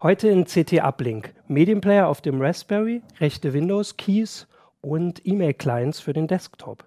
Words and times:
Heute 0.00 0.28
in 0.28 0.44
CT 0.44 0.74
Uplink. 0.74 1.34
Medienplayer 1.48 2.06
auf 2.06 2.20
dem 2.20 2.40
Raspberry, 2.40 3.02
rechte 3.18 3.52
Windows 3.52 3.96
Keys 3.96 4.46
und 4.80 5.26
E-Mail-Clients 5.26 5.98
für 5.98 6.12
den 6.12 6.28
Desktop. 6.28 6.84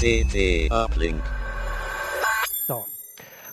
CT 0.00 0.72
Uplink. 0.72 1.22
So. 2.66 2.84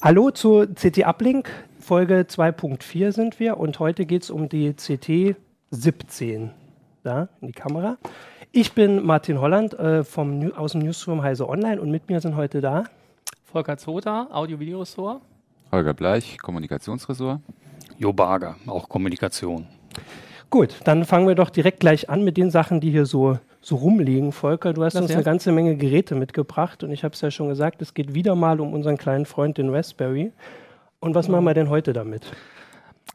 Hallo 0.01 0.31
zu 0.31 0.65
CT 0.73 1.05
Uplink. 1.05 1.47
Folge 1.87 2.25
2.4 2.27 3.13
sind 3.13 3.39
wir 3.39 3.57
und 3.57 3.79
heute 3.79 4.05
geht 4.05 4.23
es 4.23 4.29
um 4.29 4.49
die 4.49 4.73
CT 4.73 5.37
17. 5.71 6.51
Da, 7.01 7.29
in 7.39 7.47
die 7.47 7.53
Kamera. 7.53 7.95
Ich 8.51 8.73
bin 8.73 9.05
Martin 9.05 9.39
Holland 9.39 9.73
äh, 9.79 10.03
vom, 10.03 10.51
aus 10.51 10.73
dem 10.73 10.81
Newsroom 10.81 11.23
Heise 11.23 11.47
Online 11.47 11.79
und 11.79 11.89
mit 11.89 12.09
mir 12.09 12.19
sind 12.19 12.35
heute 12.35 12.59
da 12.59 12.83
Volker 13.45 13.77
Zota, 13.77 14.27
Audio-Video-Ressort. 14.33 15.21
Holger 15.71 15.93
Bleich, 15.93 16.37
Kommunikationsressort. 16.39 17.39
Jo 17.97 18.11
Barger, 18.11 18.57
auch 18.65 18.89
Kommunikation. 18.89 19.65
Gut, 20.49 20.81
dann 20.83 21.05
fangen 21.05 21.25
wir 21.25 21.35
doch 21.35 21.49
direkt 21.49 21.79
gleich 21.79 22.09
an 22.09 22.21
mit 22.21 22.35
den 22.35 22.51
Sachen, 22.51 22.81
die 22.81 22.91
hier 22.91 23.05
so, 23.05 23.39
so 23.61 23.77
rumliegen. 23.77 24.33
Volker, 24.33 24.73
du 24.73 24.83
hast 24.83 24.95
Das 24.95 25.03
uns 25.03 25.11
ja. 25.11 25.15
eine 25.15 25.23
ganze 25.23 25.53
Menge 25.53 25.77
Geräte 25.77 26.15
mitgebracht 26.15 26.83
und 26.83 26.91
ich 26.91 27.05
habe 27.05 27.13
es 27.13 27.21
ja 27.21 27.31
schon 27.31 27.47
gesagt, 27.47 27.81
es 27.81 27.93
geht 27.93 28.13
wieder 28.13 28.35
mal 28.35 28.59
um 28.59 28.73
unseren 28.73 28.97
kleinen 28.97 29.25
Freund, 29.25 29.57
den 29.57 29.73
Raspberry. 29.73 30.33
Und 30.99 31.15
was 31.15 31.27
machen 31.27 31.45
wir 31.45 31.53
denn 31.53 31.69
heute 31.69 31.93
damit? 31.93 32.31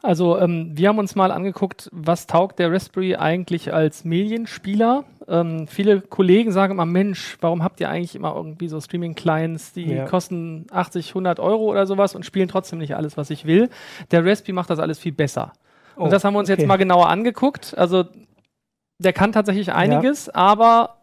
Also 0.03 0.39
ähm, 0.39 0.71
wir 0.75 0.89
haben 0.89 0.99
uns 0.99 1.15
mal 1.15 1.31
angeguckt, 1.31 1.89
was 1.93 2.27
taugt 2.27 2.59
der 2.59 2.73
Raspberry 2.73 3.15
eigentlich 3.15 3.73
als 3.73 4.05
Medienspieler. 4.05 5.05
Ähm, 5.29 5.69
viele 5.69 6.01
Kollegen 6.01 6.51
sagen 6.51 6.73
immer, 6.73 6.87
Mensch, 6.87 7.37
warum 7.41 7.63
habt 7.63 7.81
ihr 7.81 7.89
eigentlich 7.89 8.17
immer 8.17 8.35
irgendwie 8.35 8.69
so 8.69 8.81
Streaming-Clients, 8.81 9.73
die 9.75 9.85
Ja. 9.93 10.07
kosten 10.07 10.67
80, 10.73 11.11
100 11.15 11.39
Euro 11.39 11.71
oder 11.71 11.87
sowas 11.87 12.17
und 12.17 12.25
spielen 12.27 12.49
trotzdem 12.49 12.81
nicht 12.81 12.97
alles, 12.97 13.17
was 13.17 13.31
ich 13.31 13.45
will. 13.45 13.69
Der 14.11 14.25
Raspberry 14.25 14.53
macht 14.55 14.71
das 14.71 14.81
alles 14.81 14.99
viel 14.99 15.13
besser. 15.13 15.53
Oh, 15.97 16.05
und 16.05 16.13
das 16.13 16.25
haben 16.25 16.35
wir 16.35 16.41
uns 16.41 16.51
okay. 16.51 16.61
jetzt 16.61 16.69
mal 16.69 16.79
genauer 16.79 17.09
angeguckt. 17.09 17.77
Also 17.79 18.05
der 18.99 19.13
kann 19.13 19.31
tatsächlich 19.31 19.73
einiges, 19.73 20.29
aber 20.29 20.97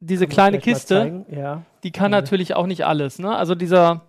diese 0.00 0.26
Kann 0.26 0.32
kleine 0.34 0.58
Kiste? 0.58 1.24
Ja. 1.30 1.62
die 1.82 1.92
kann 1.92 2.10
Mhm. 2.10 2.16
natürlich 2.16 2.54
auch 2.54 2.66
nicht 2.66 2.84
alles. 2.84 3.18
Ne? 3.18 3.34
Also 3.34 3.54
dieser, 3.54 4.02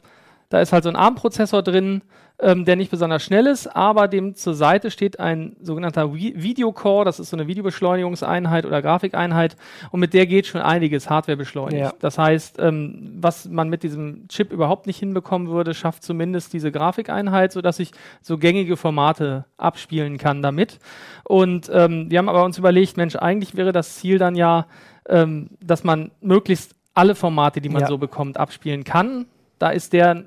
da 0.50 0.60
ist 0.62 0.74
halt 0.74 0.84
so 0.84 0.90
ein 0.90 0.96
ARM-Prozessor 0.96 1.62
drin, 1.64 2.02
ähm, 2.42 2.64
der 2.64 2.78
nicht 2.78 2.90
besonders 2.90 3.22
schnell 3.22 3.48
ist, 3.48 3.68
aber 3.68 4.08
dem 4.08 4.34
zur 4.34 4.54
Seite 4.54 4.92
steht 4.92 5.20
ein 5.20 5.58
sogenannter 5.62 6.14
Vi 6.14 6.34
Videocore, 6.38 7.04
das 7.04 7.20
ist 7.20 7.32
so 7.32 7.36
eine 7.38 7.48
Videobeschleunigungseinheit 7.48 8.66
oder 8.66 8.82
Grafikeinheit 8.82 9.58
und 9.92 10.00
mit 10.00 10.14
der 10.14 10.26
geht 10.26 10.48
schon 10.48 10.62
einiges 10.62 11.10
Hardware 11.10 11.36
beschleunigt. 11.36 11.82
Ja. 11.82 11.94
Das 12.00 12.18
heißt, 12.18 12.58
ähm, 12.60 13.12
was 13.20 13.50
man 13.50 13.68
mit 13.70 13.84
diesem 13.84 14.28
Chip 14.30 14.54
überhaupt 14.54 14.88
nicht 14.88 15.00
hinbekommen 15.00 15.50
würde, 15.50 15.74
schafft 15.74 16.04
zumindest 16.04 16.54
diese 16.54 16.72
Grafikeinheit, 16.72 17.52
sodass 17.52 17.78
ich 17.80 17.92
so 18.22 18.38
gängige 18.38 18.78
Formate 18.78 19.44
abspielen 19.58 20.18
kann 20.18 20.42
damit. 20.42 20.80
Und 21.26 21.70
ähm, 21.74 22.10
wir 22.10 22.20
haben 22.20 22.30
aber 22.30 22.46
uns 22.46 22.58
überlegt, 22.58 22.96
Mensch, 22.96 23.18
eigentlich 23.18 23.56
wäre 23.56 23.74
das 23.74 23.96
Ziel 23.98 24.18
dann 24.18 24.36
ja, 24.36 24.66
ähm, 25.10 25.50
dass 25.62 25.84
man 25.84 26.12
möglichst 26.22 26.74
alle 26.94 27.16
Formate, 27.16 27.60
die 27.60 27.70
man 27.70 27.82
Ja. 27.82 27.88
so 27.88 27.98
bekommt, 27.98 28.38
abspielen 28.38 28.86
kann. 28.86 29.26
Da 29.58 29.72
ist 29.72 29.92
der, 29.92 30.26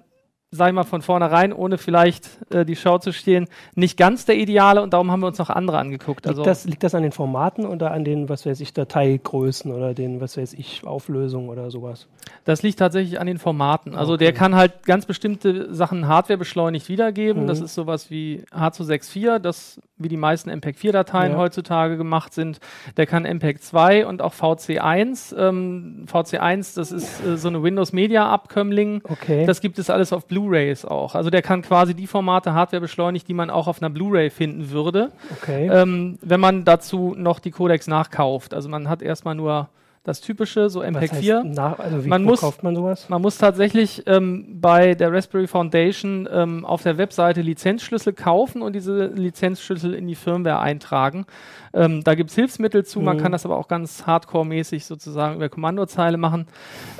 sag 0.54 0.68
ich 0.68 0.74
mal, 0.74 0.84
von 0.84 1.00
vornherein, 1.02 1.52
ohne 1.52 1.78
vielleicht 1.78 2.28
äh, 2.52 2.64
die 2.66 2.76
Show 2.76 2.98
zu 2.98 3.12
stehen, 3.12 3.48
nicht 3.74 3.96
ganz 3.96 4.26
der 4.26 4.36
Ideale 4.36 4.82
und 4.82 4.92
darum 4.92 5.10
haben 5.10 5.20
wir 5.20 5.26
uns 5.26 5.38
noch 5.38 5.48
andere 5.50 5.78
angeguckt. 5.78 6.26
Liegt, 6.26 6.28
Also 6.28 6.44
das, 6.44 6.64
liegt 6.66 6.82
das 6.84 6.94
an 6.94 7.02
den 7.02 7.10
Formaten 7.12 7.64
oder 7.66 7.90
an 7.90 8.04
den, 8.04 8.28
was 8.28 8.44
weiß 8.46 8.60
ich, 8.60 8.72
Dateigrößen 8.74 9.72
oder 9.72 9.94
den, 9.94 10.20
was 10.20 10.36
weiß 10.36 10.52
ich, 10.52 10.86
Auflösungen 10.86 11.48
oder 11.48 11.70
sowas? 11.70 12.06
das 12.44 12.62
liegt 12.62 12.78
tatsächlich 12.78 13.18
an 13.20 13.26
den 13.26 13.38
Formaten. 13.38 13.94
Also 13.96 14.12
Okay. 14.14 14.24
der 14.24 14.32
kann 14.32 14.54
halt 14.54 14.84
ganz 14.84 15.06
bestimmte 15.06 15.72
Sachen 15.74 16.06
Hardware 16.06 16.38
beschleunigt 16.38 16.88
wiedergeben. 16.88 17.44
Mhm. 17.44 17.46
Das 17.46 17.60
ist 17.60 17.74
sowas 17.74 18.10
wie 18.10 18.44
H264, 18.52 19.38
das 19.38 19.80
wie 19.96 20.08
die 20.08 20.16
meisten 20.16 20.50
MPEG-4-Dateien 20.50 21.32
Ja. 21.32 21.38
heutzutage 21.38 21.96
gemacht 21.96 22.34
sind. 22.34 22.58
Der 22.96 23.06
kann 23.06 23.24
MPEG-2 23.24 24.04
und 24.04 24.20
auch 24.22 24.34
VC1. 24.34 25.34
Ähm, 25.36 26.04
VC1, 26.12 26.74
das 26.76 26.90
ist 26.92 27.24
äh, 27.24 27.36
so 27.36 27.48
eine 27.48 27.62
Windows-Media-Abkömmling. 27.62 29.02
Okay. 29.08 29.46
Das 29.46 29.60
gibt 29.60 29.78
es 29.78 29.90
alles 29.90 30.12
auf 30.12 30.26
Blu-rays 30.42 30.84
auch. 30.84 31.14
Also 31.14 31.30
der 31.30 31.42
kann 31.42 31.62
quasi 31.62 31.94
die 31.94 32.06
Formate 32.06 32.52
Hardware 32.52 32.80
beschleunigt, 32.80 33.28
die 33.28 33.34
man 33.34 33.50
auch 33.50 33.66
auf 33.68 33.80
einer 33.82 33.90
Blu-ray 33.90 34.30
finden 34.30 34.70
würde, 34.70 35.10
okay. 35.30 35.68
ähm, 35.72 36.18
wenn 36.22 36.40
man 36.40 36.64
dazu 36.64 37.14
noch 37.16 37.38
die 37.40 37.50
Codecs 37.50 37.86
nachkauft. 37.86 38.54
Also 38.54 38.68
man 38.68 38.88
hat 38.88 39.02
erstmal 39.02 39.34
nur 39.34 39.68
das 40.04 40.20
typische, 40.20 40.68
so 40.68 40.80
Was 40.80 40.88
MPEG-4. 40.88 41.36
heißt 41.44 41.54
nach, 41.56 41.78
also 41.78 42.04
wie 42.04 42.08
Man 42.08 42.24
muss- 42.24 42.40
kauft 42.40 42.64
man 42.64 42.74
sowas? 42.74 43.08
Man 43.08 43.22
muss 43.22 43.38
tatsächlich 43.38 44.02
ähm, 44.08 44.58
bei 44.60 44.96
der 44.96 45.12
Raspberry 45.12 45.46
Foundation 45.46 46.28
ähm, 46.32 46.64
auf 46.64 46.82
der 46.82 46.98
Webseite 46.98 47.40
Lizenzschlüssel 47.40 48.12
kaufen 48.12 48.62
und 48.62 48.72
diese 48.74 49.06
Lizenzschlüssel 49.06 49.94
in 49.94 50.08
die 50.08 50.16
Firmware 50.16 50.58
eintragen. 50.58 51.24
Ähm, 51.72 52.02
da 52.02 52.16
gibt 52.16 52.30
es 52.30 52.34
Hilfsmittel 52.34 52.84
zu, 52.84 53.00
man 53.00 53.16
Mhm. 53.18 53.20
kann 53.20 53.30
das 53.30 53.44
aber 53.46 53.56
auch 53.56 53.68
ganz 53.68 54.02
hardcore-mäßig 54.04 54.84
sozusagen 54.86 55.36
über 55.36 55.48
Kommandozeile 55.48 56.16
machen. 56.16 56.48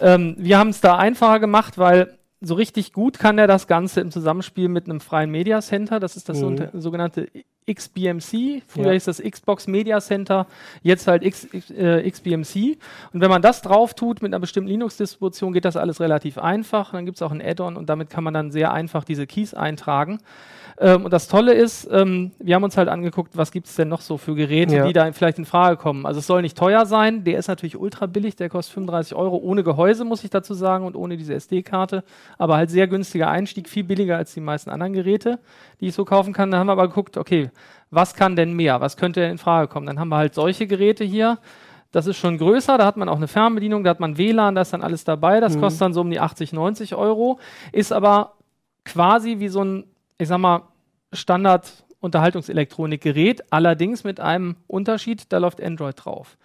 Ähm, 0.00 0.36
wir 0.38 0.56
haben 0.58 0.70
es 0.70 0.80
da 0.80 0.96
einfacher 0.96 1.40
gemacht, 1.40 1.78
weil 1.78 2.14
so 2.44 2.54
richtig 2.54 2.92
gut 2.92 3.18
kann 3.18 3.38
er 3.38 3.46
das 3.46 3.66
Ganze 3.68 4.00
im 4.00 4.10
Zusammenspiel 4.10 4.68
mit 4.68 4.86
einem 4.86 5.00
freien 5.00 5.30
Media 5.30 5.60
Center. 5.60 6.00
Das 6.00 6.16
ist 6.16 6.28
das 6.28 6.40
Mhm. 6.40 6.68
sogenannte 6.74 7.28
XBMC. 7.66 8.62
Früher 8.66 8.86
Ja. 8.86 8.92
hieß 8.92 9.04
das 9.04 9.22
Xbox 9.22 9.66
Media 9.68 10.00
Center, 10.00 10.46
jetzt 10.82 11.06
halt 11.06 11.22
X, 11.22 11.46
X, 11.52 11.70
äh, 11.70 12.02
XBMC. 12.10 12.78
Und 13.12 13.20
wenn 13.20 13.30
man 13.30 13.42
das 13.42 13.62
drauf 13.62 13.94
tut 13.94 14.20
mit 14.22 14.30
einer 14.32 14.40
bestimmten 14.40 14.68
Linux-Distribution, 14.68 15.52
geht 15.52 15.64
das 15.64 15.76
alles 15.76 16.00
relativ 16.00 16.38
einfach. 16.38 16.92
Dann 16.92 17.06
gibt 17.06 17.18
es 17.18 17.22
auch 17.22 17.30
ein 17.30 17.40
Add-on 17.40 17.76
und 17.76 17.88
damit 17.88 18.10
kann 18.10 18.24
man 18.24 18.34
dann 18.34 18.50
sehr 18.50 18.72
einfach 18.72 19.04
diese 19.04 19.26
Keys 19.26 19.54
eintragen. 19.54 20.18
Ähm, 20.82 21.04
und 21.04 21.12
das 21.12 21.28
Tolle 21.28 21.54
ist, 21.54 21.88
ähm, 21.92 22.32
wir 22.40 22.56
haben 22.56 22.64
uns 22.64 22.76
halt 22.76 22.88
angeguckt, 22.88 23.36
was 23.36 23.52
gibt 23.52 23.68
es 23.68 23.76
denn 23.76 23.88
noch 23.88 24.00
so 24.00 24.18
für 24.18 24.34
Geräte, 24.34 24.74
Ja. 24.74 24.86
die 24.86 24.92
da 24.92 25.12
vielleicht 25.12 25.38
in 25.38 25.44
Frage 25.44 25.76
kommen. 25.76 26.04
Also 26.06 26.18
es 26.18 26.26
soll 26.26 26.42
nicht 26.42 26.58
teuer 26.58 26.86
sein, 26.86 27.22
der 27.22 27.38
ist 27.38 27.46
natürlich 27.46 27.78
ultra 27.78 28.06
billig, 28.06 28.34
der 28.34 28.48
kostet 28.48 28.74
35 28.74 29.14
Euro 29.14 29.36
ohne 29.36 29.62
Gehäuse, 29.62 30.04
muss 30.04 30.24
ich 30.24 30.30
dazu 30.30 30.54
sagen, 30.54 30.84
und 30.84 30.96
ohne 30.96 31.16
diese 31.16 31.34
SD-Karte. 31.34 32.02
Aber 32.36 32.56
halt 32.56 32.68
sehr 32.70 32.88
günstiger 32.88 33.28
Einstieg, 33.30 33.68
viel 33.68 33.84
billiger 33.84 34.16
als 34.16 34.34
die 34.34 34.40
meisten 34.40 34.70
anderen 34.70 34.92
Geräte, 34.92 35.38
die 35.80 35.86
ich 35.86 35.94
so 35.94 36.04
kaufen 36.04 36.32
kann. 36.32 36.50
Da 36.50 36.58
haben 36.58 36.66
wir 36.66 36.72
aber 36.72 36.88
geguckt, 36.88 37.16
okay, 37.16 37.50
was 37.90 38.14
kann 38.14 38.34
denn 38.34 38.54
mehr? 38.54 38.80
Was 38.80 38.96
könnte 38.96 39.20
denn 39.20 39.30
in 39.32 39.38
Frage 39.38 39.68
kommen? 39.68 39.86
Dann 39.86 40.00
haben 40.00 40.08
wir 40.08 40.16
halt 40.16 40.34
solche 40.34 40.66
Geräte 40.66 41.04
hier. 41.04 41.38
Das 41.92 42.06
ist 42.06 42.16
schon 42.16 42.38
größer, 42.38 42.76
da 42.78 42.86
hat 42.86 42.96
man 42.96 43.08
auch 43.08 43.18
eine 43.18 43.28
Fernbedienung, 43.28 43.84
da 43.84 43.90
hat 43.90 44.00
man 44.00 44.16
WLAN, 44.18 44.54
da 44.54 44.62
ist 44.62 44.72
dann 44.72 44.82
alles 44.82 45.04
dabei. 45.04 45.40
Das 45.40 45.54
Mhm. 45.56 45.60
kostet 45.60 45.82
dann 45.82 45.92
so 45.92 46.00
um 46.00 46.10
die 46.10 46.18
80, 46.18 46.52
90 46.54 46.94
Euro. 46.94 47.38
Ist 47.70 47.92
aber 47.92 48.32
quasi 48.84 49.38
wie 49.38 49.48
so 49.48 49.62
ein, 49.62 49.84
ich 50.18 50.26
sag 50.28 50.38
mal, 50.38 50.62
Standard-Unterhaltungselektronik-Gerät, 51.12 53.52
allerdings 53.52 54.04
mit 54.04 54.20
einem 54.20 54.56
Unterschied, 54.66 55.32
da 55.32 55.38
läuft 55.38 55.62
Android 55.62 56.04
drauf. 56.04 56.36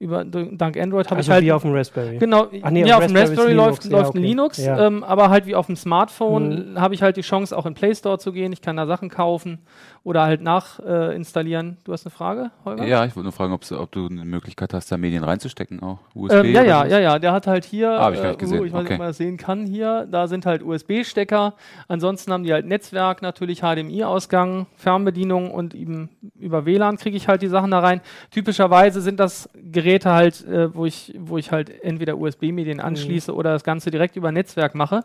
Über, 0.00 0.24
dank 0.24 0.76
Android 0.76 1.06
habe 1.06 1.16
Also 1.16 1.28
ich 1.28 1.32
halt. 1.34 1.44
wie 1.44 1.50
auf 1.50 1.62
dem 1.62 1.72
Raspberry. 1.74 2.18
Genau, 2.18 2.46
Ach 2.62 2.70
nee, 2.70 2.84
ja, 2.86 2.98
auf 2.98 3.02
auf 3.02 3.06
dem 3.08 3.16
Raspberry 3.16 3.34
Raspberry 3.36 3.50
Linux. 3.50 3.66
läuft, 3.68 3.84
Ja, 3.86 3.90
läuft 3.98 4.08
okay. 4.10 4.18
ein 4.18 4.22
Linux, 4.22 4.58
Ja. 4.58 4.86
ähm, 4.86 5.02
aber 5.02 5.28
halt 5.28 5.46
wie 5.46 5.56
auf 5.56 5.66
dem 5.66 5.74
Smartphone 5.74 6.72
Mhm. 6.74 6.80
habe 6.80 6.94
ich 6.94 7.02
halt 7.02 7.16
die 7.16 7.22
Chance, 7.22 7.56
auch 7.58 7.66
in 7.66 7.74
Play 7.74 7.92
Store 7.96 8.16
zu 8.18 8.30
gehen. 8.32 8.52
Ich 8.52 8.62
kann 8.62 8.76
da 8.76 8.86
Sachen 8.86 9.08
kaufen 9.10 9.58
oder 10.04 10.22
halt 10.22 10.40
nachinstallieren. 10.40 11.10
Äh, 11.10 11.16
installieren. 11.16 11.76
du 11.82 11.92
hast 11.92 12.06
eine 12.06 12.12
Frage, 12.12 12.50
Holger? 12.64 12.84
Ja, 12.86 13.04
ich 13.06 13.16
wollte 13.16 13.24
nur 13.24 13.32
fragen, 13.32 13.52
ob 13.52 13.90
du 13.90 14.06
eine 14.06 14.24
Möglichkeit 14.24 14.72
hast, 14.72 14.90
da 14.92 14.96
Medien 14.96 15.24
reinzustecken 15.24 15.82
auch. 15.82 15.98
USB 16.14 16.32
Ähm, 16.46 16.54
ja, 16.54 16.62
ja, 16.62 16.86
ja, 16.86 16.98
ja. 17.00 17.18
Der 17.18 17.32
hat 17.32 17.48
halt 17.48 17.64
hier, 17.64 17.90
Ah, 17.90 18.04
hab 18.04 18.14
ich 18.14 18.22
äh, 18.22 18.36
gesehen. 18.36 18.64
ich 18.64 18.72
weiß 18.72 18.82
nicht, 18.82 18.84
Okay. 18.84 18.92
ob 18.94 18.98
man 19.00 19.08
das 19.08 19.16
sehen 19.16 19.36
kann 19.36 19.66
hier, 19.66 20.06
da 20.08 20.28
sind 20.28 20.46
halt 20.46 20.62
USB-Stecker. 20.62 21.54
Ansonsten 21.88 22.32
haben 22.32 22.44
die 22.44 22.52
halt 22.52 22.66
Netzwerk, 22.66 23.20
natürlich 23.20 23.62
HDMI-Ausgang, 23.62 24.66
Fernbedienung 24.76 25.50
und 25.50 25.74
eben 25.74 26.08
über 26.38 26.64
WLAN 26.66 26.96
kriege 26.98 27.16
ich 27.16 27.26
halt 27.26 27.42
die 27.42 27.48
Sachen 27.48 27.72
da 27.72 27.80
rein. 27.80 28.00
Typischerweise 28.30 29.00
sind 29.00 29.18
das 29.18 29.48
Geräte 29.54 29.87
halt, 30.04 30.46
äh, 30.46 30.74
wo, 30.74 30.86
ich, 30.86 31.14
wo 31.18 31.38
ich 31.38 31.50
halt 31.52 31.82
entweder 31.82 32.16
Mhm. 32.16 32.22
USB-Medien 32.22 32.80
anschließe 32.80 33.34
oder 33.34 33.52
das 33.52 33.64
Ganze 33.64 33.90
direkt 33.90 34.16
über 34.16 34.32
Netzwerk 34.32 34.74
mache. 34.74 35.04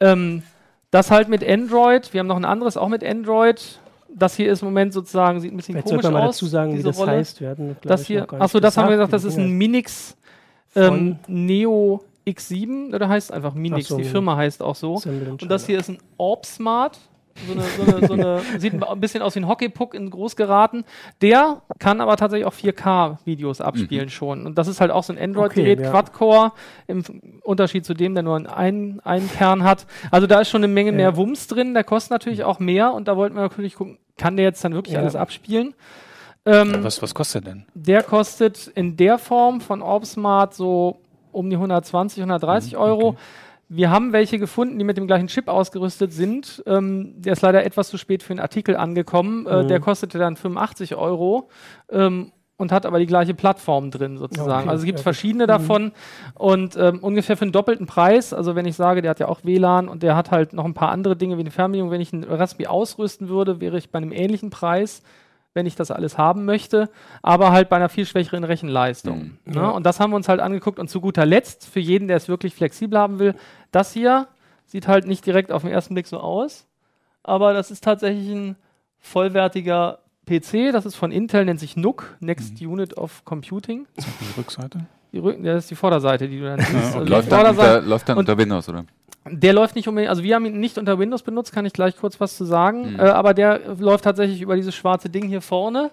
Ähm, 0.00 0.42
das 0.90 1.10
halt 1.10 1.28
mit 1.28 1.46
Android. 1.48 2.12
Wir 2.12 2.20
haben 2.20 2.26
noch 2.28 2.36
ein 2.36 2.44
anderes 2.44 2.76
auch 2.76 2.88
mit 2.88 3.02
Android. 3.04 3.80
Das 4.16 4.36
hier 4.36 4.52
ist 4.52 4.62
im 4.62 4.68
Moment 4.68 4.92
sozusagen, 4.92 5.40
sieht 5.40 5.52
ein 5.52 5.56
bisschen 5.56 5.74
Jetzt 5.76 5.88
komisch 5.88 6.04
mal 6.04 6.22
aus. 6.22 6.36
dazu 6.36 6.46
sagen, 6.46 6.78
wie 6.78 6.82
das 6.82 6.96
Rolle. 6.98 7.12
heißt. 7.12 7.40
Wir 7.40 7.48
hatten, 7.50 7.76
Das 7.82 8.06
hier, 8.06 8.32
achso, 8.40 8.60
das 8.60 8.76
haben 8.76 8.88
wir 8.88 8.96
gesagt, 8.96 9.10
gesagt, 9.10 9.24
das 9.24 9.32
ist 9.32 9.38
ein 9.38 9.50
Minix 9.50 10.16
ähm, 10.76 11.18
Neo 11.26 12.04
X7, 12.26 12.94
oder 12.94 13.08
heißt 13.08 13.32
einfach 13.32 13.54
Minix, 13.54 13.88
so, 13.88 13.96
die 13.98 14.04
Firma 14.04 14.36
heißt 14.36 14.62
auch 14.62 14.76
so. 14.76 14.94
Und 15.04 15.50
das 15.50 15.66
hier 15.66 15.78
ist 15.78 15.88
ein 15.90 15.98
Orb 16.16 16.46
Smart. 16.46 16.98
So 17.46 17.52
eine, 17.52 17.62
so 17.62 17.82
eine, 17.96 18.06
so 18.06 18.12
eine 18.14 18.40
sieht 18.58 18.74
ein 18.82 19.00
bisschen 19.00 19.22
aus 19.22 19.34
wie 19.34 19.40
ein 19.40 19.48
Hockeypuck 19.48 19.94
in 19.94 20.08
groß 20.10 20.36
geraten. 20.36 20.84
Der 21.20 21.62
kann 21.78 22.00
aber 22.00 22.16
tatsächlich 22.16 22.46
auch 22.46 22.54
4K-Videos 22.54 23.60
abspielen 23.60 24.08
schon. 24.08 24.46
Und 24.46 24.56
das 24.56 24.68
ist 24.68 24.80
halt 24.80 24.90
auch 24.90 25.02
so 25.04 25.12
ein 25.12 25.18
Android-Gerät, 25.18 25.78
Okay, 25.78 25.84
ja. 25.86 25.90
Quad-Core, 25.90 26.52
im 26.86 27.02
Unterschied 27.42 27.84
zu 27.84 27.94
dem, 27.94 28.14
der 28.14 28.22
nur 28.22 28.36
einen, 28.56 29.00
einen 29.00 29.30
Kern 29.30 29.64
hat. 29.64 29.86
Also 30.10 30.26
da 30.26 30.40
ist 30.40 30.48
schon 30.50 30.62
eine 30.62 30.72
Menge 30.72 30.90
Ja. 30.90 30.96
mehr 30.96 31.16
Wumms 31.16 31.46
drin. 31.48 31.74
Der 31.74 31.84
kostet 31.84 32.12
natürlich 32.12 32.44
auch 32.44 32.58
mehr 32.60 32.92
und 32.94 33.08
da 33.08 33.16
wollten 33.16 33.34
wir 33.34 33.42
natürlich 33.42 33.74
gucken, 33.74 33.98
kann 34.16 34.36
der 34.36 34.44
jetzt 34.44 34.64
dann 34.64 34.72
wirklich 34.74 34.94
Ja. 34.94 35.00
alles 35.00 35.16
abspielen? 35.16 35.74
Ähm, 36.46 36.84
Was, 36.84 37.00
was 37.02 37.14
kostet 37.14 37.46
denn? 37.46 37.64
der 37.74 38.02
kostet 38.02 38.66
in 38.74 38.96
der 38.96 39.18
Form 39.18 39.60
von 39.60 39.80
Orbsmart 39.82 40.54
so 40.54 40.98
um 41.32 41.48
die 41.50 41.56
120, 41.56 42.20
130 42.20 42.76
Euro. 42.76 43.16
Wir 43.68 43.90
haben 43.90 44.12
welche 44.12 44.38
gefunden, 44.38 44.78
die 44.78 44.84
mit 44.84 44.96
dem 44.96 45.06
gleichen 45.06 45.26
Chip 45.28 45.48
ausgerüstet 45.48 46.12
sind. 46.12 46.62
Ähm, 46.66 47.14
der 47.22 47.32
ist 47.32 47.42
leider 47.42 47.64
etwas 47.64 47.88
zu 47.88 47.98
spät 47.98 48.22
für 48.22 48.32
einen 48.32 48.40
Artikel 48.40 48.76
angekommen. 48.76 49.46
Äh, 49.46 49.62
Mhm. 49.62 49.68
der 49.68 49.80
kostete 49.80 50.18
dann 50.18 50.36
85 50.36 50.94
Euro 50.96 51.48
ähm, 51.90 52.32
und 52.56 52.70
hat 52.70 52.86
aber 52.86 52.98
die 53.00 53.06
gleiche 53.06 53.34
Plattform 53.34 53.90
drin 53.90 54.16
sozusagen. 54.16 54.62
Okay, 54.62 54.68
Also 54.70 54.82
es 54.82 54.86
gibt 54.86 55.00
verschiedene 55.00 55.46
davon 55.48 55.90
und 56.34 56.76
ähm, 56.76 57.00
ungefähr 57.00 57.36
für 57.36 57.42
einen 57.42 57.52
doppelten 57.52 57.86
Preis. 57.86 58.32
Also 58.32 58.54
wenn 58.54 58.64
ich 58.66 58.76
sage, 58.76 59.02
der 59.02 59.10
hat 59.10 59.18
ja 59.20 59.28
auch 59.28 59.40
WLAN 59.44 59.88
und 59.88 60.02
der 60.04 60.14
hat 60.14 60.30
halt 60.30 60.52
noch 60.52 60.64
ein 60.64 60.74
paar 60.74 60.90
andere 60.90 61.16
Dinge 61.16 61.36
wie 61.36 61.40
eine 61.40 61.50
Fernbedienung. 61.50 61.90
Wenn 61.90 62.00
ich 62.00 62.12
einen 62.12 62.22
Raspberry 62.24 62.68
ausrüsten 62.68 63.28
würde, 63.28 63.60
wäre 63.60 63.76
ich 63.78 63.90
bei 63.90 63.96
einem 63.96 64.12
ähnlichen 64.12 64.50
Preis 64.50 65.02
wenn 65.54 65.66
ich 65.66 65.76
das 65.76 65.90
alles 65.90 66.18
haben 66.18 66.44
möchte, 66.44 66.90
aber 67.22 67.52
halt 67.52 67.68
bei 67.68 67.76
einer 67.76 67.88
viel 67.88 68.04
schwächeren 68.06 68.44
Rechenleistung. 68.44 69.38
Ne? 69.44 69.54
Ja. 69.54 69.68
Und 69.70 69.86
das 69.86 70.00
haben 70.00 70.10
wir 70.10 70.16
uns 70.16 70.28
halt 70.28 70.40
angeguckt. 70.40 70.78
Und 70.80 70.88
zu 70.90 71.00
guter 71.00 71.24
Letzt, 71.24 71.66
für 71.68 71.80
jeden, 71.80 72.08
der 72.08 72.16
es 72.16 72.28
wirklich 72.28 72.54
flexibel 72.54 72.98
haben 72.98 73.18
will, 73.20 73.34
das 73.70 73.92
hier 73.92 74.26
sieht 74.66 74.88
halt 74.88 75.06
nicht 75.06 75.24
direkt 75.24 75.52
auf 75.52 75.62
den 75.62 75.70
ersten 75.70 75.94
Blick 75.94 76.06
so 76.08 76.18
aus, 76.18 76.66
aber 77.22 77.52
das 77.54 77.70
ist 77.70 77.84
tatsächlich 77.84 78.28
ein 78.30 78.56
vollwertiger 78.98 79.98
PC. 80.26 80.72
Das 80.72 80.86
ist 80.86 80.96
von 80.96 81.12
Intel, 81.12 81.44
nennt 81.44 81.60
sich 81.60 81.76
NUC, 81.76 82.16
Next 82.20 82.60
Unit 82.60 82.96
of 82.96 83.24
Computing. 83.24 83.86
Die 83.96 84.40
Rückseite? 84.40 84.80
Die 85.12 85.18
Rücken, 85.18 85.44
das 85.44 85.64
ist 85.64 85.70
die 85.70 85.76
Vorderseite, 85.76 86.28
die 86.28 86.40
du 86.40 86.46
dann 86.46 86.58
siehst. 86.60 86.74
Also 86.96 87.04
die 87.04 87.10
läuft, 87.10 87.30
dann 87.30 87.46
unter, 87.46 87.80
läuft 87.82 88.08
dann 88.08 88.16
Und- 88.18 88.22
unter 88.28 88.36
Windows, 88.38 88.68
oder? 88.68 88.84
Der 89.28 89.52
läuft 89.52 89.74
nicht 89.76 89.88
unbedingt, 89.88 90.10
also 90.10 90.22
wir 90.22 90.34
haben 90.34 90.44
ihn 90.44 90.60
nicht 90.60 90.76
unter 90.78 90.98
Windows 90.98 91.22
benutzt, 91.22 91.52
kann 91.52 91.64
ich 91.66 91.72
gleich 91.72 91.96
kurz 91.96 92.20
was 92.20 92.36
zu 92.36 92.44
sagen. 92.44 92.92
Mhm. 92.94 93.00
Äh, 93.00 93.02
aber 93.04 93.32
der 93.34 93.60
läuft 93.78 94.04
tatsächlich 94.04 94.40
über 94.42 94.56
dieses 94.56 94.74
schwarze 94.74 95.08
Ding 95.08 95.26
hier 95.28 95.40
vorne. 95.40 95.90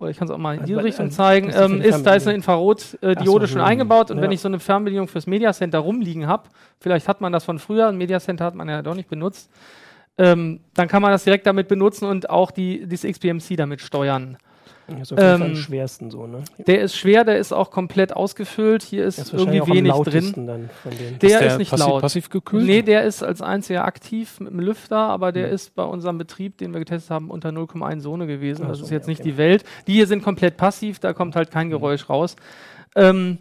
Oder 0.00 0.10
ich 0.10 0.16
kann 0.18 0.26
es 0.26 0.32
auch 0.34 0.38
mal 0.38 0.54
in 0.54 0.60
Also 0.62 0.66
diese 0.66 0.78
bei- 0.80 0.84
Richtung 0.86 1.04
also 1.06 1.16
zeigen. 1.16 1.48
ist 1.50 1.56
Ähm, 1.56 1.72
eine 1.74 1.84
ist, 1.84 2.02
da 2.04 2.14
ist 2.14 2.26
eine 2.26 2.34
Infrarot-Diode 2.34 3.46
so, 3.46 3.52
schon 3.52 3.60
eingebaut. 3.60 4.10
Und 4.10 4.16
wenn 4.16 4.30
Ja. 4.30 4.34
ich 4.34 4.40
so 4.40 4.48
eine 4.48 4.58
Fernbedienung 4.58 5.06
fürs 5.06 5.28
Media 5.28 5.52
Center 5.52 5.78
rumliegen 5.78 6.26
habe, 6.26 6.48
vielleicht 6.80 7.06
hat 7.06 7.20
man 7.20 7.32
das 7.32 7.44
von 7.44 7.60
früher, 7.60 7.86
ein 7.88 7.96
Media 7.96 8.18
Center 8.18 8.44
hat 8.44 8.56
man 8.56 8.68
ja 8.68 8.82
doch 8.82 8.96
nicht 8.96 9.08
benutzt, 9.08 9.48
ähm, 10.18 10.60
dann 10.74 10.88
kann 10.88 11.02
man 11.02 11.12
das 11.12 11.22
direkt 11.22 11.46
damit 11.46 11.68
benutzen 11.68 12.06
und 12.06 12.28
auch 12.28 12.50
die, 12.50 12.84
dieses 12.86 13.08
XBMC 13.10 13.54
damit 13.56 13.80
steuern. 13.80 14.36
Das 14.88 15.00
ist 15.02 15.12
auf 15.12 15.18
jeden 15.18 15.20
Fall 15.20 15.34
Ähm, 15.34 15.42
am 15.42 15.56
schwersten 15.56 16.10
so, 16.10 16.26
ne? 16.26 16.42
Der 16.58 16.80
ist 16.82 16.96
schwer, 16.96 17.24
der 17.24 17.38
ist 17.38 17.52
auch 17.52 17.70
komplett 17.70 18.14
ausgefüllt. 18.14 18.82
Hier 18.82 19.04
ist, 19.04 19.18
ist 19.18 19.32
irgendwie 19.32 19.66
wenig 19.66 19.92
drin. 20.02 20.46
dann 20.46 20.70
von 20.82 20.92
denen. 20.98 21.18
Der 21.20 21.40
ist 21.40 21.52
ist 21.52 21.58
nicht 21.58 21.70
passiv, 21.70 21.86
laut. 21.86 22.00
passiv 22.02 22.30
gekühlt? 22.30 22.64
Nee, 22.66 22.82
der 22.82 23.04
ist 23.04 23.22
als 23.22 23.40
einziger 23.42 23.84
aktiv 23.84 24.40
mit 24.40 24.50
dem 24.52 24.60
Lüfter, 24.60 24.96
aber 24.98 25.32
der 25.32 25.48
Mhm. 25.48 25.54
ist 25.54 25.74
bei 25.74 25.84
unserem 25.84 26.18
Betrieb, 26.18 26.58
den 26.58 26.72
wir 26.72 26.80
getestet 26.80 27.10
haben, 27.10 27.30
unter 27.30 27.50
0,1 27.52 28.00
Sohne 28.00 28.26
gewesen. 28.26 28.62
Ach 28.64 28.68
Das 28.70 28.80
ist 28.80 28.90
jetzt 28.90 29.08
nicht 29.08 29.20
okay. 29.20 29.30
die 29.30 29.36
Welt. 29.38 29.64
Die 29.86 29.92
hier 29.94 30.06
sind 30.06 30.22
komplett 30.22 30.56
passiv, 30.56 30.98
da 30.98 31.12
kommt 31.12 31.36
halt 31.36 31.50
kein 31.50 31.70
Geräusch 31.70 32.08
raus. 32.10 32.36
Ähm, 32.94 33.38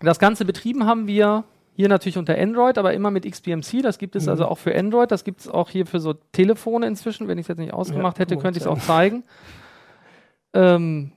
das 0.00 0.18
Ganze 0.18 0.44
betrieben 0.44 0.86
haben 0.86 1.06
wir 1.08 1.44
hier 1.74 1.88
natürlich 1.88 2.18
unter 2.18 2.36
Android, 2.36 2.76
aber 2.78 2.92
immer 2.92 3.10
mit 3.10 3.24
XBMC. 3.24 3.82
Das 3.82 3.98
gibt 3.98 4.16
es 4.16 4.24
Mhm. 4.24 4.30
also 4.30 4.46
auch 4.46 4.58
für 4.58 4.76
Android. 4.76 5.10
Das 5.10 5.24
gibt 5.24 5.40
es 5.40 5.48
auch 5.48 5.70
hier 5.70 5.86
für 5.86 5.98
so 6.00 6.12
Telefone 6.32 6.86
inzwischen. 6.86 7.26
Wenn 7.28 7.38
ich 7.38 7.44
es 7.44 7.48
jetzt 7.48 7.58
nicht 7.58 7.72
ausgemacht 7.72 8.18
Ja, 8.18 8.22
hätte, 8.22 8.36
könnte 8.36 8.58
ich 8.58 8.64
es 8.64 8.66
auch 8.68 8.78
zeigen. 8.80 9.22
Ähm, 10.54 11.12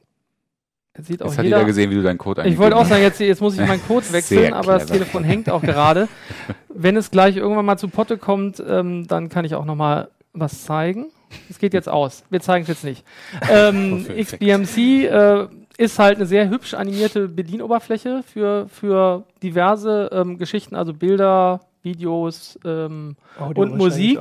jetzt 0.95 1.07
sieht 1.07 1.21
auch 1.21 1.27
Jetzt 1.27 1.37
hat 1.37 1.45
jeder. 1.45 1.57
jeder 1.57 1.67
gesehen, 1.67 1.91
wie 1.91 1.95
du 1.95 2.03
deinen 2.03 2.17
Code 2.17 2.47
Ich 2.47 2.57
wollte 2.57 2.75
auch 2.75 2.85
sagen, 2.85 3.01
jetzt, 3.01 3.19
jetzt 3.19 3.41
muss 3.41 3.57
ich 3.57 3.65
meinen 3.65 3.85
Code 3.85 4.05
wechseln, 4.11 4.53
aber 4.53 4.73
das. 4.73 4.87
Telefon 4.87 5.23
hängt 5.23 5.49
auch 5.49 5.61
gerade. 5.61 6.07
Wenn 6.69 6.95
es 6.95 7.11
gleich 7.11 7.37
irgendwann 7.37 7.65
mal 7.65 7.77
zu 7.77 7.87
Potte 7.87 8.17
kommt, 8.17 8.63
ähm, 8.65 9.07
dann 9.07 9.29
kann 9.29 9.45
ich 9.45 9.55
auch 9.55 9.65
noch 9.65 9.75
mal 9.75 10.09
was 10.33 10.63
zeigen. 10.63 11.07
Es 11.49 11.59
geht 11.59 11.73
jetzt 11.73 11.89
aus. 11.89 12.23
Wir 12.29 12.41
zeigen 12.41 12.63
es 12.63 12.69
jetzt 12.69 12.83
nicht. 12.83 13.05
Ähm. 13.49 14.05
XBMC 14.07 14.77
äh, 15.05 15.47
ist 15.77 15.97
halt 15.97 16.17
eine 16.17 16.25
sehr 16.25 16.49
hübsch 16.49 16.73
animierte 16.73 17.27
Bedienoberfläche 17.27 18.23
für, 18.23 18.67
für 18.67 19.23
diverse 19.41 20.09
ähm, 20.11 20.37
Geschichten, 20.37 20.75
also 20.75 20.93
Bilder, 20.93 21.61
Videos, 21.81 22.59
ähm, 22.65 23.15
und 23.55 23.77
Musik. 23.77 24.19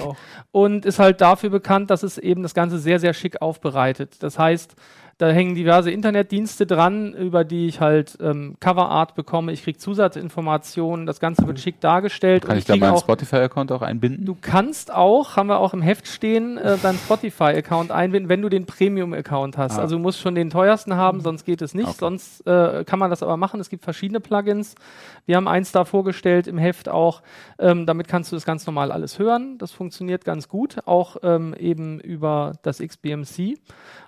Und 0.52 0.86
ist 0.86 0.98
halt 0.98 1.20
dafür 1.20 1.50
bekannt, 1.50 1.90
dass 1.90 2.02
es 2.02 2.16
eben 2.16 2.42
das 2.42 2.54
Ganze 2.54 2.78
sehr, 2.78 2.98
sehr 2.98 3.12
schick 3.12 3.42
aufbereitet. 3.42 4.22
Das 4.22 4.38
heißt, 4.38 4.74
da 5.20 5.28
hängen 5.28 5.54
diverse 5.54 5.90
Internetdienste 5.90 6.66
dran, 6.66 7.12
über 7.12 7.44
die 7.44 7.66
ich 7.66 7.80
halt 7.80 8.16
ähm, 8.22 8.56
Coverart 8.58 9.14
bekomme. 9.14 9.52
Ich 9.52 9.64
kriege 9.64 9.76
Zusatzinformationen, 9.76 11.04
das 11.04 11.20
Ganze 11.20 11.46
wird 11.46 11.60
schick 11.60 11.78
dargestellt. 11.78 12.46
Kann 12.46 12.52
und 12.52 12.58
ich 12.58 12.64
da 12.64 12.74
meinen 12.74 12.96
Spotify-Account 12.96 13.70
auch 13.70 13.82
einbinden? 13.82 14.24
Du 14.24 14.34
kannst 14.40 14.90
auch, 14.90 15.36
haben 15.36 15.48
wir 15.48 15.58
auch 15.58 15.74
im 15.74 15.82
Heft 15.82 16.08
stehen, 16.08 16.56
äh, 16.56 16.78
deinen 16.78 16.96
Spotify-Account 16.96 17.90
einbinden, 17.90 18.30
wenn 18.30 18.40
du 18.40 18.48
den 18.48 18.64
Premium-Account 18.64 19.58
hast. 19.58 19.78
Ah. 19.78 19.82
Also 19.82 19.96
du 19.96 20.02
musst 20.02 20.20
schon 20.20 20.34
den 20.34 20.48
teuersten 20.48 20.96
haben, 20.96 21.20
sonst 21.20 21.44
geht 21.44 21.60
es 21.60 21.74
nicht. 21.74 21.88
Okay. 21.88 21.96
Sonst 21.98 22.46
äh, 22.46 22.84
kann 22.84 22.98
man 22.98 23.10
das 23.10 23.22
aber 23.22 23.36
machen. 23.36 23.60
Es 23.60 23.68
gibt 23.68 23.84
verschiedene 23.84 24.20
Plugins. 24.20 24.74
Wir 25.26 25.36
haben 25.36 25.48
eins 25.48 25.72
da 25.72 25.84
vorgestellt 25.84 26.46
im 26.46 26.58
Heft 26.58 26.88
auch. 26.88 27.22
Ähm, 27.58 27.86
damit 27.86 28.08
kannst 28.08 28.32
du 28.32 28.36
das 28.36 28.44
ganz 28.44 28.66
normal 28.66 28.92
alles 28.92 29.18
hören. 29.18 29.58
Das 29.58 29.72
funktioniert 29.72 30.24
ganz 30.24 30.48
gut, 30.48 30.78
auch 30.86 31.16
ähm, 31.22 31.54
eben 31.58 32.00
über 32.00 32.52
das 32.62 32.78
XBMC. 32.78 33.58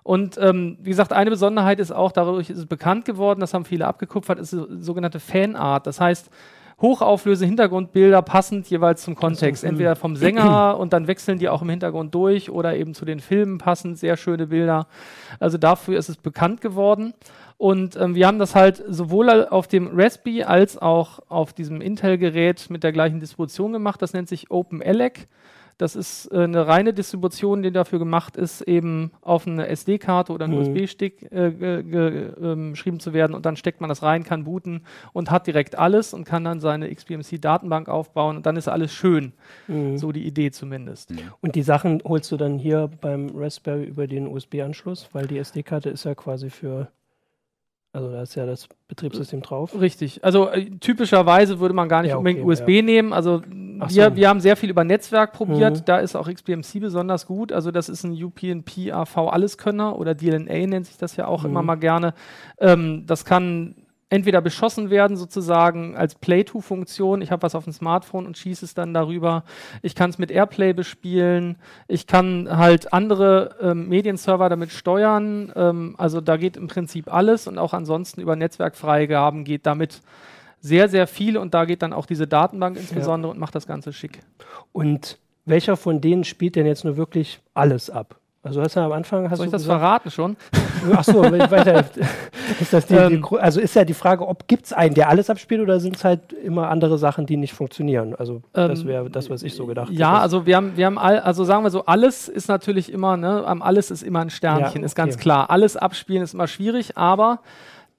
Und 0.02 0.38
ähm, 0.38 0.78
wie 0.80 0.90
gesagt, 0.90 1.12
eine 1.12 1.30
Besonderheit 1.30 1.80
ist 1.80 1.92
auch, 1.92 2.12
dadurch 2.12 2.50
ist 2.50 2.58
es 2.58 2.66
bekannt 2.66 3.04
geworden, 3.04 3.40
das 3.40 3.54
haben 3.54 3.64
viele 3.64 3.86
abgekupfert, 3.86 4.38
ist 4.38 4.50
so, 4.50 4.66
sogenannte 4.78 5.20
Fanart. 5.20 5.86
Das 5.86 6.00
heißt, 6.00 6.30
hochauflöse 6.82 7.46
Hintergrundbilder 7.46 8.20
passend 8.20 8.69
jeweils 8.69 9.02
zum 9.02 9.14
Kontext. 9.14 9.64
Entweder 9.64 9.96
vom 9.96 10.17
Sänger 10.17 10.76
und 10.81 10.93
dann 10.93 11.06
wechseln 11.06 11.38
die 11.38 11.49
auch 11.49 11.62
im 11.62 11.70
Hintergrund 11.70 12.14
durch 12.14 12.50
oder 12.50 12.76
eben 12.76 12.93
zu 12.94 13.05
den 13.05 13.20
Filmen 13.20 13.58
passend, 13.58 13.99
sehr 13.99 14.17
schöne 14.17 14.49
Bilder. 14.49 14.87
Also 15.38 15.56
dafür 15.56 15.99
ist 15.99 16.08
es 16.08 16.17
bekannt 16.17 16.61
geworden. 16.61 17.14
Und 17.56 17.94
ähm, 17.94 18.17
wir 18.17 18.26
haben 18.26 18.40
das 18.40 18.56
halt 18.56 18.82
sowohl 18.88 19.46
auf 19.46 19.69
dem 19.69 19.88
Raspberry 19.94 20.43
als 20.43 20.76
auch 20.76 21.20
auf 21.29 21.52
diesem 21.52 21.81
Intel-Gerät 21.81 22.69
mit 22.70 22.82
der 22.82 22.90
gleichen 22.90 23.20
Distribution 23.20 23.73
gemacht. 23.73 24.02
Das 24.02 24.12
nennt 24.12 24.29
sich 24.29 24.50
OpenELEC. 24.50 25.29
Das 25.78 25.96
ist 25.96 26.26
äh, 26.32 26.44
eine 26.44 26.66
reine 26.66 26.92
Distribution, 26.92 27.62
die 27.62 27.72
dafür 27.72 27.98
gemacht 27.98 28.36
ist, 28.36 28.60
eben 28.62 29.10
auf 29.20 29.46
eine 29.46 29.66
SD-Karte 29.69 30.32
oder 30.32 30.44
einen 30.44 30.54
Mhm. 30.54 30.60
USB-Stick 30.60 31.30
äh, 31.32 31.46
ähm, 31.48 32.70
geschrieben 32.72 33.00
zu 33.00 33.12
werden 33.12 33.34
und 33.34 33.46
dann 33.46 33.56
steckt 33.56 33.80
man 33.80 33.88
das 33.88 34.02
rein, 34.02 34.24
kann 34.24 34.44
booten 34.44 34.82
und 35.12 35.30
hat 35.30 35.46
direkt 35.46 35.78
alles 35.78 36.14
und 36.14 36.24
kann 36.24 36.44
dann 36.44 36.60
seine 36.60 36.92
XBMC-Datenbank 36.94 37.88
aufbauen 37.88 38.36
und 38.36 38.46
dann 38.46 38.56
ist 38.56 38.69
alles 38.69 38.92
schön. 38.92 39.32
Mhm. 39.69 39.96
So 39.98 40.12
die 40.12 40.26
Idee 40.26 40.50
zumindest. 40.50 41.12
Und 41.40 41.54
die 41.54 41.62
Sachen 41.62 42.02
holst 42.04 42.30
du 42.32 42.36
dann 42.36 42.58
hier 42.58 42.90
beim 43.00 43.30
Raspberry 43.34 43.84
über 43.84 44.06
den 44.06 44.26
USB-Anschluss, 44.26 45.08
weil 45.12 45.26
die 45.26 45.38
SD-Karte 45.38 45.91
ist 45.91 46.05
ja 46.05 46.14
quasi 46.14 46.50
für, 46.50 46.88
also 47.93 48.11
da 48.11 48.22
ist 48.22 48.34
ja 48.34 48.46
das 48.46 48.69
Betriebssystem 48.89 49.43
drauf. 49.43 49.79
Richtig. 49.79 50.25
Also 50.25 50.49
äh, 50.49 50.70
typischerweise 50.81 51.61
würde 51.61 51.75
man 51.75 51.89
gar 51.89 52.03
nicht 52.03 52.11
Ja, 52.11 52.17
unbedingt 52.17 52.43
okay, 52.44 52.51
USB 52.53 52.82
nehmen. 52.82 53.13
Also 53.13 53.43
Ach 53.81 53.91
wir, 53.91 54.11
so. 54.11 54.17
wir 54.17 54.29
haben 54.29 54.41
sehr 54.41 54.56
viel 54.56 54.70
über 54.70 54.84
Netzwerk 54.84 55.32
probiert. 55.32 55.81
Mhm. 55.81 55.84
Da 55.84 55.99
ist 55.99 56.17
auch 56.17 56.27
XBMC 56.29 56.81
besonders 56.81 57.27
gut. 57.27 57.53
Also 57.53 57.70
das 57.70 57.89
ist 57.91 58.05
ein 58.05 58.13
UPnP 58.22 58.93
AV 58.93 59.17
Alleskönner 59.29 59.99
oder 59.99 60.15
DLNA 60.15 60.67
nennt 60.67 60.87
sich 60.87 60.96
das 60.96 61.17
ja 61.17 61.27
auch 61.27 61.43
Mhm. 61.43 61.51
immer 61.51 61.63
mal 61.63 61.75
gerne. 61.75 62.15
Ähm, 62.58 63.05
das 63.06 63.25
kann 63.25 63.75
entweder 64.12 64.42
beschossen 64.42 64.90
werden 64.90 65.16
sozusagen 65.16 65.96
als 65.96 66.14
Play-to-Funktion. 66.16 67.22
Ich 67.22 67.31
habe 67.31 67.42
was 67.42 67.54
auf 67.54 67.64
dem 67.64 67.72
Smartphone 67.72 68.26
und 68.26 68.36
schieße 68.36 68.62
es 68.62 68.74
dann 68.74 68.92
darüber. 68.92 69.42
Ich 69.81 69.94
kann 69.94 70.10
es 70.10 70.19
mit 70.19 70.31
Airplay 70.31 70.74
bespielen. 70.74 71.56
Ich 71.88 72.06
kann 72.06 72.46
halt 72.54 72.92
andere 72.92 73.56
ähm, 73.62 73.88
Medienserver 73.88 74.50
damit 74.50 74.70
steuern. 74.70 75.50
Ähm, 75.56 75.94
also 75.96 76.20
da 76.20 76.36
geht 76.36 76.58
im 76.58 76.69
Prinzip 76.69 77.10
alles 77.10 77.46
und 77.46 77.56
auch 77.56 77.72
ansonsten 77.72 78.20
über 78.20 78.36
Netzwerkfreigaben 78.36 79.44
geht 79.44 79.64
damit 79.64 80.02
sehr, 80.60 80.90
sehr 80.90 81.06
viel 81.06 81.38
und 81.38 81.54
da 81.54 81.64
geht 81.64 81.81
dann 81.81 81.94
auch 81.94 82.04
diese 82.04 82.26
Datenbank 82.26 82.76
insbesondere 82.76 83.32
und 83.32 83.38
macht 83.38 83.54
das 83.54 83.66
Ganze 83.66 83.94
schick. 83.94 84.20
Und 84.72 85.19
welcher 85.46 85.78
von 85.78 86.02
denen 86.02 86.24
spielt 86.24 86.56
denn 86.56 86.66
jetzt 86.66 86.84
nur 86.84 86.98
wirklich 86.98 87.40
alles 87.54 87.88
ab? 87.88 88.20
Also 88.44 88.61
hast 88.61 88.75
du 88.75 88.81
am 88.81 88.91
Anfang 88.91 89.31
hast 89.31 89.37
Soll 89.39 89.46
ich 89.46 89.51
du 89.53 89.56
das 89.56 89.63
gesagt, 89.63 89.81
verraten 89.81 90.11
schon? 90.11 90.37
Ach 90.93 91.05
so, 91.05 91.22
weiter. 91.22 91.84
Ist 92.61 92.72
das 92.72 92.87
die, 92.87 92.94
die, 92.94 93.01
Ähm, 93.15 93.22
Gru- 93.22 93.37
also 93.37 93.61
ist 93.61 93.75
ja 93.77 93.84
die 93.84 93.94
Frage, 93.94 94.27
ob 94.27 94.49
gibt 94.49 94.67
es 94.67 94.72
einen, 94.72 94.94
der 94.94 95.08
alles 95.08 95.31
abspielt 95.31 95.61
oder 95.61 95.79
sind 95.79 95.94
es 95.96 96.05
halt 96.05 96.32
immer 96.32 96.69
andere 96.69 96.99
Sachen, 96.99 97.25
die 97.25 97.37
nicht 97.37 97.53
funktionieren? 97.55 98.17
Also 98.17 98.43
das 98.53 98.81
Ähm, 98.81 98.89
wäre 98.89 99.11
das, 99.11 99.31
was 99.31 99.44
ich 99.44 99.55
so 99.55 99.67
gedacht 99.67 99.91
Ja, 99.93 100.11
hätte. 100.15 100.20
also 100.22 100.44
wir 100.44 100.56
haben, 100.56 100.77
wir 100.77 100.87
haben 100.87 100.99
all, 100.99 101.20
also 101.20 101.44
sagen 101.44 101.63
wir 101.63 101.70
so, 101.70 101.87
alles 101.87 102.29
ist 102.29 102.49
natürlich 102.49 102.93
immer, 102.93 103.17
ne, 103.17 103.46
am 103.46 103.63
alles 103.63 103.93
ist 103.93 104.03
immer 104.03 104.20
ein 104.20 104.31
Sternchen, 104.31 104.81
Ja, 104.82 104.87
ist 104.87 104.96
ganz 104.96 105.15
okay. 105.15 105.22
klar. 105.22 105.51
Alles 105.51 105.77
abspielen 105.77 106.22
ist 106.25 106.34
immer 106.34 106.49
schwierig, 106.49 106.96
aber 106.99 107.39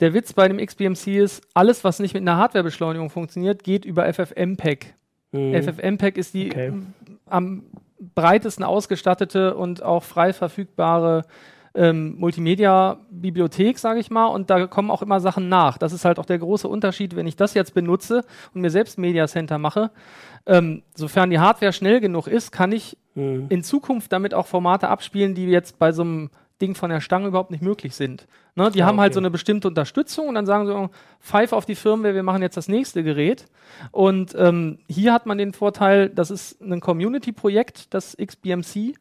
der 0.02 0.14
Witz 0.14 0.34
bei 0.34 0.48
dem 0.50 0.58
XBMC 0.58 1.08
ist, 1.24 1.42
alles, 1.54 1.86
was 1.86 2.00
nicht 2.00 2.14
mit 2.14 2.22
einer 2.22 2.36
Hardwarebeschleunigung 2.36 3.10
funktioniert, 3.10 3.64
geht 3.64 3.86
über 3.86 4.12
FFmpeg. 4.14 4.94
Mhm. 5.32 5.54
FFmpeg 5.64 6.18
ist 6.18 6.34
die 6.34 6.52
Okay. 6.52 6.74
am 7.30 7.64
breitesten 8.16 8.64
ausgestattete 8.64 9.56
und 9.56 9.84
auch 9.84 10.04
frei 10.04 10.34
verfügbare 10.34 11.24
ähm, 11.76 12.16
Multimedia-Bibliothek, 12.20 13.80
sage 13.80 14.00
ich 14.00 14.12
mal, 14.12 14.28
und 14.28 14.50
da 14.50 14.68
kommen 14.68 14.92
auch 14.92 15.02
immer 15.02 15.20
Sachen 15.20 15.50
nach. 15.50 15.78
Das 15.78 15.92
ist 15.94 16.06
halt 16.06 16.20
auch 16.20 16.26
der 16.26 16.40
große 16.40 16.68
Unterschied, 16.68 17.16
wenn 17.16 17.26
ich 17.28 17.36
das 17.36 17.54
jetzt 17.54 17.74
benutze 17.74 18.24
und 18.54 18.62
mir 18.62 18.70
selbst 18.70 19.00
Media 19.00 19.28
Center 19.28 19.58
mache. 19.58 19.90
Ähm, 20.46 20.84
sofern 20.94 21.30
die 21.30 21.40
Hardware 21.40 21.74
schnell 21.74 22.00
genug 22.00 22.28
ist, 22.28 22.52
kann 22.52 22.72
ich 22.72 22.98
Mhm. 23.16 23.46
in 23.50 23.64
Zukunft 23.64 24.12
damit 24.12 24.34
auch 24.34 24.48
Formate 24.48 24.90
abspielen, 24.90 25.36
die 25.36 25.46
jetzt 25.46 25.78
bei 25.78 25.92
so 25.92 26.02
einem 26.02 26.30
Ding 26.64 26.76
von 26.76 26.90
der 26.90 27.02
Stange 27.02 27.28
überhaupt 27.28 27.52
nicht 27.52 27.62
möglich 27.62 27.94
sind. 27.94 28.26
Ne, 28.56 28.72
die 28.72 28.84
Ah, 28.84 28.86
haben 28.86 29.00
halt 29.02 29.10
okay. 29.10 29.16
so 29.16 29.20
eine 29.20 29.32
bestimmte 29.32 29.68
Unterstützung 29.68 30.30
und 30.30 30.36
dann 30.36 30.46
sagen 30.46 30.66
sie, 30.66 30.74
oh, 30.74 30.90
pfeif 31.20 31.52
auf 31.52 31.66
die 31.66 31.76
Firmware, 31.76 32.16
wir 32.16 32.24
machen 32.24 32.42
jetzt 32.42 32.56
das 32.56 32.70
nächste 32.70 33.04
Gerät. 33.04 33.48
Und 33.92 34.34
ähm, 34.38 34.78
hier 34.88 35.12
hat 35.12 35.26
man 35.26 35.38
den 35.38 35.52
Vorteil, 35.54 36.10
das 36.10 36.32
ist 36.32 36.62
ein 36.62 36.80
Community-Projekt, 36.80 37.94
das 37.94 38.16
XBMC. 38.16 38.96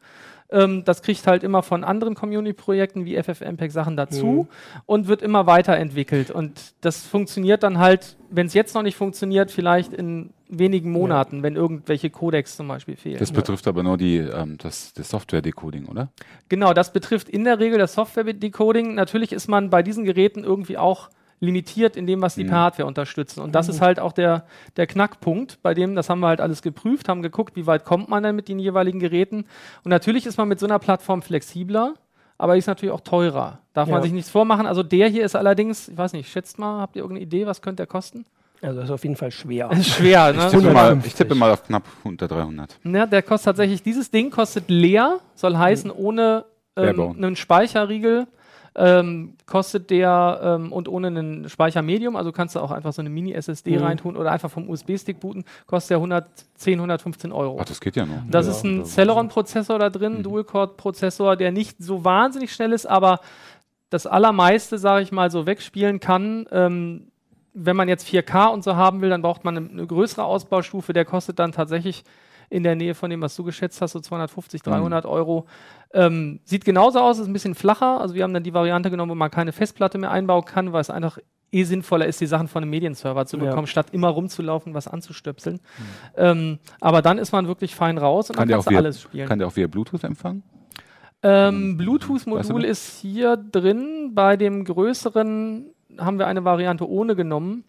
Ähm, 0.53 0.83
das 0.85 1.01
kriegt 1.01 1.25
halt 1.25 1.43
immer 1.43 1.63
von 1.63 1.83
anderen 1.83 2.13
Community-Projekten 2.13 3.05
wie 3.05 3.21
FFmpeg 3.21 3.71
Sachen 3.71 3.97
dazu 3.97 4.47
und 4.85 5.07
wird 5.07 5.21
immer 5.23 5.47
weiterentwickelt. 5.47 6.29
Und 6.29 6.75
das 6.81 7.05
funktioniert 7.05 7.63
dann 7.63 7.79
halt, 7.79 8.15
wenn 8.29 8.45
es 8.45 8.53
jetzt 8.53 8.75
noch 8.75 8.83
nicht 8.83 8.95
funktioniert, 8.95 9.49
vielleicht 9.49 9.93
in 9.93 10.29
wenigen 10.47 10.91
Monaten, 10.91 11.41
wenn 11.41 11.55
irgendwelche 11.55 12.11
Codecs 12.11 12.55
zum 12.55 12.67
Beispiel 12.67 12.95
fehlen. 12.95 13.17
Das 13.17 13.31
betrifft 13.31 13.67
aber 13.67 13.81
nur 13.81 13.97
die, 13.97 14.17
ähm, 14.17 14.57
das, 14.59 14.93
das 14.93 15.09
Software-Decoding, 15.09 15.87
oder? 15.87 16.09
Genau, 16.49 16.73
das 16.73 16.93
betrifft 16.93 17.29
in 17.29 17.43
der 17.43 17.59
Regel 17.59 17.79
das 17.79 17.93
Software-Decoding. 17.93 18.93
Natürlich 18.93 19.31
ist 19.31 19.47
man 19.47 19.71
bei 19.71 19.81
diesen 19.81 20.03
Geräten 20.05 20.43
irgendwie 20.43 20.77
auch 20.77 21.09
limitiert 21.43 21.95
in 21.95 22.07
dem, 22.07 22.21
was 22.21 22.35
die 22.35 22.45
per 22.45 22.57
Hardware 22.57 22.87
unterstützen. 22.87 23.41
Und 23.41 23.53
das 23.53 23.67
ist 23.67 23.81
halt 23.81 23.99
auch 23.99 24.13
der, 24.13 24.45
der 24.77 24.87
Knackpunkt, 24.87 25.61
bei 25.61 25.73
dem, 25.73 25.93
das 25.95 26.09
haben 26.09 26.21
wir 26.21 26.27
halt 26.27 26.39
alles 26.41 26.61
geprüft, 26.61 27.09
haben 27.09 27.21
geguckt, 27.21 27.55
wie 27.55 27.67
weit 27.67 27.83
kommt 27.85 28.07
man 28.09 28.23
denn 28.23 28.35
mit 28.35 28.47
den 28.47 28.59
jeweiligen 28.59 28.99
Geräten. 28.99 29.45
Und 29.83 29.89
natürlich 29.89 30.25
ist 30.25 30.37
man 30.37 30.47
mit 30.47 30.59
so 30.59 30.65
einer 30.65 30.79
Plattform 30.79 31.21
flexibler, 31.21 31.95
aber 32.37 32.53
die 32.53 32.59
ist 32.59 32.67
natürlich 32.67 32.93
auch 32.93 33.01
teurer. 33.01 33.59
Darf 33.73 33.89
man 33.89 33.97
Ja. 33.97 34.03
sich 34.03 34.13
nichts 34.13 34.29
vormachen. 34.29 34.65
Also 34.65 34.83
der 34.83 35.07
hier 35.09 35.25
ist 35.25 35.35
allerdings, 35.35 35.89
ich 35.89 35.97
weiß 35.97 36.13
nicht, 36.13 36.29
schätzt 36.31 36.57
mal, 36.59 36.79
habt 36.79 36.95
ihr 36.95 37.01
irgendeine 37.01 37.25
Idee, 37.25 37.45
was 37.45 37.61
könnte 37.61 37.77
der 37.77 37.87
kosten? 37.87 38.25
Also 38.61 38.77
das 38.77 38.85
ist 38.85 38.91
auf 38.91 39.03
jeden 39.03 39.17
Fall 39.17 39.31
schwer. 39.31 39.69
Ist 39.71 39.89
schwer, 39.89 40.31
ne? 40.31 40.45
Ich 40.45 40.51
tippe, 40.51 40.63
mal, 40.63 40.69
150. 40.85 41.07
ich 41.11 41.15
tippe 41.15 41.35
mal 41.35 41.51
auf 41.51 41.63
knapp 41.65 41.83
unter 42.05 42.29
300. 42.29 42.79
Ja, 42.85 43.05
der 43.05 43.21
kostet 43.21 43.45
tatsächlich, 43.47 43.83
dieses 43.83 44.09
Ding 44.09 44.31
kostet 44.31 44.69
leer, 44.69 45.19
soll 45.35 45.57
heißen 45.57 45.91
ohne 45.91 46.45
ähm, 46.77 47.15
einen 47.17 47.35
Speicherriegel. 47.35 48.27
Ähm, 48.75 49.35
kostet 49.45 49.91
der 49.91 50.39
ähm, 50.43 50.71
und 50.73 50.87
ohne 50.87 51.07
einen 51.07 51.47
Speichermedium, 51.47 52.15
also 52.15 52.31
kannst 52.31 52.55
du 52.55 52.59
auch 52.59 52.71
einfach 52.71 52.91
so 52.91 53.01
eine 53.01 53.09
Mini-SSD 53.11 53.77
Mhm. 53.77 53.83
reintun 53.83 54.17
oder 54.17 54.31
einfach 54.31 54.49
vom 54.49 54.67
USB-Stick 54.67 55.19
booten, 55.19 55.43
kostet 55.67 55.91
der 55.91 55.97
110, 55.97 56.79
115 56.79 57.31
Euro. 57.31 57.59
Ach, 57.61 57.65
das 57.65 57.79
geht 57.79 57.95
ja 57.95 58.05
noch. 58.05 58.23
Das 58.27 58.47
Ja, 58.47 58.51
ist 58.51 58.63
ein 58.63 58.83
Celeron-Prozessor 58.85 59.77
da 59.77 59.89
drin, 59.91 60.17
Mhm. 60.19 60.23
Dual-Core-Prozessor, 60.23 61.35
der 61.35 61.51
nicht 61.51 61.77
so 61.83 62.03
wahnsinnig 62.03 62.51
schnell 62.53 62.71
ist, 62.73 62.87
aber 62.87 63.19
das 63.91 64.07
allermeiste, 64.07 64.79
sage 64.79 65.03
ich 65.03 65.11
mal, 65.11 65.29
so 65.29 65.45
wegspielen 65.45 65.99
kann. 65.99 66.47
Ähm, 66.51 67.07
wenn 67.53 67.75
man 67.75 67.87
jetzt 67.87 68.07
4K 68.07 68.47
und 68.47 68.63
so 68.63 68.75
haben 68.75 69.01
will, 69.01 69.11
dann 69.11 69.21
braucht 69.21 69.43
man 69.45 69.55
eine, 69.55 69.69
eine 69.69 69.85
größere 69.85 70.23
Ausbaustufe. 70.23 70.93
Der 70.93 71.05
kostet 71.05 71.37
dann 71.37 71.51
tatsächlich 71.51 72.03
in 72.53 72.63
der 72.63 72.75
Nähe 72.75 72.93
von 72.93 73.09
dem, 73.09 73.21
was 73.21 73.35
du 73.35 73.43
geschätzt 73.43 73.81
hast, 73.81 73.93
so 73.93 73.99
250, 73.99 74.61
300 74.61 75.05
Euro. 75.05 75.45
Ähm, 75.93 76.39
sieht 76.43 76.65
genauso 76.65 76.99
aus, 76.99 77.17
ist 77.19 77.27
ein 77.27 77.33
bisschen 77.33 77.55
flacher. 77.55 77.99
Also 77.99 78.13
wir 78.15 78.23
haben 78.23 78.33
dann 78.33 78.43
die 78.43 78.53
Variante 78.53 78.89
genommen, 78.91 79.09
wo 79.11 79.15
man 79.15 79.31
keine 79.31 79.51
Festplatte 79.51 79.97
mehr 79.97 80.11
einbauen 80.11 80.45
kann, 80.45 80.71
weil 80.71 80.81
es 80.81 80.89
einfach 80.91 81.17
eh 81.51 81.63
sinnvoller 81.63 82.05
ist, 82.07 82.21
die 82.21 82.25
Sachen 82.27 82.47
von 82.47 82.61
einem 82.63 82.69
Medienserver 82.71 83.25
zu 83.25 83.37
Ja. 83.37 83.45
bekommen, 83.45 83.67
statt 83.67 83.87
immer 83.91 84.09
rumzulaufen, 84.09 84.73
was 84.73 84.87
anzustöpseln. 84.87 85.59
Ähm, 86.15 86.59
aber 86.79 87.01
dann 87.01 87.17
ist 87.17 87.31
man 87.31 87.47
wirklich 87.47 87.75
fein 87.75 87.97
raus 87.97 88.29
und 88.29 88.35
Kann 88.37 88.47
dann 88.47 88.55
kannst 88.57 88.67
auch 88.67 88.71
du 88.71 88.77
alles 88.77 89.01
spielen. 89.01 89.27
kann 89.27 89.39
der 89.39 89.47
auch 89.47 89.55
via 89.55 89.67
Bluetooth 89.67 90.03
empfangen? 90.03 90.43
Ähm, 91.23 91.53
Weißt 91.53 91.71
du 91.71 91.77
Bluetooth-Modul 91.77 92.65
ist 92.65 92.99
hier 93.01 93.37
drin. 93.37 94.11
Bei 94.13 94.35
dem 94.37 94.63
größeren 94.65 95.71
haben 95.97 96.19
wir 96.19 96.27
eine 96.27 96.43
Variante 96.43 96.87
ohne 96.89 97.15
genommen. 97.15 97.63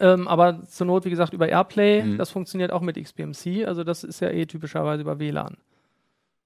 Ähm, 0.00 0.28
aber 0.28 0.64
zur 0.66 0.86
Not, 0.86 1.04
wie 1.04 1.10
gesagt, 1.10 1.32
über 1.32 1.48
Airplay. 1.48 2.02
Mhm. 2.02 2.18
Das 2.18 2.30
funktioniert 2.30 2.72
auch 2.72 2.80
mit 2.80 2.96
XBMC. 2.96 3.66
Also 3.66 3.84
das 3.84 4.04
ist 4.04 4.20
ja 4.20 4.30
eh 4.30 4.46
typischerweise 4.46 5.02
über 5.02 5.18
WLAN. 5.18 5.56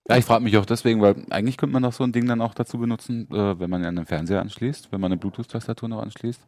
Ja, 0.09 0.17
ich 0.17 0.25
frage 0.25 0.45
mich 0.45 0.57
auch 0.57 0.67
deswegen, 0.67 1.01
weil 1.01 1.17
eigentlich 1.31 1.57
könnte 1.57 1.73
man 1.73 1.83
doch 1.83 1.93
so 1.93 2.05
ein 2.05 2.13
Ding 2.13 2.27
dann 2.27 2.41
auch 2.41 2.55
dazu 2.55 2.79
benutzen, 2.79 3.29
äh, 3.33 3.59
wenn 3.59 3.71
man 3.71 3.85
an 3.85 3.97
den 3.97 4.07
Fernseher 4.07 4.41
anschließt, 4.41 4.93
wenn 4.93 5.01
man 5.01 5.11
eine 5.11 5.19
Bluetooth-Tastatur 5.19 5.89
noch 5.89 6.01
anschließt. 6.01 6.41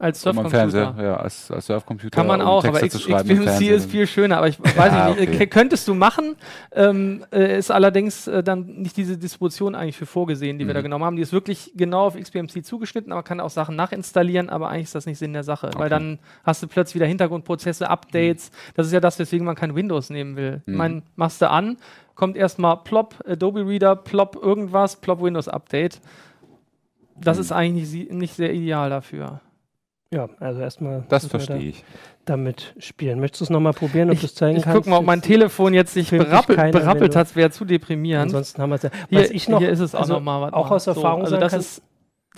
Als 0.00 0.22
Surfcomputer. 0.22 0.94
Ja, 1.02 1.16
als, 1.16 1.50
als 1.50 1.66
Surfcomputer. 1.66 2.10
Kann 2.14 2.28
man 2.28 2.40
um 2.40 2.46
auch, 2.46 2.62
Texte 2.62 2.78
aber 2.78 2.86
X 2.86 3.26
XBMC 3.26 3.68
ist 3.74 3.90
viel 3.90 4.06
schöner. 4.06 4.36
Aber 4.38 4.46
ich 4.46 4.60
weiß 4.62 4.76
Ja, 4.92 5.10
nicht, 5.10 5.28
okay. 5.28 5.48
könntest 5.48 5.88
du 5.88 5.94
machen, 5.94 6.36
ähm, 6.70 7.24
äh, 7.32 7.58
ist 7.58 7.72
allerdings 7.72 8.28
äh, 8.28 8.44
dann 8.44 8.64
nicht 8.66 8.96
diese 8.96 9.18
Distribution 9.18 9.74
eigentlich 9.74 9.96
für 9.96 10.06
vorgesehen, 10.06 10.56
die 10.60 10.66
wir 10.66 10.72
Mhm. 10.72 10.76
da 10.76 10.82
genommen 10.82 11.04
haben. 11.04 11.16
Die 11.16 11.22
ist 11.22 11.32
wirklich 11.32 11.72
genau 11.74 12.06
auf 12.06 12.14
XBMC 12.16 12.64
zugeschnitten, 12.64 13.10
aber 13.12 13.24
kann 13.24 13.40
auch 13.40 13.50
Sachen 13.50 13.74
nachinstallieren, 13.74 14.50
aber 14.50 14.68
eigentlich 14.68 14.84
ist 14.84 14.94
das 14.94 15.06
nicht 15.06 15.18
Sinn 15.18 15.32
der 15.32 15.42
Sache, 15.42 15.70
weil 15.74 15.86
Okay. 15.86 15.88
dann 15.90 16.18
hast 16.44 16.62
du 16.62 16.68
plötzlich 16.68 16.94
wieder 16.94 17.06
Hintergrundprozesse, 17.06 17.90
Updates. 17.90 18.52
Das 18.74 18.86
ist 18.86 18.92
ja 18.92 19.00
das, 19.00 19.18
weswegen 19.18 19.44
man 19.44 19.56
kein 19.56 19.74
Windows 19.74 20.10
nehmen 20.10 20.36
will. 20.36 20.62
Ich 20.64 20.70
Mhm. 20.72 20.76
meine, 20.78 21.02
machst 21.16 21.42
du 21.42 21.50
an, 21.50 21.76
kommt 22.14 22.36
erstmal 22.36 22.76
plop, 22.84 23.16
Adobe 23.26 23.66
Reader, 23.66 23.96
plop 23.96 24.36
irgendwas, 24.40 24.94
plop 24.94 25.20
Windows 25.20 25.48
Update. 25.48 26.00
Das 27.20 27.36
Mhm. 27.36 27.40
ist 27.40 27.50
eigentlich 27.52 27.92
nicht, 27.92 28.12
nicht 28.12 28.34
sehr 28.34 28.52
ideal 28.54 28.90
dafür. 28.90 29.40
Ja, 30.12 30.28
also 30.40 30.60
erstmal 30.60 31.04
Das 31.08 31.24
da 31.24 31.28
verstehe 31.28 31.58
ich. 31.58 31.84
damit 32.24 32.74
spielen. 32.78 33.20
Möchtest 33.20 33.42
du 33.42 33.44
es 33.44 33.50
nochmal 33.50 33.74
probieren, 33.74 34.10
ob 34.10 34.18
du 34.18 34.24
es 34.24 34.34
zeigen 34.34 34.56
Ich 34.56 34.64
kannst? 34.64 34.76
guck 34.76 34.86
mal, 34.86 34.96
ob 34.98 35.04
mein 35.04 35.20
Telefon 35.20 35.74
jetzt 35.74 35.94
dich 35.96 36.10
berappelt, 36.10 36.72
berappelt 36.72 37.14
hat, 37.14 37.36
wäre 37.36 37.50
zu 37.50 37.66
deprimierend. 37.66 38.24
Ansonsten 38.24 38.62
haben 38.62 38.70
wir 38.70 38.76
es 38.76 38.82
ja. 38.84 38.90
Hier, 39.10 39.20
Was 39.20 39.30
ich 39.30 39.48
noch, 39.48 39.58
hier 39.58 39.68
ist 39.68 39.80
es 39.80 39.94
auch 39.94 40.00
also 40.00 40.14
nochmal. 40.14 40.50
auch 40.50 40.70
aus 40.70 40.86
Erfahrung 40.86 41.20
also 41.22 41.32
sagen 41.32 41.42
das 41.42 41.52
ist, 41.52 41.82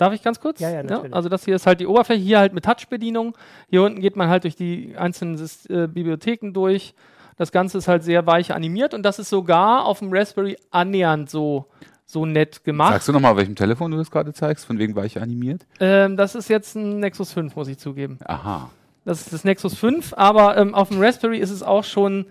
Darf 0.01 0.13
ich 0.13 0.23
ganz 0.23 0.39
kurz? 0.39 0.59
Ja, 0.59 0.71
ja, 0.71 0.81
natürlich. 0.81 1.13
Also 1.13 1.29
das 1.29 1.45
hier 1.45 1.55
ist 1.55 1.67
halt 1.67 1.79
die 1.79 1.85
Oberfläche, 1.85 2.23
hier 2.23 2.39
halt 2.39 2.53
mit 2.53 2.65
Touch-Bedienung. 2.65 3.37
Hier 3.69 3.83
unten 3.83 3.99
geht 4.01 4.15
man 4.15 4.29
halt 4.29 4.45
durch 4.45 4.55
die 4.55 4.95
einzelnen 4.97 5.39
äh, 5.69 5.87
Bibliotheken 5.87 6.53
durch. 6.53 6.95
Das 7.37 7.51
Ganze 7.51 7.77
ist 7.77 7.87
halt 7.87 8.03
sehr 8.03 8.25
weich 8.25 8.53
animiert 8.53 8.95
und 8.95 9.03
das 9.03 9.19
ist 9.19 9.29
sogar 9.29 9.85
auf 9.85 9.99
dem 9.99 10.11
Raspberry 10.11 10.57
annähernd 10.71 11.29
so, 11.29 11.67
so 12.11 12.25
nett 12.25 12.63
gemacht. 12.63 12.93
Sagst 12.93 13.07
du 13.07 13.11
nochmal, 13.13 13.35
welchem 13.37 13.55
Telefon 13.55 13.91
du 13.91 13.97
das 13.97 14.11
gerade 14.11 14.33
zeigst? 14.33 14.65
Von 14.65 14.77
wegen 14.79 14.95
weich 14.95 15.19
animiert? 15.21 15.65
Ähm, 15.79 16.17
das 16.17 16.35
ist 16.35 16.49
jetzt 16.49 16.75
ein 16.75 16.99
Nexus 16.99 17.31
5, 17.33 17.55
muss 17.55 17.67
ich 17.67 17.77
zugeben. 17.77 18.19
Aha. 18.25 18.69
Das 19.05 19.21
ist 19.21 19.33
das 19.33 19.43
Nexus 19.43 19.75
5, 19.75 20.13
aber 20.15 20.57
ähm, 20.57 20.75
auf 20.75 20.89
dem 20.89 21.01
Raspberry 21.01 21.39
ist 21.39 21.49
es 21.49 21.63
auch 21.63 21.83
schon 21.83 22.25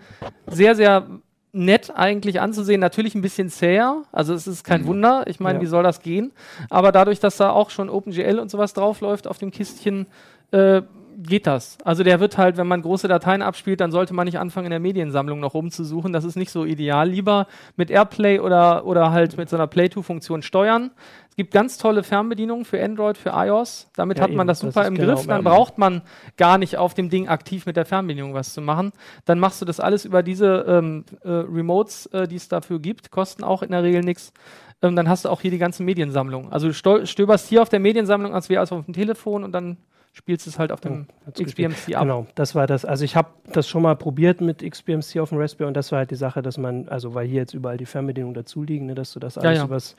sehr, 0.47 0.75
sehr 0.75 1.05
nett 1.51 1.91
eigentlich 1.93 2.39
anzusehen. 2.39 2.79
Natürlich 2.79 3.13
ein 3.13 3.21
bisschen 3.21 3.49
zäher, 3.49 4.03
also 4.13 4.33
es 4.33 4.47
ist 4.47 4.63
kein 4.63 4.83
Mhm. 4.83 4.87
Wunder. 4.87 5.23
Ich 5.27 5.41
meine, 5.41 5.57
Ja. 5.59 5.61
wie 5.63 5.67
soll 5.67 5.83
das 5.83 5.99
gehen? 6.01 6.31
Aber 6.69 6.93
dadurch, 6.93 7.19
dass 7.19 7.35
da 7.35 7.49
auch 7.49 7.69
schon 7.71 7.89
OpenGL 7.89 8.39
und 8.39 8.49
sowas 8.49 8.73
draufläuft 8.73 9.27
auf 9.27 9.37
dem 9.37 9.51
Kistchen, 9.51 10.07
äh, 10.51 10.81
geht 11.17 11.47
das. 11.47 11.77
Also 11.83 12.03
der 12.03 12.19
wird 12.19 12.37
halt, 12.37 12.57
wenn 12.57 12.67
man 12.67 12.81
große 12.81 13.07
Dateien 13.07 13.41
abspielt, 13.41 13.81
dann 13.81 13.91
sollte 13.91 14.13
man 14.13 14.25
nicht 14.25 14.39
anfangen, 14.39 14.65
in 14.65 14.71
der 14.71 14.79
Mediensammlung 14.79 15.39
noch 15.39 15.53
rumzusuchen. 15.53 16.13
Das 16.13 16.23
ist 16.23 16.35
nicht 16.35 16.51
so 16.51 16.65
ideal. 16.65 17.09
Lieber 17.09 17.47
mit 17.75 17.89
AirPlay 17.89 18.39
oder, 18.39 18.85
oder 18.85 19.11
halt 19.11 19.37
mit 19.37 19.49
so 19.49 19.55
einer 19.55 19.67
Play-to-Funktion 19.67 20.41
steuern. 20.41 20.91
Es 21.29 21.35
gibt 21.35 21.51
ganz 21.53 21.77
tolle 21.77 22.03
Fernbedienungen 22.03 22.65
für 22.65 22.83
Android, 22.83 23.17
für 23.17 23.29
iOS. 23.29 23.89
Damit 23.95 24.17
Ja, 24.17 24.25
hat 24.25 24.31
man 24.31 24.45
eben. 24.45 24.47
das 24.47 24.59
Das 24.59 24.73
super 24.73 24.81
ist 24.83 24.87
im 24.89 24.95
genau 24.95 25.15
Griff. 25.15 25.27
Dann 25.27 25.43
braucht 25.43 25.77
man 25.77 26.01
gar 26.37 26.57
nicht 26.57 26.77
auf 26.77 26.93
dem 26.93 27.09
Ding 27.09 27.27
aktiv 27.27 27.65
mit 27.65 27.77
der 27.77 27.85
Fernbedienung 27.85 28.33
was 28.33 28.53
zu 28.53 28.61
machen. 28.61 28.91
Dann 29.25 29.39
machst 29.39 29.61
du 29.61 29.65
das 29.65 29.79
alles 29.79 30.05
über 30.05 30.23
diese 30.23 30.65
ähm, 30.67 31.05
äh, 31.23 31.29
Remotes, 31.29 32.07
äh, 32.07 32.27
die 32.27 32.35
es 32.35 32.49
dafür 32.49 32.79
gibt. 32.79 33.11
Kosten 33.11 33.43
auch 33.43 33.63
in 33.63 33.71
der 33.71 33.83
Regel 33.83 34.01
nichts. 34.01 34.33
Ähm, 34.81 34.95
dann 34.95 35.07
hast 35.07 35.25
du 35.25 35.29
auch 35.29 35.41
hier 35.41 35.51
die 35.51 35.57
ganze 35.57 35.83
Mediensammlung. 35.83 36.51
Also 36.51 36.67
du 36.67 37.05
stöberst 37.05 37.47
hier 37.47 37.61
auf 37.61 37.69
der 37.69 37.79
Mediensammlung, 37.79 38.33
als 38.33 38.49
wäre 38.49 38.63
es 38.63 38.71
auf 38.71 38.83
dem 38.85 38.93
Telefon 38.93 39.43
und 39.43 39.51
dann 39.51 39.77
spielst 40.13 40.45
du 40.45 40.49
es 40.49 40.59
halt 40.59 40.71
auf 40.71 40.81
dem 40.81 41.07
gespielt. 41.33 41.71
XBMC 41.71 41.95
ab. 41.95 42.03
Genau, 42.03 42.27
das 42.35 42.53
war 42.55 42.67
das. 42.67 42.85
Also 42.85 43.05
ich 43.05 43.15
habe 43.15 43.29
das 43.51 43.67
schon 43.67 43.81
mal 43.81 43.95
probiert 43.95 44.41
mit 44.41 44.59
XBMC 44.69 45.19
auf 45.19 45.29
dem 45.29 45.37
Raspberry 45.37 45.67
und 45.67 45.75
das 45.75 45.91
war 45.91 45.99
halt 45.99 46.11
die 46.11 46.15
Sache, 46.15 46.41
dass 46.41 46.57
man, 46.57 46.89
also 46.89 47.13
weil 47.13 47.27
hier 47.27 47.37
jetzt 47.37 47.53
überall 47.53 47.77
die 47.77 47.85
Fernbedienungen 47.85 48.33
dazu 48.33 48.63
liegen, 48.63 48.87
ne, 48.87 48.95
dass 48.95 49.13
du 49.13 49.19
das 49.19 49.37
alles 49.37 49.59
ja. 49.59 49.65
übers 49.65 49.95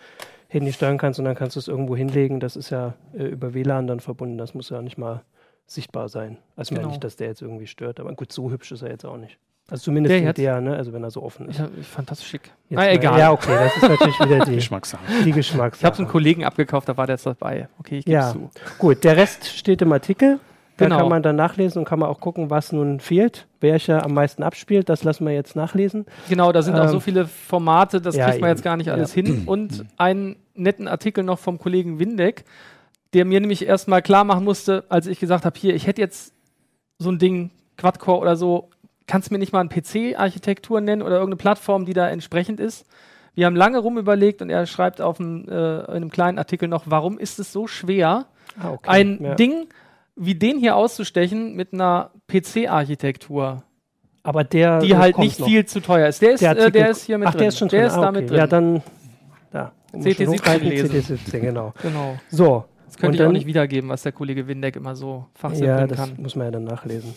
Handy 0.49 0.73
steuern 0.73 0.99
kannst 0.99 1.19
und 1.19 1.25
dann 1.25 1.35
kannst 1.35 1.57
du 1.57 1.61
es 1.61 1.69
irgendwo 1.69 1.97
hinlegen. 1.97 2.41
Das 2.41 2.57
ist 2.57 2.71
ja 2.71 2.95
äh, 3.15 3.25
über 3.25 3.55
WLAN 3.55 3.87
dann 3.87 4.01
verbunden. 4.01 4.37
Das 4.37 4.55
muss 4.55 4.69
ja 4.69 4.83
nicht 4.83 4.99
mal 4.99 5.23
sichtbar 5.67 6.09
sein. 6.09 6.37
Also 6.57 6.69
ich 6.69 6.71
meine 6.73 6.83
Genau. 6.83 6.91
nicht, 6.91 7.05
dass 7.05 7.17
der 7.17 7.29
jetzt 7.29 7.41
irgendwie 7.41 7.67
stört, 7.67 7.99
aber 8.01 8.13
gut, 8.15 8.33
so 8.33 8.51
hübsch 8.51 8.73
ist 8.73 8.83
er 8.83 8.91
jetzt 8.91 9.07
auch 9.07 9.17
nicht. 9.17 9.39
Also 9.73 9.85
zumindest 9.85 10.15
Der 10.15 10.33
der, 10.35 10.61
ne, 10.61 10.77
also 10.77 10.93
wenn 10.93 11.03
er 11.03 11.11
so 11.11 11.23
offen 11.23 11.49
ist. 11.49 11.57
Ich, 11.57 11.61
hab- 11.63 11.71
ich 11.81 11.87
fand 11.87 12.11
das 12.11 12.23
schick. 12.23 12.43
Jetzt 12.45 12.55
Na 12.69 12.77
mal- 12.83 12.91
egal. 12.93 13.19
Ja, 13.19 13.33
okay, 13.33 13.55
das 13.55 13.77
ist 13.77 13.83
natürlich 13.89 14.21
wieder 14.21 14.39
die, 14.45 14.55
Geschmackssache. 14.57 15.03
die 15.25 15.33
Geschmackssache. 15.33 15.81
Ich 15.81 15.85
habe 15.87 15.95
es 15.95 15.99
einem 16.01 16.09
Kollegen 16.09 16.45
abgekauft, 16.45 16.89
da 16.91 16.97
war 16.99 17.07
der 17.07 17.15
jetzt 17.15 17.25
dabei. 17.25 17.69
Okay, 17.79 17.99
ich 18.01 18.05
gebe 18.05 18.15
Ja. 18.19 18.31
zu. 18.33 18.51
Gut, 18.79 19.03
der 19.03 19.17
Rest 19.17 19.47
steht 19.47 19.81
im 19.81 19.91
Artikel. 19.93 20.39
Da 20.77 20.87
Genau. 20.87 20.99
kann 20.99 21.09
man 21.09 21.23
dann 21.23 21.37
nachlesen 21.37 21.81
und 21.81 21.85
kann 21.87 21.99
man 21.99 22.09
auch 22.09 22.19
gucken, 22.21 22.51
was 22.51 22.73
nun 22.73 22.99
fehlt, 23.01 23.47
welcher 23.61 24.05
am 24.05 24.15
meisten 24.15 24.43
abspielt. 24.43 24.89
Das 24.89 25.05
lassen 25.05 25.25
wir 25.27 25.33
jetzt 25.33 25.57
nachlesen. 25.57 26.07
Genau, 26.29 26.51
da 26.53 26.61
sind 26.63 26.75
auch 26.79 26.85
Ähm, 26.85 26.89
so 26.91 27.01
viele 27.01 27.27
Formate, 27.27 28.01
das 28.01 28.15
ja, 28.17 28.27
kriegt 28.29 28.41
man 28.41 28.51
eben. 28.51 28.57
jetzt 28.57 28.65
gar 28.65 28.77
nicht 28.77 28.87
Ja. 28.87 28.95
alles 28.95 29.13
hin. 29.13 29.43
Und 29.47 29.85
einen 29.97 30.37
netten 30.55 30.87
Artikel 30.89 31.25
noch 31.25 31.39
vom 31.39 31.59
Kollegen 31.59 31.99
Windeck, 31.99 32.45
der 33.15 33.25
mir 33.25 33.41
nämlich 33.41 33.67
erstmal 33.67 34.03
klar 34.03 34.25
machen 34.25 34.45
musste, 34.45 34.85
als 34.91 35.07
ich 35.07 35.19
gesagt 35.21 35.45
habe, 35.47 35.59
hier, 35.59 35.75
ich 35.75 35.87
hätte 35.87 36.01
jetzt 36.01 36.35
so 36.99 37.11
ein 37.11 37.19
Ding, 37.19 37.51
Quad-Core 37.77 38.21
oder 38.21 38.37
so, 38.37 38.69
kannst 39.07 39.31
du 39.31 39.35
mir 39.35 39.39
nicht 39.39 39.53
mal 39.53 39.61
eine 39.61 39.69
PC-Architektur 39.69 40.81
nennen 40.81 41.03
oder 41.03 41.13
irgendeine 41.17 41.37
Plattform, 41.37 41.85
die 41.85 41.93
da 41.95 42.09
entsprechend 42.09 42.61
ist? 42.61 42.87
Wir 43.35 43.47
haben 43.47 43.57
lange 43.57 43.79
rumüberlegt 43.79 44.43
und 44.43 44.51
er 44.51 44.67
schreibt 44.67 45.01
auf 45.01 45.19
einem, 45.19 45.49
äh, 45.49 45.81
in 45.81 45.87
einem 45.87 46.11
kleinen 46.11 46.39
Artikel 46.39 46.69
noch, 46.69 46.85
warum 46.87 47.19
ist 47.19 47.39
es 47.39 47.53
so 47.53 47.67
schwer, 47.67 48.27
Ah, 48.61 48.71
okay. 48.73 48.91
ein 48.91 49.19
ja. 49.23 49.35
Ding 49.35 49.67
wie 50.15 50.35
den 50.35 50.59
hier 50.59 50.77
auszustechen 50.77 51.55
mit 51.57 51.73
einer 51.73 52.11
PC-Architektur, 52.29 53.63
Aber 54.23 54.45
der 54.45 54.81
die 54.81 54.97
halt 54.97 55.19
nicht 55.19 55.41
noch. 55.41 55.47
viel 55.47 55.65
zu 55.65 55.81
teuer 55.81 56.09
ist. 56.09 56.21
Der 56.23 56.33
ist, 56.33 56.43
Der 56.43 56.57
äh, 56.57 56.71
der 56.71 56.91
ist 56.91 57.05
hier 57.05 57.19
mit 57.19 57.29
Ach, 57.29 57.33
drin. 57.33 57.39
der 57.41 57.49
ist 57.49 57.59
schon 57.59 57.69
drin. 57.69 57.79
Der 57.79 57.87
ist 57.89 57.95
ah, 57.95 58.09
okay. 58.09 58.27
drin. 58.27 58.37
Ja, 58.39 58.47
dann 58.47 58.83
da. 59.51 59.73
CT17 59.95 60.27
hochhalten, 60.29 60.69
lesen. 60.69 60.91
CT17, 60.91 61.39
genau. 61.41 61.73
genau. 61.83 62.19
So. 62.29 62.65
Das 62.87 62.99
könnte 62.99 63.17
ich 63.17 63.25
auch 63.25 63.33
nicht 63.33 63.47
wiedergeben, 63.47 63.89
was 63.89 64.03
der 64.03 64.13
Kollege 64.13 64.47
Windeck 64.47 64.77
immer 64.77 64.95
so 64.95 65.15
Ja, 65.17 65.25
fachsimpeln 65.35 65.89
das 65.89 65.99
kann. 65.99 66.13
muss 66.19 66.37
man 66.37 66.47
ja 66.47 66.51
dann 66.51 66.65
nachlesen. 66.65 67.15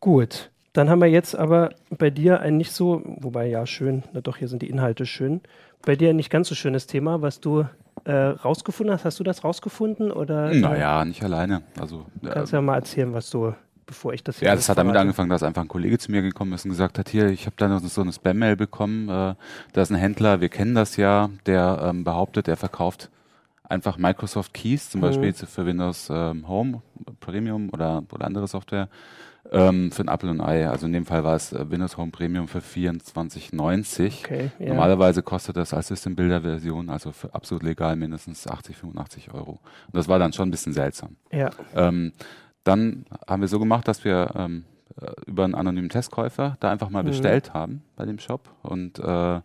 Gut. 0.00 0.50
Dann 0.74 0.90
haben 0.90 1.00
wir 1.00 1.08
jetzt 1.08 1.34
aber 1.36 1.70
bei 1.90 2.10
dir 2.10 2.40
ein 2.40 2.56
nicht 2.58 2.72
so, 2.72 3.00
wobei 3.04 3.46
ja 3.46 3.64
schön, 3.64 4.02
na 4.12 4.20
doch, 4.20 4.36
hier 4.36 4.48
sind 4.48 4.60
die 4.60 4.68
Inhalte 4.68 5.06
schön. 5.06 5.40
Bei 5.86 5.96
dir 5.96 6.10
ein 6.10 6.16
nicht 6.16 6.30
ganz 6.30 6.48
so 6.48 6.54
schönes 6.54 6.86
Thema, 6.86 7.22
was 7.22 7.40
du 7.40 7.64
äh, 8.04 8.12
rausgefunden 8.12 8.92
hast. 8.92 9.04
Hast 9.04 9.20
du 9.20 9.24
das 9.24 9.44
rausgefunden 9.44 10.10
oder? 10.10 10.52
Naja, 10.52 11.04
nicht 11.04 11.22
alleine. 11.22 11.62
Also, 11.80 12.04
Du 12.20 12.28
äh, 12.28 12.32
kannst 12.32 12.52
ja 12.52 12.60
mal 12.60 12.74
erzählen, 12.76 13.12
was 13.14 13.30
du, 13.30 13.54
bevor 13.86 14.12
ich 14.14 14.24
das 14.24 14.40
hier 14.40 14.48
Ja, 14.48 14.54
das 14.56 14.68
hat 14.68 14.76
damit 14.76 14.96
angefangen, 14.96 15.30
dass 15.30 15.42
einfach 15.44 15.62
ein 15.62 15.68
Kollege 15.68 15.96
zu 15.98 16.10
mir 16.10 16.22
gekommen 16.22 16.52
ist 16.52 16.64
und 16.64 16.72
gesagt 16.72 16.98
hat, 16.98 17.08
hier, 17.08 17.28
ich 17.28 17.46
habe 17.46 17.54
da 17.56 17.68
noch 17.68 17.80
so 17.80 18.00
eine 18.00 18.12
Spam-Mail 18.12 18.56
bekommen, 18.56 19.08
äh, 19.08 19.34
da 19.72 19.82
ist 19.82 19.90
ein 19.92 19.96
Händler, 19.96 20.40
wir 20.40 20.48
kennen 20.48 20.74
das 20.74 20.96
ja, 20.96 21.30
der 21.46 21.80
ähm, 21.84 22.02
behauptet, 22.02 22.48
er 22.48 22.56
verkauft 22.56 23.10
einfach 23.62 23.96
Microsoft 23.96 24.52
Keys, 24.54 24.90
zum 24.90 25.00
Mhm. 25.00 25.04
Beispiel 25.04 25.32
für 25.34 25.66
Windows 25.66 26.08
ähm, 26.10 26.48
Home, 26.48 26.82
Premium 27.20 27.70
oder, 27.72 28.02
oder 28.12 28.26
andere 28.26 28.48
Software, 28.48 28.88
ähm, 29.52 29.92
für 29.92 30.02
ein 30.02 30.08
Apple 30.08 30.30
und 30.30 30.40
Ei. 30.40 30.68
Also 30.68 30.86
in 30.86 30.92
dem 30.92 31.06
Fall 31.06 31.22
war 31.24 31.36
es 31.36 31.52
äh, 31.52 31.70
Windows 31.70 31.96
Home 31.96 32.10
Premium 32.10 32.48
für 32.48 32.60
24,90. 32.60 34.24
Okay, 34.24 34.50
ja. 34.58 34.68
Normalerweise 34.68 35.22
kostet 35.22 35.56
das 35.56 35.74
als 35.74 35.88
System 35.88 36.16
Builder 36.16 36.42
Version, 36.42 36.88
also 36.90 37.12
für 37.12 37.34
absolut 37.34 37.62
legal 37.62 37.96
mindestens 37.96 38.46
80, 38.46 38.76
85 38.76 39.32
Euro. 39.34 39.52
Und 39.86 39.94
das 39.96 40.08
war 40.08 40.18
dann 40.18 40.32
schon 40.32 40.48
ein 40.48 40.50
bisschen 40.50 40.72
seltsam. 40.72 41.16
Ja. 41.32 41.50
Ähm, 41.74 42.12
dann 42.64 43.04
haben 43.28 43.42
wir 43.42 43.48
so 43.48 43.58
gemacht, 43.58 43.86
dass 43.88 44.04
wir 44.04 44.30
ähm, 44.36 44.64
äh, 45.00 45.10
über 45.26 45.44
einen 45.44 45.54
anonymen 45.54 45.88
Testkäufer 45.90 46.56
da 46.60 46.70
einfach 46.70 46.90
mal 46.90 47.02
Mhm. 47.02 47.08
bestellt 47.08 47.52
haben 47.54 47.82
bei 47.96 48.06
dem 48.06 48.18
Shop. 48.18 48.48
Und 48.62 48.98
äh, 48.98 49.40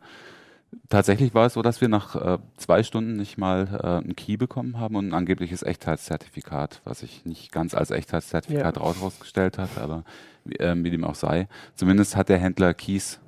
tatsächlich 0.89 1.33
war 1.33 1.45
es 1.47 1.53
so, 1.53 1.61
dass 1.61 1.81
wir 1.81 1.87
nach 1.87 2.15
äh, 2.15 2.37
zwei 2.57 2.83
Stunden 2.83 3.15
nicht 3.15 3.37
mal 3.37 3.67
äh, 3.81 3.87
einen 4.03 4.15
Key 4.15 4.37
bekommen 4.37 4.79
haben 4.79 4.95
und 4.95 5.07
ein 5.09 5.13
angebliches 5.13 5.63
Echtheitszertifikat, 5.63 6.81
was 6.83 6.99
sich 6.99 7.25
nicht 7.25 7.51
ganz 7.51 7.73
als 7.73 7.91
Echtheitszertifikat 7.91 8.75
Ja. 8.77 8.81
raus- 8.81 9.01
rausgestellt 9.01 9.57
hat, 9.57 9.77
aber 9.77 10.03
wie, 10.45 10.55
ähm, 10.57 10.83
wie 10.83 10.89
dem 10.91 11.03
auch 11.03 11.15
sei. 11.15 11.47
Zumindest 11.75 12.15
hat 12.15 12.29
der 12.29 12.37
Händler 12.39 12.73
Keys 12.73 13.19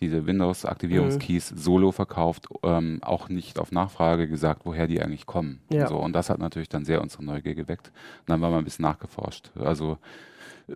diese 0.00 0.26
Windows-Aktivierungskeys 0.26 1.52
Mhm. 1.52 1.56
solo 1.56 1.90
verkauft, 1.92 2.48
ähm, 2.62 2.98
auch 3.02 3.30
nicht 3.30 3.58
auf 3.58 3.72
Nachfrage 3.72 4.28
gesagt, 4.28 4.62
woher 4.64 4.86
die 4.86 5.00
eigentlich 5.00 5.24
kommen. 5.24 5.60
Ja. 5.70 5.82
Und, 5.84 5.88
so. 5.88 5.96
und 5.96 6.12
das 6.12 6.28
hat 6.28 6.38
natürlich 6.38 6.68
dann 6.68 6.84
sehr 6.84 7.00
unsere 7.00 7.24
Neugier 7.24 7.54
geweckt. 7.54 7.88
Und 7.88 7.94
dann 8.28 8.34
haben 8.34 8.40
wir 8.42 8.50
mal 8.50 8.58
ein 8.58 8.64
bisschen 8.64 8.82
nachgeforscht. 8.82 9.50
Also 9.58 9.96
äh, 10.68 10.74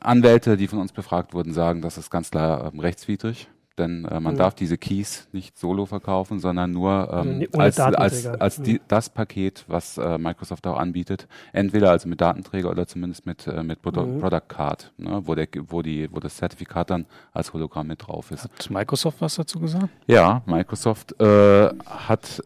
Anwälte, 0.00 0.56
die 0.56 0.66
von 0.66 0.80
uns 0.80 0.92
befragt 0.92 1.34
wurden, 1.34 1.52
sagen, 1.52 1.82
das 1.82 1.98
ist 1.98 2.10
ganz 2.10 2.30
klar 2.32 2.72
ähm, 2.72 2.80
rechtswidrig. 2.80 3.48
Denn 3.78 4.04
äh, 4.04 4.20
man 4.20 4.34
Mhm. 4.34 4.38
darf 4.38 4.54
diese 4.54 4.76
Keys 4.76 5.28
nicht 5.32 5.56
solo 5.58 5.86
verkaufen, 5.86 6.40
sondern 6.40 6.72
nur 6.72 6.90
Also 7.12 7.30
ähm, 7.30 7.46
ohne 7.54 7.64
als, 7.64 7.78
als, 7.80 8.26
als 8.26 8.58
Mhm. 8.58 8.64
die, 8.64 8.80
das 8.88 9.08
Paket, 9.08 9.64
was 9.68 9.96
äh, 9.98 10.18
Microsoft 10.18 10.66
auch 10.66 10.76
anbietet. 10.78 11.26
Entweder 11.52 11.90
also 11.90 12.08
mit 12.08 12.20
Datenträger 12.20 12.70
oder 12.70 12.86
zumindest 12.86 13.24
mit, 13.26 13.46
äh, 13.46 13.62
mit 13.62 13.80
Produ 13.82 14.02
Mhm. 14.04 14.18
Product 14.20 14.48
Card, 14.48 14.92
ne, 14.98 15.22
wo, 15.24 15.34
der, 15.34 15.46
wo, 15.68 15.82
die, 15.82 16.08
wo 16.12 16.20
das 16.20 16.36
Zertifikat 16.36 16.90
dann 16.90 17.06
als 17.32 17.52
Hologramm 17.52 17.86
mit 17.86 18.06
drauf 18.06 18.30
ist. 18.30 18.44
Hat 18.44 18.70
Microsoft 18.70 19.20
was 19.20 19.36
dazu 19.36 19.60
gesagt? 19.60 19.88
Ja, 20.06 20.42
Microsoft 20.46 21.20
äh, 21.20 21.68
hat 21.86 22.42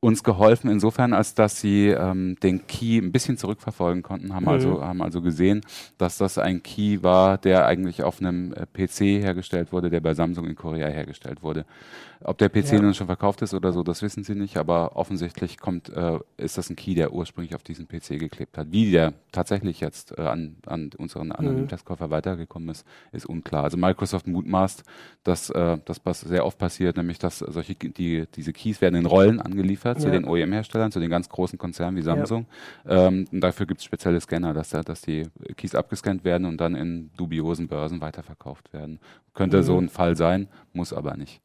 uns 0.00 0.22
geholfen 0.22 0.70
insofern, 0.70 1.12
als 1.12 1.34
dass 1.34 1.60
sie 1.60 1.88
ähm, 1.88 2.36
den 2.40 2.66
Key 2.68 2.98
ein 2.98 3.10
bisschen 3.10 3.36
zurückverfolgen 3.36 4.02
konnten, 4.02 4.32
haben 4.32 4.44
Mhm. 4.44 4.48
also 4.48 4.84
haben 4.84 5.02
also 5.02 5.20
gesehen, 5.22 5.62
dass 5.98 6.18
das 6.18 6.38
ein 6.38 6.62
Key 6.62 7.02
war, 7.02 7.36
der 7.38 7.66
eigentlich 7.66 8.04
auf 8.04 8.20
einem 8.20 8.52
äh, 8.52 8.66
PC 8.66 9.22
hergestellt 9.22 9.72
wurde, 9.72 9.90
der 9.90 10.00
bei 10.00 10.14
Samsung 10.14 10.46
in 10.46 10.54
Korea 10.54 10.86
hergestellt 10.88 11.42
wurde. 11.42 11.64
Ob 12.24 12.36
der 12.38 12.48
PC 12.48 12.72
Ja. 12.72 12.82
nun 12.82 12.94
schon 12.94 13.06
verkauft 13.06 13.42
ist 13.42 13.54
oder 13.54 13.72
so, 13.72 13.82
das 13.82 14.02
wissen 14.02 14.24
sie 14.24 14.34
nicht, 14.34 14.56
aber 14.56 14.96
offensichtlich 14.96 15.58
kommt, 15.58 15.88
äh, 15.90 16.18
ist 16.36 16.58
das 16.58 16.68
ein 16.68 16.74
Key, 16.76 16.94
der 16.94 17.12
ursprünglich 17.12 17.54
auf 17.54 17.62
diesen 17.62 17.86
PC 17.86 18.18
geklebt 18.18 18.58
hat. 18.58 18.72
Wie 18.72 18.90
der 18.90 19.12
tatsächlich 19.30 19.80
jetzt 19.80 20.18
äh, 20.18 20.22
an, 20.22 20.56
an 20.66 20.90
unseren 20.98 21.30
anonymen 21.32 21.62
Mhm. 21.64 21.68
Testkäufer 21.68 22.10
weitergekommen 22.10 22.68
ist, 22.70 22.84
ist 23.12 23.26
unklar. 23.26 23.64
Also 23.64 23.76
Microsoft 23.76 24.26
mutmaßt, 24.26 24.82
dass 25.22 25.50
äh, 25.50 25.78
das 25.84 26.00
was 26.04 26.20
sehr 26.20 26.44
oft 26.44 26.58
passiert, 26.58 26.96
nämlich 26.96 27.18
dass 27.18 27.38
solche 27.38 27.74
die 27.74 28.26
diese 28.34 28.52
Keys 28.52 28.80
werden 28.80 28.96
in 28.96 29.06
Rollen 29.06 29.40
angeliefert 29.40 30.00
zu 30.00 30.08
Ja. 30.08 30.12
den 30.14 30.24
OEM-Herstellern, 30.24 30.90
zu 30.90 31.00
den 31.00 31.10
ganz 31.10 31.28
großen 31.28 31.58
Konzernen 31.58 31.96
wie 31.96 32.02
Samsung. 32.02 32.46
Ähm, 32.86 33.26
und 33.30 33.40
dafür 33.40 33.66
gibt 33.66 33.80
es 33.80 33.84
spezielle 33.84 34.20
Scanner, 34.20 34.54
dass, 34.54 34.70
da- 34.70 34.82
dass 34.82 35.02
die 35.02 35.26
Keys 35.56 35.74
abgescannt 35.74 36.24
werden 36.24 36.46
und 36.46 36.60
dann 36.60 36.74
in 36.74 37.10
dubiosen 37.16 37.68
Börsen 37.68 38.00
weiterverkauft 38.00 38.72
werden. 38.72 38.98
Könnte 39.34 39.58
Mhm. 39.58 39.62
so 39.62 39.78
ein 39.78 39.88
Fall 39.88 40.16
sein, 40.16 40.48
muss 40.72 40.92
aber 40.92 41.16
nicht. 41.16 41.40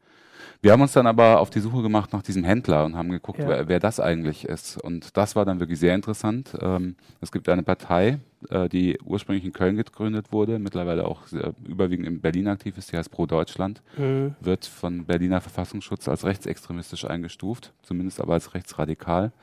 Wir 0.64 0.72
haben 0.72 0.82
uns 0.82 0.94
dann 0.94 1.08
aber 1.08 1.42
auf 1.42 1.50
die 1.50 1.60
Suche 1.60 1.82
gemacht 1.82 2.14
nach 2.14 2.22
diesem 2.22 2.46
Händler 2.46 2.86
und 2.86 2.96
haben 2.96 3.10
geguckt, 3.10 3.40
Ja. 3.40 3.50
wer, 3.50 3.68
wer 3.68 3.80
das 3.82 4.00
eigentlich 4.00 4.46
ist. 4.46 4.78
Und 4.78 5.18
das 5.18 5.36
war 5.36 5.44
dann 5.44 5.60
wirklich 5.60 5.78
sehr 5.78 5.94
interessant. 5.94 6.54
Ähm, 6.62 6.96
es 7.20 7.34
gibt 7.34 7.50
eine 7.50 7.64
Partei, 7.64 8.20
äh, 8.50 8.70
die 8.70 8.98
ursprünglich 9.04 9.44
in 9.44 9.52
Köln 9.52 9.76
gegründet 9.76 10.32
wurde, 10.32 10.60
mittlerweile 10.60 11.06
auch 11.06 11.24
überwiegend 11.68 12.08
in 12.08 12.22
Berlin 12.22 12.48
aktiv 12.48 12.78
ist, 12.78 12.94
die 12.94 12.98
heißt 12.98 13.12
Pro 13.12 13.26
Deutschland, 13.26 13.82
Mhm. 13.98 14.36
wird 14.40 14.66
von 14.66 15.04
Berliner 15.04 15.42
Verfassungsschutz 15.42 16.08
als 16.08 16.24
rechtsextremistisch 16.24 17.04
eingestuft, 17.04 17.74
zumindest 17.82 18.22
aber 18.22 18.34
als 18.36 18.54
rechtsradikal. 18.54 19.34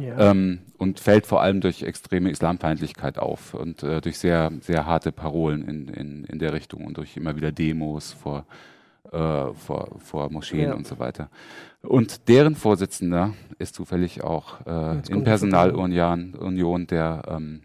Ja. 0.00 0.30
Ähm, 0.30 0.60
und 0.78 1.00
fällt 1.00 1.26
vor 1.26 1.42
allem 1.42 1.60
durch 1.60 1.82
extreme 1.82 2.30
Islamfeindlichkeit 2.30 3.18
auf 3.18 3.52
und 3.52 3.82
äh, 3.82 4.00
durch 4.00 4.18
sehr, 4.18 4.50
sehr 4.62 4.86
harte 4.86 5.12
Parolen 5.12 5.68
in, 5.68 5.88
in, 5.88 6.24
in 6.24 6.38
der 6.38 6.54
Richtung 6.54 6.86
und 6.86 6.96
durch 6.96 7.14
immer 7.18 7.36
wieder 7.36 7.52
Demos 7.52 8.14
vor, 8.14 8.46
äh, 9.10 9.52
vor, 9.54 9.96
vor 9.98 10.30
Moscheen 10.30 10.68
Ja. 10.68 10.74
und 10.74 10.86
so 10.86 10.98
weiter. 10.98 11.28
Und 11.82 12.28
deren 12.28 12.54
Vorsitzender 12.54 13.34
ist 13.58 13.74
zufällig 13.74 14.22
auch 14.22 14.64
äh, 14.66 15.02
in 15.10 15.24
Personalunion 15.24 16.34
Union 16.34 16.86
der, 16.86 17.22
ähm, 17.28 17.62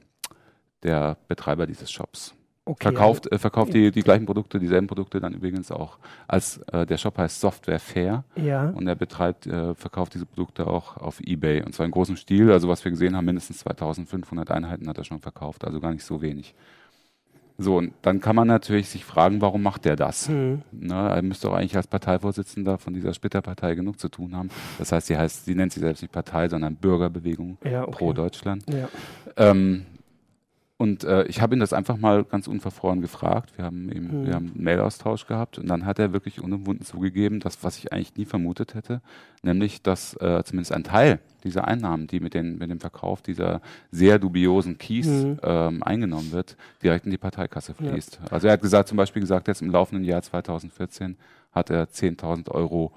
der 0.83 1.17
Betreiber 1.27 1.67
dieses 1.67 1.91
Shops. 1.91 2.33
okay. 2.65 2.83
Verkauft, 2.89 3.31
äh, 3.31 3.37
verkauft 3.37 3.73
die, 3.73 3.91
die 3.91 4.01
gleichen 4.01 4.25
Produkte, 4.25 4.59
dieselben 4.59 4.87
Produkte 4.87 5.19
dann 5.19 5.33
übrigens 5.33 5.71
auch 5.71 5.99
als 6.27 6.57
äh, 6.73 6.85
der 6.85 6.97
Shop 6.97 7.17
heißt 7.17 7.39
Software 7.39 7.79
Fair. 7.79 8.23
Ja. 8.35 8.69
Und 8.71 8.87
er 8.87 8.95
betreibt, 8.95 9.45
äh, 9.47 9.75
verkauft 9.75 10.15
diese 10.15 10.25
Produkte 10.25 10.65
auch 10.67 10.97
auf 10.97 11.19
Ebay. 11.21 11.63
Und 11.63 11.73
zwar 11.73 11.85
in 11.85 11.91
großem 11.91 12.15
Stil. 12.17 12.51
Also 12.51 12.67
was 12.67 12.83
wir 12.83 12.91
gesehen 12.91 13.15
haben, 13.15 13.25
mindestens 13.25 13.59
2500 13.59 14.49
Einheiten 14.51 14.87
hat 14.89 14.97
er 14.97 15.03
schon 15.03 15.19
verkauft. 15.19 15.63
Also 15.63 15.79
gar 15.79 15.91
nicht 15.93 16.03
so 16.03 16.21
wenig. 16.21 16.55
So, 17.59 17.77
und 17.77 17.93
dann 18.03 18.19
kann 18.19 18.35
man 18.35 18.47
natürlich 18.47 18.87
sich 18.89 19.03
fragen, 19.03 19.41
warum 19.41 19.63
macht 19.63 19.85
der 19.85 19.95
das? 19.95 20.29
Mhm. 20.29 20.61
Ne, 20.71 20.93
er 20.93 21.21
müsste 21.23 21.47
doch 21.47 21.55
eigentlich 21.55 21.75
als 21.75 21.87
Parteivorsitzender 21.87 22.77
von 22.77 22.93
dieser 22.93 23.13
Splitterpartei 23.13 23.73
genug 23.73 23.99
zu 23.99 24.09
tun 24.09 24.35
haben. 24.35 24.49
Das 24.77 24.91
heißt, 24.91 25.07
sie 25.07 25.17
heißt, 25.17 25.45
sie 25.45 25.55
nennt 25.55 25.73
sich 25.73 25.81
selbst 25.81 26.01
nicht 26.03 26.11
Partei, 26.11 26.49
sondern 26.49 26.75
Bürgerbewegung 26.75 27.57
Ja, 27.63 27.81
okay. 27.83 27.91
pro 27.91 28.13
Deutschland. 28.13 28.63
Ja. 28.71 28.87
Ähm, 29.37 29.85
und 30.79 31.03
äh, 31.03 31.23
ich 31.25 31.41
habe 31.41 31.55
ihn 31.55 31.59
das 31.59 31.73
einfach 31.73 31.97
mal 31.97 32.23
ganz 32.23 32.47
unverfroren 32.47 33.01
gefragt. 33.01 33.51
Wir 33.57 33.65
haben 33.65 33.89
eben, 33.91 34.21
Mhm. 34.21 34.25
wir 34.27 34.33
haben 34.35 34.51
einen 34.53 34.63
Mailaustausch 34.63 35.25
gehabt 35.25 35.57
und 35.57 35.67
dann 35.67 35.85
hat 35.85 35.97
er 35.97 36.13
wirklich 36.13 36.39
unumwunden 36.41 36.85
zugegeben, 36.85 37.39
das, 37.39 37.63
was 37.63 37.77
ich 37.79 37.91
eigentlich 37.91 38.15
nie 38.15 38.25
vermutet 38.25 38.75
hätte, 38.75 39.01
nämlich, 39.41 39.81
dass 39.81 40.13
äh, 40.21 40.43
zumindest 40.43 40.71
ein 40.73 40.83
Teil 40.83 41.19
dieser 41.43 41.67
Einnahmen, 41.67 42.05
die 42.07 42.19
mit, 42.19 42.33
den, 42.35 42.57
mit 42.59 42.69
dem 42.69 42.79
Verkauf 42.79 43.21
dieser 43.23 43.61
sehr 43.91 44.19
dubiosen 44.19 44.77
Keys 44.77 45.07
Mhm. 45.07 45.39
ähm, 45.43 45.81
eingenommen 45.83 46.31
wird, 46.31 46.57
direkt 46.83 47.05
in 47.05 47.11
die 47.11 47.17
Parteikasse 47.17 47.73
fließt. 47.73 48.19
Also 48.29 48.47
er 48.47 48.53
hat 48.53 48.61
gesagt, 48.61 48.89
zum 48.89 48.97
Beispiel 48.97 49.21
gesagt, 49.21 49.47
jetzt 49.47 49.61
im 49.63 49.71
laufenden 49.71 50.03
Jahr 50.05 50.21
2014 50.21 51.17
hat 51.53 51.69
er 51.71 51.87
10.000 51.89 52.51
Euro 52.51 52.91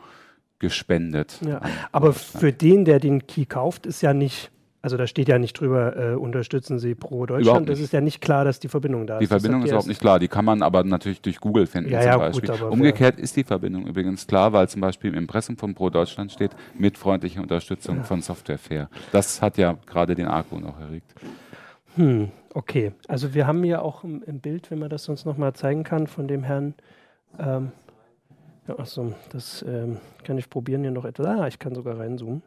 gespendet. 0.58 1.38
Ja. 1.46 1.60
Aber 1.92 2.12
für 2.12 2.52
den, 2.52 2.84
der 2.84 3.00
den 3.00 3.26
Key 3.26 3.46
kauft, 3.46 3.86
ist 3.86 4.02
ja 4.02 4.12
nicht, 4.12 4.50
also 4.82 4.96
da 4.96 5.06
steht 5.06 5.28
ja 5.28 5.38
nicht 5.38 5.60
drüber, 5.60 5.96
äh, 5.96 6.14
unterstützen 6.14 6.78
Sie 6.78 6.94
pro 6.94 7.26
Deutschland. 7.26 7.68
Das 7.68 7.80
ist 7.80 7.92
ja 7.92 8.00
nicht 8.00 8.20
klar, 8.22 8.44
dass 8.44 8.60
die 8.60 8.68
Verbindung 8.68 9.06
da 9.06 9.18
Die 9.18 9.24
ist. 9.24 9.32
Das 9.32 9.42
Verbindung 9.42 9.62
ist 9.62 9.70
überhaupt 9.70 9.88
nicht 9.88 10.00
klar. 10.00 10.18
Die 10.18 10.28
kann 10.28 10.44
man 10.44 10.62
aber 10.62 10.84
natürlich 10.84 11.20
durch 11.20 11.38
Google 11.38 11.66
finden 11.66 11.90
Ja, 11.90 12.00
zum 12.00 12.08
ja, 12.08 12.18
Beispiel. 12.18 12.48
gut, 12.48 12.62
Umgekehrt 12.62 13.18
ist 13.18 13.36
die 13.36 13.44
Verbindung 13.44 13.86
übrigens 13.86 14.26
klar, 14.26 14.52
weil 14.54 14.68
zum 14.68 14.80
Beispiel 14.80 15.12
im 15.12 15.18
Impressum 15.18 15.58
von 15.58 15.74
Pro 15.74 15.90
Deutschland 15.90 16.32
steht, 16.32 16.52
mit 16.78 16.96
freundlicher 16.96 17.42
Unterstützung 17.42 18.04
von 18.04 18.22
Software 18.22 18.58
Fair. 18.58 18.88
Das 19.12 19.42
hat 19.42 19.58
ja 19.58 19.76
gerade 19.86 20.14
den 20.14 20.26
Argwohn 20.26 20.64
auch 20.64 20.80
erregt. 20.80 21.12
Hm, 21.96 22.30
okay. 22.54 22.92
Also 23.06 23.34
wir 23.34 23.46
haben 23.46 23.62
hier 23.62 23.82
auch 23.82 24.02
im, 24.02 24.22
im 24.22 24.40
Bild, 24.40 24.70
wenn 24.70 24.78
man 24.78 24.88
das 24.88 25.04
sonst 25.04 25.26
nochmal 25.26 25.52
zeigen 25.52 25.84
kann, 25.84 26.06
von 26.06 26.26
dem 26.26 26.42
Herrn. 26.42 26.74
Ähm, 27.38 27.72
ja, 28.66 28.78
achso, 28.78 29.12
das 29.30 29.62
ähm, 29.68 29.98
kann 30.24 30.38
ich 30.38 30.48
probieren 30.48 30.82
hier 30.82 30.90
noch 30.90 31.04
etwas. 31.04 31.26
Ah, 31.26 31.46
ich 31.48 31.58
kann 31.58 31.74
sogar 31.74 31.98
reinzoomen. 31.98 32.42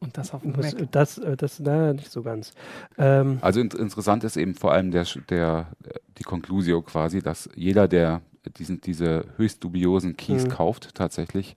Und 0.00 0.16
das 0.16 0.32
auf 0.32 0.42
dem 0.42 0.52
Muss, 0.52 0.74
Mac. 0.74 0.92
das, 0.92 1.18
äh, 1.18 1.36
das, 1.36 1.58
na, 1.60 1.92
nicht 1.92 2.10
so 2.10 2.22
ganz. 2.22 2.52
Ähm, 2.98 3.38
Also 3.40 3.60
in, 3.60 3.70
interessant 3.70 4.22
ist 4.24 4.36
eben 4.36 4.54
vor 4.54 4.72
allem 4.72 4.90
der, 4.90 5.04
der, 5.28 5.66
äh, 5.84 5.90
die 6.18 6.22
Conclusio 6.22 6.82
quasi, 6.82 7.20
dass 7.20 7.48
jeder, 7.54 7.88
der 7.88 8.22
diesen, 8.58 8.80
diese 8.80 9.24
höchst 9.36 9.62
dubiosen 9.64 10.16
Keys 10.16 10.44
Mhm. 10.44 10.50
kauft, 10.50 10.94
tatsächlich 10.94 11.56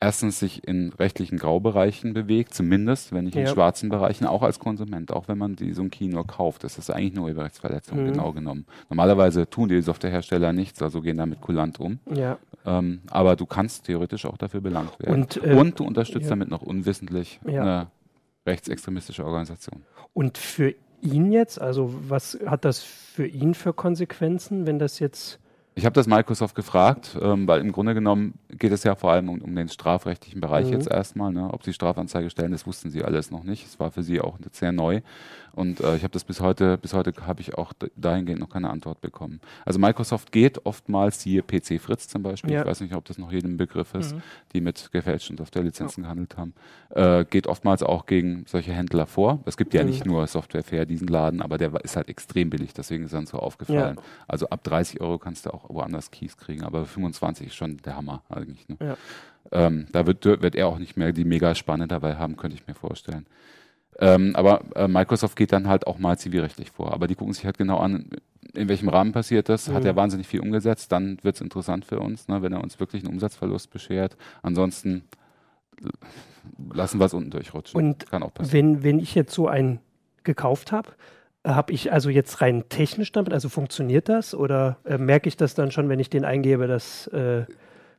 erstens 0.00 0.38
sich 0.38 0.66
in 0.66 0.90
rechtlichen 0.92 1.38
Graubereichen 1.38 2.14
bewegt, 2.14 2.54
zumindest, 2.54 3.12
wenn 3.12 3.24
nicht 3.24 3.36
in 3.36 3.46
Ja. 3.46 3.52
schwarzen 3.52 3.88
Bereichen, 3.88 4.26
auch 4.26 4.42
als 4.42 4.58
Konsument, 4.60 5.12
auch 5.12 5.26
wenn 5.26 5.38
man 5.38 5.56
die, 5.56 5.72
so 5.72 5.82
ein 5.82 5.90
Key 5.90 6.06
nur 6.06 6.26
kauft. 6.26 6.62
Das 6.62 6.78
ist 6.78 6.88
eigentlich 6.90 7.14
nur 7.14 7.24
Urheberrechtsverletzung, 7.24 8.00
Mhm. 8.04 8.12
genau 8.12 8.32
genommen. 8.32 8.64
Normalerweise 8.88 9.50
tun 9.50 9.68
die 9.68 9.80
Softwarehersteller 9.82 10.52
nichts, 10.52 10.80
also 10.82 11.00
gehen 11.00 11.16
damit 11.16 11.40
kulant 11.40 11.80
um. 11.80 11.98
ja. 12.12 12.38
Ähm, 12.66 13.00
aber 13.10 13.34
du 13.36 13.46
kannst 13.46 13.84
theoretisch 13.86 14.26
auch 14.26 14.36
dafür 14.36 14.60
belangt 14.60 14.98
werden. 15.00 15.22
Und, 15.22 15.42
äh, 15.42 15.54
Und 15.54 15.78
du 15.80 15.84
unterstützt 15.84 16.24
ja. 16.24 16.30
damit 16.30 16.50
noch 16.50 16.60
unwissentlich 16.62 17.40
eine 17.46 17.86
rechtsextremistische 18.46 19.24
Organisation. 19.24 19.82
Und 20.12 20.36
für 20.38 20.74
ihn 21.00 21.32
jetzt, 21.32 21.60
also 21.60 21.94
was 22.08 22.38
hat 22.46 22.64
das 22.64 22.80
für 22.82 23.26
ihn 23.26 23.54
für 23.54 23.72
Konsequenzen, 23.72 24.66
wenn 24.66 24.78
das 24.78 24.98
jetzt. 24.98 25.38
Ich 25.78 25.84
habe 25.86 25.94
das 25.94 26.08
Microsoft 26.08 26.56
gefragt, 26.56 27.16
ähm, 27.22 27.46
weil 27.46 27.60
im 27.60 27.70
Grunde 27.70 27.94
genommen 27.94 28.34
geht 28.50 28.72
es 28.72 28.82
ja 28.82 28.96
vor 28.96 29.12
allem 29.12 29.28
um, 29.28 29.40
um 29.40 29.54
den 29.54 29.68
strafrechtlichen 29.68 30.40
Bereich 30.40 30.66
Mhm. 30.66 30.72
jetzt 30.72 30.90
erstmal. 30.90 31.32
Ne? 31.32 31.48
Ob 31.52 31.62
sie 31.62 31.72
Strafanzeige 31.72 32.30
stellen, 32.30 32.50
das 32.50 32.66
wussten 32.66 32.90
sie 32.90 33.04
alles 33.04 33.30
noch 33.30 33.44
nicht. 33.44 33.64
Es 33.64 33.78
war 33.78 33.92
für 33.92 34.02
sie 34.02 34.20
auch 34.20 34.38
sehr 34.50 34.72
neu. 34.72 35.02
Und 35.52 35.80
äh, 35.80 35.96
ich 35.96 36.02
habe 36.02 36.12
das 36.12 36.24
bis 36.24 36.40
heute, 36.40 36.78
bis 36.78 36.94
heute 36.94 37.12
habe 37.26 37.40
ich 37.40 37.54
auch 37.58 37.72
dahingehend 37.96 38.40
noch 38.40 38.48
keine 38.48 38.70
Antwort 38.70 39.00
bekommen. 39.00 39.40
Also 39.64 39.78
Microsoft 39.78 40.30
geht 40.32 40.66
oftmals, 40.66 41.20
siehe 41.20 41.42
PC 41.42 41.80
Fritz 41.80 42.06
zum 42.08 42.22
Beispiel, 42.22 42.52
Ja. 42.52 42.60
ich 42.62 42.66
weiß 42.66 42.80
nicht, 42.80 42.94
ob 42.94 43.04
das 43.06 43.18
noch 43.18 43.30
jedem 43.32 43.56
Begriff 43.56 43.94
ist, 43.94 44.14
Mhm. 44.16 44.22
die 44.52 44.60
mit 44.60 44.90
gefälschten 44.92 45.36
Softwarelizenzen 45.36 46.02
gehandelt 46.04 46.36
haben, 46.36 46.54
äh, 46.90 47.24
geht 47.24 47.46
oftmals 47.46 47.82
auch 47.84 48.06
gegen 48.06 48.44
solche 48.46 48.72
Händler 48.72 49.06
vor. 49.06 49.40
Es 49.46 49.56
gibt 49.56 49.74
ja 49.74 49.82
Mhm. 49.82 49.88
nicht 49.90 50.06
nur 50.06 50.26
Software 50.26 50.62
Fair, 50.64 50.86
diesen 50.86 51.06
Laden, 51.08 51.40
aber 51.42 51.56
der 51.58 51.72
ist 51.84 51.96
halt 51.96 52.08
extrem 52.08 52.50
billig, 52.50 52.72
deswegen 52.74 53.04
ist 53.04 53.14
dann 53.14 53.26
so 53.26 53.38
aufgefallen. 53.38 53.98
Also 54.28 54.48
ab 54.50 54.62
30 54.64 55.00
Euro 55.00 55.18
kannst 55.18 55.46
du 55.46 55.50
auch 55.54 55.67
woanders 55.68 56.10
Keys 56.10 56.36
kriegen, 56.36 56.64
aber 56.64 56.84
25 56.86 57.48
ist 57.48 57.54
schon 57.54 57.76
der 57.78 57.96
Hammer 57.96 58.22
eigentlich. 58.28 58.68
Ne? 58.68 58.76
Ja. 58.80 58.96
Ähm, 59.50 59.86
da 59.92 60.06
wird, 60.06 60.24
wird 60.24 60.54
er 60.54 60.66
auch 60.66 60.78
nicht 60.78 60.96
mehr 60.96 61.12
die 61.12 61.24
mega 61.24 61.54
Spanne 61.54 61.88
dabei 61.88 62.16
haben, 62.16 62.36
könnte 62.36 62.56
ich 62.56 62.66
mir 62.66 62.74
vorstellen. 62.74 63.26
Ähm, 64.00 64.36
aber 64.36 64.60
äh, 64.76 64.86
Microsoft 64.86 65.36
geht 65.36 65.52
dann 65.52 65.68
halt 65.68 65.86
auch 65.86 65.98
mal 65.98 66.18
zivilrechtlich 66.18 66.70
vor. 66.70 66.92
Aber 66.92 67.06
die 67.08 67.14
gucken 67.14 67.32
sich 67.34 67.44
halt 67.44 67.58
genau 67.58 67.78
an, 67.78 68.10
in 68.54 68.68
welchem 68.68 68.88
Rahmen 68.88 69.12
passiert 69.12 69.48
das. 69.48 69.68
Hat 69.68 69.80
Mhm. 69.82 69.86
er 69.86 69.96
wahnsinnig 69.96 70.26
viel 70.28 70.40
umgesetzt, 70.40 70.92
dann 70.92 71.18
wird 71.22 71.34
es 71.34 71.40
interessant 71.40 71.84
für 71.84 71.98
uns, 71.98 72.28
ne, 72.28 72.40
wenn 72.42 72.52
er 72.52 72.62
uns 72.62 72.78
wirklich 72.78 73.02
einen 73.04 73.12
Umsatzverlust 73.14 73.70
beschert. 73.70 74.16
Ansonsten 74.42 75.02
lassen 76.72 76.98
wir 77.00 77.06
es 77.06 77.14
unten 77.14 77.30
durchrutschen. 77.30 77.80
Und 77.80 78.06
Kann 78.10 78.22
auch 78.22 78.32
passieren. 78.34 78.76
Wenn, 78.76 78.82
wenn 78.84 78.98
ich 79.00 79.14
jetzt 79.14 79.32
so 79.34 79.48
einen 79.48 79.80
gekauft 80.24 80.72
habe, 80.72 80.90
habe 81.54 81.72
ich 81.72 81.92
also 81.92 82.10
jetzt 82.10 82.40
rein 82.40 82.64
technisch 82.68 83.12
damit, 83.12 83.32
also 83.32 83.48
funktioniert 83.48 84.08
das 84.08 84.34
oder 84.34 84.76
äh, 84.84 84.98
merke 84.98 85.28
ich 85.28 85.36
das 85.36 85.54
dann 85.54 85.70
schon, 85.70 85.88
wenn 85.88 86.00
ich 86.00 86.10
den 86.10 86.24
eingebe, 86.24 86.66
dass 86.66 87.06
äh, 87.08 87.44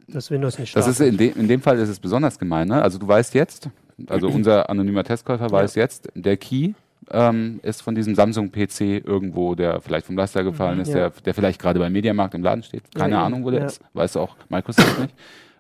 das 0.08 0.32
Windows 0.32 0.58
nicht 0.60 0.76
Das 0.76 0.86
startet? 0.86 1.02
ist 1.02 1.08
in, 1.14 1.18
de 1.18 1.40
in 1.42 1.48
dem 1.48 1.62
Fall 1.62 1.78
ist 1.80 1.90
es 1.90 2.00
besonders 2.00 2.40
gemein. 2.40 2.68
Ne? 2.68 2.82
Also 2.82 2.98
du 2.98 3.08
weißt 3.08 3.34
jetzt, 3.36 3.70
also 4.08 4.28
unser 4.30 4.70
anonymer 4.70 5.04
Testkäufer 5.04 5.50
weiß 5.52 5.76
jetzt, 5.76 6.10
der 6.16 6.38
Key 6.38 6.74
ähm, 7.12 7.60
ist 7.64 7.82
von 7.82 7.96
diesem 7.96 8.14
Samsung-PC 8.16 8.82
irgendwo, 9.06 9.56
der 9.56 9.82
vielleicht 9.82 10.06
vom 10.06 10.16
Laster 10.18 10.44
gefallen 10.44 10.80
ist, 10.80 10.90
Mhm. 10.90 10.98
Ja. 10.98 11.10
der, 11.10 11.22
der 11.26 11.34
vielleicht 11.34 11.60
gerade 11.62 11.80
beim 11.80 11.92
Mediamarkt 11.94 12.36
im 12.36 12.44
Laden 12.44 12.64
steht. 12.64 12.84
Keine 12.94 13.14
Ja, 13.16 13.26
Ahnung, 13.26 13.44
wo 13.46 13.52
der 13.52 13.62
ja. 13.62 13.66
ist. 13.66 13.82
Weiß 13.94 14.16
auch 14.18 14.36
Microsoft 14.50 15.00
nicht. 15.00 15.16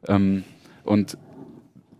Ähm, 0.07 0.43
und 0.83 1.17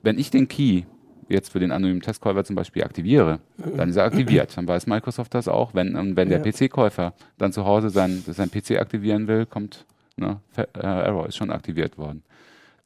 wenn 0.04 0.18
ich 0.20 0.30
den 0.32 0.48
Key 0.48 0.84
jetzt 1.30 1.52
für 1.52 1.60
den 1.60 1.72
anonymen 1.72 2.02
Testkäufer 2.02 2.44
zum 2.44 2.56
Beispiel 2.56 2.84
aktiviere, 2.84 3.40
dann 3.78 3.90
ist 3.90 3.96
er 3.96 4.04
aktiviert. 4.06 4.56
Dann 4.58 4.68
weiß 4.68 4.88
Microsoft 4.88 5.34
das 5.34 5.48
auch. 5.48 5.74
Wenn, 5.74 5.96
und 5.96 6.16
wenn 6.16 6.30
der 6.30 6.40
Ja. 6.44 6.52
PC-Käufer 6.52 7.14
dann 7.38 7.52
zu 7.54 7.66
Hause 7.66 7.90
sein, 7.90 8.24
sein 8.28 8.50
PC 8.50 8.80
aktivieren 8.80 9.28
will, 9.28 9.46
kommt 9.46 9.86
ne, 10.18 10.40
Fe- 10.52 10.68
äh, 10.76 10.80
Error, 10.82 11.28
ist 11.28 11.38
schon 11.38 11.52
aktiviert 11.52 11.98
worden. 11.98 12.24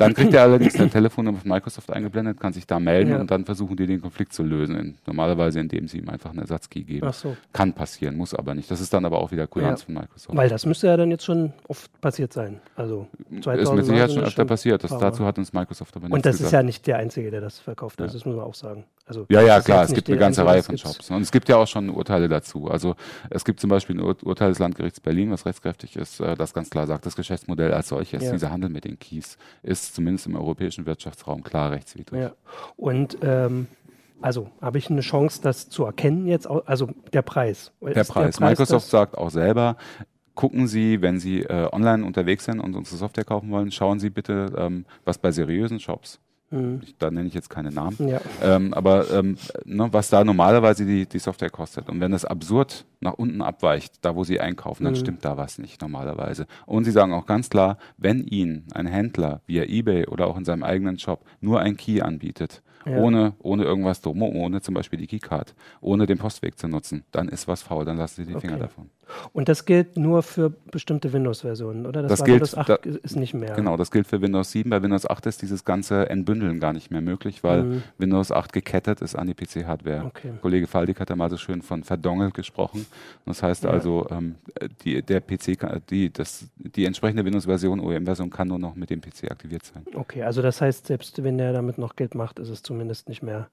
Dann 0.04 0.14
kriegt 0.14 0.34
er 0.34 0.44
allerdings 0.44 0.76
eine 0.76 0.90
Telefonnummer 0.90 1.40
von 1.40 1.50
Microsoft 1.50 1.92
eingeblendet, 1.92 2.40
kann 2.40 2.54
sich 2.54 2.68
da 2.68 2.80
melden 2.80 3.12
Ja. 3.12 3.20
und 3.20 3.32
dann 3.32 3.46
versuchen 3.46 3.76
die 3.76 3.86
den 3.88 4.02
Konflikt 4.02 4.34
zu 4.34 4.44
lösen. 4.44 4.76
In, 4.76 4.96
normalerweise, 5.06 5.60
indem 5.60 5.88
sie 5.88 6.00
ihm 6.00 6.10
einfach 6.10 6.30
einen 6.32 6.40
Ersatzkey 6.40 6.84
geben. 6.84 7.08
Ach 7.08 7.14
so, 7.14 7.36
Kann 7.52 7.74
passieren, 7.74 8.16
muss 8.16 8.34
aber 8.34 8.54
nicht. 8.56 8.70
Das 8.70 8.82
ist 8.82 8.94
dann 8.94 9.06
aber 9.06 9.20
auch 9.20 9.32
wieder 9.32 9.48
Kulanz 9.48 9.82
Ja. 9.82 9.86
von 9.86 9.96
Microsoft. 9.96 10.36
weil 10.38 10.50
das 10.50 10.66
müsste 10.66 10.88
ja 10.88 10.98
dann 10.98 11.12
jetzt 11.12 11.26
schon 11.26 11.54
oft 11.68 11.90
passiert 12.02 12.34
sein. 12.34 12.60
Also 12.76 13.08
2000 13.42 13.62
ist 13.64 13.74
mit 13.76 13.86
Sicherheit 13.86 14.12
schon 14.12 14.24
öfter 14.24 14.46
passiert. 14.46 14.84
Das, 14.84 14.98
dazu 14.98 15.26
hat 15.26 15.38
uns 15.38 15.54
Microsoft 15.54 15.96
aber 15.96 16.06
nichts 16.08 16.16
Und 16.16 16.26
das 16.26 16.34
gesagt. 16.38 16.48
ist 16.48 16.52
ja 16.54 16.64
nicht 16.64 16.88
der 16.88 16.98
Einzige, 16.98 17.32
der 17.32 17.42
das 17.42 17.60
verkauft. 17.60 18.00
Ja. 18.00 18.06
Das 18.06 18.14
muss 18.14 18.26
man 18.26 18.40
auch 18.40 18.56
sagen. 18.56 18.86
Also, 19.06 19.26
Ja, 19.30 19.42
ja, 19.42 19.60
klar, 19.60 19.84
es 19.84 19.90
nicht 19.90 19.96
gibt 19.98 20.10
eine 20.10 20.18
ganze 20.18 20.46
Reihe 20.46 20.64
von. 20.64 20.78
Shops. 20.78 21.10
Und 21.12 21.22
es 21.24 21.32
gibt 21.32 21.50
ja 21.50 21.58
auch 21.58 21.68
schon 21.68 21.90
Urteile 21.90 22.30
dazu. 22.30 22.70
Also 22.70 22.96
es 23.30 23.44
gibt 23.44 23.60
zum 23.60 23.70
Beispiel 23.70 23.98
ein 23.98 24.02
Ur 24.02 24.16
Urteil 24.24 24.48
des 24.50 24.60
Landgerichts 24.60 25.02
Berlin, 25.02 25.30
was 25.30 25.46
rechtskräftig 25.46 25.98
ist, 25.98 26.22
äh, 26.22 26.36
das 26.36 26.54
ganz 26.54 26.70
klar 26.70 26.88
sagt, 26.88 27.06
das 27.06 27.16
Geschäftsmodell 27.18 27.74
als 27.74 27.90
solches, 27.90 28.32
dieser 28.32 28.50
Handel 28.50 28.70
mit 28.70 28.86
den 28.86 28.98
Keys, 29.00 29.38
ist 29.62 29.93
zumindest 29.94 30.28
im 30.28 30.36
europäischen 30.36 30.86
Wirtschaftsraum 30.86 31.44
klar 31.44 31.72
rechtswidrig. 31.72 32.22
Ja. 32.22 32.32
Und 32.76 33.18
ähm, 33.22 33.68
also 34.22 34.50
habe 34.62 34.78
ich 34.78 34.90
eine 34.90 35.02
Chance, 35.02 35.42
das 35.42 35.70
zu 35.70 35.84
erkennen 35.84 36.28
jetzt? 36.28 36.48
Also 36.48 36.90
der 37.12 37.22
Preis. 37.22 37.72
Der 37.82 37.98
Ist 37.98 38.10
Preis. 38.10 38.40
Microsoft 38.40 38.88
sagt 38.88 39.18
auch 39.18 39.30
selber, 39.30 39.76
gucken 40.36 40.68
Sie, 40.68 41.02
wenn 41.02 41.20
Sie 41.20 41.42
äh, 41.42 41.68
online 41.72 42.06
unterwegs 42.06 42.46
sind 42.46 42.60
und 42.60 42.76
unsere 42.76 42.98
Software 42.98 43.26
kaufen 43.26 43.52
wollen, 43.52 43.72
schauen 43.72 44.00
Sie 44.00 44.10
bitte, 44.10 44.54
ähm, 44.58 44.86
was 45.06 45.18
bei 45.18 45.32
seriösen 45.32 45.80
Shops, 45.80 46.20
Hm, 46.54 46.82
ich, 46.84 46.96
da 47.00 47.10
nenne 47.10 47.28
ich 47.28 47.34
jetzt 47.34 47.50
keine 47.50 47.72
Namen, 47.72 47.98
ja. 48.08 48.22
Ähm, 48.44 48.74
aber 48.76 49.10
ähm, 49.10 49.38
ne, 49.66 49.90
was 49.92 50.10
da 50.10 50.24
normalerweise 50.24 50.86
die, 50.86 51.08
die 51.08 51.18
Software 51.18 51.50
kostet. 51.50 51.90
Und 51.90 52.00
wenn 52.00 52.12
das 52.12 52.26
absurd 52.26 52.86
nach 53.02 53.14
unten 53.14 53.42
abweicht, 53.42 53.96
da 54.06 54.16
wo 54.16 54.24
sie 54.24 54.40
einkaufen, 54.40 54.84
dann 54.84 54.94
Mhm. 54.94 54.98
stimmt 54.98 55.26
da 55.26 55.36
was 55.36 55.58
nicht 55.58 55.82
normalerweise. 55.82 56.46
Und 56.68 56.84
sie 56.84 56.92
sagen 56.92 57.12
auch 57.12 57.26
ganz 57.26 57.50
klar, 57.50 57.78
wenn 57.98 58.24
Ihnen 58.26 58.68
ein 58.76 58.86
Händler 58.86 59.42
via 59.48 59.64
eBay 59.64 60.06
oder 60.06 60.28
auch 60.28 60.38
in 60.38 60.46
seinem 60.46 60.62
eigenen 60.64 61.00
Shop 61.00 61.26
nur 61.42 61.60
ein 61.60 61.76
Key 61.76 62.02
anbietet, 62.02 62.62
Ja. 62.86 62.98
ohne, 62.98 63.34
ohne 63.40 63.64
irgendwas 63.64 64.02
drum, 64.02 64.22
ohne 64.22 64.62
zum 64.62 64.76
Beispiel 64.76 65.00
die 65.00 65.08
Keycard, 65.08 65.56
ohne 65.82 66.06
den 66.06 66.18
Postweg 66.20 66.60
zu 66.60 66.68
nutzen, 66.68 67.04
dann 67.12 67.30
ist 67.30 67.48
was 67.48 67.64
faul, 67.64 67.86
dann 67.86 67.98
lassen 67.98 68.26
Sie 68.26 68.32
die 68.34 68.40
Finger 68.40 68.56
Okay. 68.56 68.64
davon. 68.64 68.90
Und 69.34 69.50
das 69.50 69.66
gilt 69.66 69.98
nur 69.98 70.24
für 70.24 70.50
bestimmte 70.50 71.14
Windows-Versionen, 71.14 71.86
oder? 71.86 72.02
Das 72.04 72.20
war 72.20 72.26
gilt- 72.26 72.36
Windows 72.36 72.56
8 72.58 72.70
da- 72.70 72.76
ist 72.76 73.16
nicht 73.16 73.34
mehr. 73.34 73.54
Genau, 73.56 73.78
das 73.78 73.92
gilt 73.92 74.08
für 74.08 74.22
Windows 74.22 74.52
7. 74.52 74.70
Bei 74.70 74.82
Windows 74.82 75.06
8 75.10 75.26
ist 75.26 75.42
dieses 75.42 75.66
ganze 75.66 76.10
Entbündeln 76.10 76.60
gar 76.60 76.74
nicht 76.74 76.92
mehr 76.92 77.02
möglich, 77.02 77.44
weil 77.44 77.64
Mhm. 77.64 77.84
Windows 77.98 78.32
8 78.32 78.54
gekettet 78.54 79.02
ist 79.02 79.16
an 79.16 79.28
die 79.28 79.34
PC-Hardware. 79.34 80.06
Okay. 80.06 80.32
Kollege 80.42 80.68
Faldig 80.68 81.00
hat 81.00 81.10
ja 81.10 81.16
mal 81.16 81.30
so 81.30 81.38
schön 81.38 81.62
von 81.62 81.84
verdongelt 81.84 82.34
gesprochen. 82.34 82.86
Das 83.26 83.44
heißt 83.44 83.64
Ja. 83.66 83.70
also, 83.72 84.08
ähm, 84.10 84.36
die, 84.84 85.02
der 85.02 85.22
PC, 85.22 85.56
kann, 85.58 85.82
die, 85.90 86.12
das, 86.12 86.46
die 86.58 86.86
entsprechende 86.86 87.24
Windows-Version, 87.26 87.80
OEM-Version 87.80 88.30
kann 88.30 88.48
nur 88.48 88.60
noch 88.60 88.76
mit 88.76 88.90
dem 88.90 89.02
PC 89.02 89.30
aktiviert 89.32 89.64
sein. 89.66 89.84
Okay, 89.96 90.24
also 90.24 90.42
das 90.42 90.62
heißt, 90.62 90.88
selbst 90.88 91.24
wenn 91.24 91.38
der 91.38 91.54
damit 91.54 91.78
noch 91.78 91.96
Geld 91.96 92.16
macht, 92.16 92.40
ist 92.40 92.50
es 92.50 92.64
zumindest 92.64 93.10
nicht 93.10 93.22
mehr. 93.24 93.48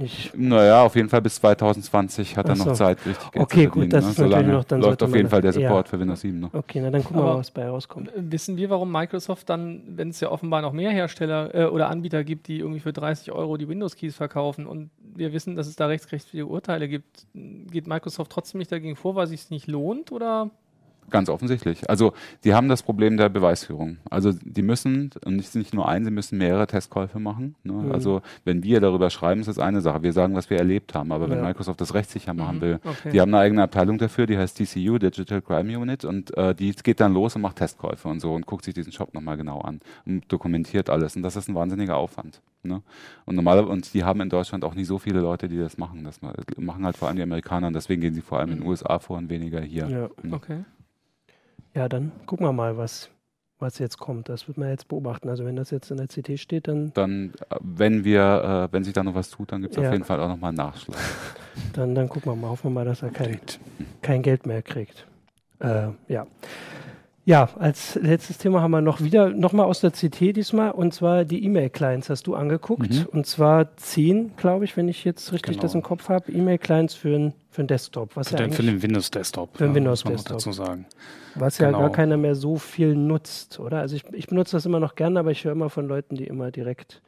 Nicht, 0.00 0.32
Naja, 0.38 0.82
auf 0.84 0.94
jeden 0.94 1.08
Fall 1.08 1.20
bis 1.20 1.34
2020 1.36 2.36
hat 2.36 2.46
er 2.48 2.52
Ach 2.52 2.66
noch. 2.66 2.72
Zeit, 2.74 3.04
richtig 3.04 3.32
Geld 3.32 3.42
Okay, 3.44 3.64
zu 3.66 3.72
verdienen. 3.72 3.84
gut, 3.86 3.92
das 3.92 4.04
ne? 4.04 4.10
ist 4.12 4.18
natürlich 4.18 4.46
noch- 4.46 4.64
dann 4.64 4.78
läuft 4.80 4.88
sollte 5.00 5.04
auf 5.06 5.16
jeden 5.16 5.28
Fall 5.28 5.40
der 5.42 5.52
ja. 5.52 5.68
Support 5.68 5.88
für 5.88 5.98
Windows 6.00 6.20
7 6.20 6.38
noch. 6.40 6.54
okay, 6.54 6.80
na 6.80 6.90
dann 6.90 7.02
gucken 7.02 7.20
wir 7.20 7.24
mal, 7.24 7.38
was 7.38 7.50
bei 7.50 7.68
rauskommt. 7.68 8.08
Äh, 8.08 8.12
Wissen 8.30 8.56
wir, 8.56 8.70
warum 8.70 8.92
Microsoft 8.92 9.48
dann, 9.50 9.82
wenn 9.96 10.10
es 10.10 10.20
ja 10.20 10.30
offenbar 10.30 10.62
noch 10.62 10.72
mehr 10.72 10.90
Hersteller 10.92 11.52
äh, 11.54 11.64
oder 11.66 11.90
Anbieter 11.90 12.22
gibt, 12.22 12.46
die 12.46 12.60
irgendwie 12.60 12.80
für 12.80 12.92
30 12.92 13.32
Euro 13.32 13.56
die 13.56 13.68
Windows-Keys 13.68 14.14
verkaufen 14.14 14.66
und 14.66 14.90
wir 15.16 15.32
wissen, 15.32 15.56
dass 15.56 15.66
es 15.66 15.74
da 15.74 15.86
rechtskräftige 15.86 16.46
Urteile 16.46 16.88
gibt, 16.88 17.26
geht 17.34 17.88
Microsoft 17.88 18.30
trotzdem 18.30 18.58
nicht 18.60 18.70
dagegen 18.70 18.94
vor, 18.94 19.16
weil 19.16 19.24
es 19.24 19.30
sich 19.30 19.50
nicht 19.50 19.66
lohnt 19.66 20.12
oder? 20.12 20.50
Ganz 21.10 21.28
offensichtlich. 21.28 21.88
Also 21.88 22.12
die 22.44 22.54
haben 22.54 22.68
das 22.68 22.82
Problem 22.82 23.16
der 23.16 23.28
Beweisführung. 23.28 23.96
Also 24.10 24.32
die 24.42 24.62
müssen, 24.62 25.10
und 25.24 25.36
nicht, 25.36 25.54
nicht 25.54 25.74
nur 25.74 25.88
ein, 25.88 26.04
sie 26.04 26.10
müssen 26.10 26.38
mehrere 26.38 26.66
Testkäufe 26.66 27.18
machen. 27.18 27.54
Ne? 27.64 27.72
Mhm. 27.72 27.92
Also 27.92 28.20
wenn 28.44 28.62
wir 28.62 28.80
darüber 28.80 29.10
schreiben, 29.10 29.40
ist 29.40 29.46
das 29.46 29.58
eine 29.58 29.80
Sache. 29.80 30.02
Wir 30.02 30.12
sagen, 30.12 30.34
was 30.34 30.50
wir 30.50 30.58
erlebt 30.58 30.94
haben. 30.94 31.12
Aber 31.12 31.30
wenn 31.30 31.38
Ja. 31.38 31.44
Microsoft 31.44 31.80
das 31.80 31.94
rechtssicher 31.94 32.34
machen 32.34 32.56
Mhm, 32.56 32.60
will, 32.60 32.80
okay. 32.84 33.10
die 33.12 33.20
haben 33.20 33.32
eine 33.32 33.42
eigene 33.42 33.62
Abteilung 33.62 33.98
dafür, 33.98 34.26
die 34.26 34.36
heißt 34.38 34.58
DCU, 34.58 34.98
Digital 34.98 35.40
Crime 35.42 35.78
Unit, 35.78 36.04
und 36.04 36.36
äh, 36.36 36.54
die 36.54 36.72
geht 36.72 37.00
dann 37.00 37.14
los 37.14 37.36
und 37.36 37.42
macht 37.42 37.56
Testkäufe 37.56 38.08
und 38.08 38.20
so 38.20 38.34
und 38.34 38.46
guckt 38.46 38.64
sich 38.64 38.74
diesen 38.74 38.92
Shop 38.92 39.14
nochmal 39.14 39.36
genau 39.36 39.60
an 39.60 39.80
und 40.06 40.30
dokumentiert 40.30 40.90
alles. 40.90 41.16
Und 41.16 41.22
das 41.22 41.36
ist 41.36 41.48
ein 41.48 41.54
wahnsinniger 41.54 41.96
Aufwand. 41.96 42.40
Ne? 42.64 42.82
Und 43.24 43.36
normalerweise, 43.36 43.70
und 43.72 43.94
die 43.94 44.02
haben 44.04 44.20
in 44.20 44.28
Deutschland 44.30 44.64
auch 44.64 44.74
nicht 44.74 44.88
so 44.88 44.98
viele 44.98 45.20
Leute, 45.20 45.48
die 45.48 45.56
das 45.58 45.78
machen. 45.78 46.02
Das 46.04 46.20
ma- 46.22 46.34
machen 46.58 46.84
halt 46.84 46.96
vor 46.96 47.06
allem 47.08 47.16
die 47.16 47.22
Amerikaner 47.22 47.68
und 47.68 47.72
deswegen 47.74 48.00
gehen 48.02 48.14
sie 48.14 48.20
vor 48.20 48.40
allem 48.40 48.50
in 48.50 48.56
den 48.56 48.64
Mhm. 48.64 48.68
USA 48.70 48.98
vor 48.98 49.16
und 49.16 49.30
weniger 49.30 49.60
hier. 49.60 49.88
Ja. 49.88 50.08
Ne? 50.22 50.34
Okay. 50.34 50.64
Ja, 51.74 51.88
dann 51.88 52.12
gucken 52.26 52.46
wir 52.46 52.52
mal, 52.52 52.76
was, 52.76 53.10
was 53.58 53.78
jetzt 53.78 53.98
kommt. 53.98 54.28
Das 54.28 54.48
wird 54.48 54.58
man 54.58 54.68
jetzt 54.70 54.88
beobachten. 54.88 55.28
Also 55.28 55.44
wenn 55.44 55.56
das 55.56 55.70
jetzt 55.70 55.90
in 55.90 55.96
der 55.96 56.06
CT 56.08 56.38
steht, 56.38 56.68
dann, 56.68 56.92
dann, 56.94 57.32
äh, 57.50 57.56
wenn 57.60 58.04
wir, 58.04 58.68
äh, 58.70 58.72
wenn 58.72 58.84
sich 58.84 58.92
da 58.92 59.02
noch 59.02 59.14
was 59.14 59.30
tut, 59.30 59.52
dann 59.52 59.62
gibt 59.62 59.76
es 59.76 59.82
Ja. 59.82 59.88
auf 59.88 59.92
jeden 59.92 60.04
Fall 60.04 60.20
auch 60.20 60.28
nochmal 60.28 60.48
einen 60.48 60.58
Nachschlag. 60.58 60.98
dann, 61.74 61.94
dann 61.94 62.08
gucken 62.08 62.32
wir 62.32 62.36
mal. 62.36 62.48
Hoffen 62.50 62.70
wir 62.70 62.74
mal, 62.74 62.84
dass 62.84 63.02
er 63.02 63.10
kein, 63.10 63.40
kein 64.02 64.22
Geld 64.22 64.46
mehr 64.46 64.62
kriegt. 64.62 65.06
Äh, 65.60 65.88
ja. 66.08 66.26
Ja, 67.28 67.50
als 67.58 67.94
letztes 67.96 68.38
Thema 68.38 68.62
haben 68.62 68.70
wir 68.70 68.80
noch 68.80 69.02
wieder, 69.02 69.28
nochmal 69.28 69.66
aus 69.66 69.80
der 69.80 69.90
CT 69.90 70.34
diesmal, 70.34 70.70
und 70.70 70.94
zwar 70.94 71.26
die 71.26 71.44
E-Mail-Clients 71.44 72.08
hast 72.08 72.26
du 72.26 72.34
angeguckt. 72.34 72.88
Mhm. 72.90 73.06
Und 73.12 73.26
zwar 73.26 73.76
zehn, 73.76 74.34
glaube 74.38 74.64
ich, 74.64 74.78
wenn 74.78 74.88
ich 74.88 75.04
jetzt 75.04 75.30
richtig 75.34 75.56
Genau. 75.56 75.60
das 75.62 75.74
im 75.74 75.82
Kopf 75.82 76.08
habe, 76.08 76.32
E-Mail-Clients 76.32 76.94
für, 76.94 77.14
n- 77.14 77.34
für 77.50 77.62
den 77.62 77.66
Desktop. 77.66 78.16
Was 78.16 78.30
Für 78.30 78.36
ja, 78.36 78.44
den, 78.44 78.52
für 78.52 78.62
den 78.62 78.80
Windows-Desktop. 78.82 79.58
Für 79.58 79.68
den 79.68 79.84
ja, 79.84 79.94
dazu 79.94 80.52
sagen. 80.52 80.86
was 81.34 81.58
ja 81.58 81.66
genau. 81.66 81.80
gar 81.80 81.92
keiner 81.92 82.16
mehr 82.16 82.34
so 82.34 82.56
viel 82.56 82.94
nutzt, 82.94 83.60
oder? 83.60 83.80
Also 83.80 83.96
ich, 83.96 84.04
ich 84.14 84.26
benutze 84.28 84.56
das 84.56 84.64
immer 84.64 84.80
noch 84.80 84.94
gerne, 84.94 85.20
aber 85.20 85.30
ich 85.30 85.44
höre 85.44 85.52
immer 85.52 85.68
von 85.68 85.86
Leuten, 85.86 86.14
die 86.14 86.24
immer 86.26 86.50
direkt 86.50 87.02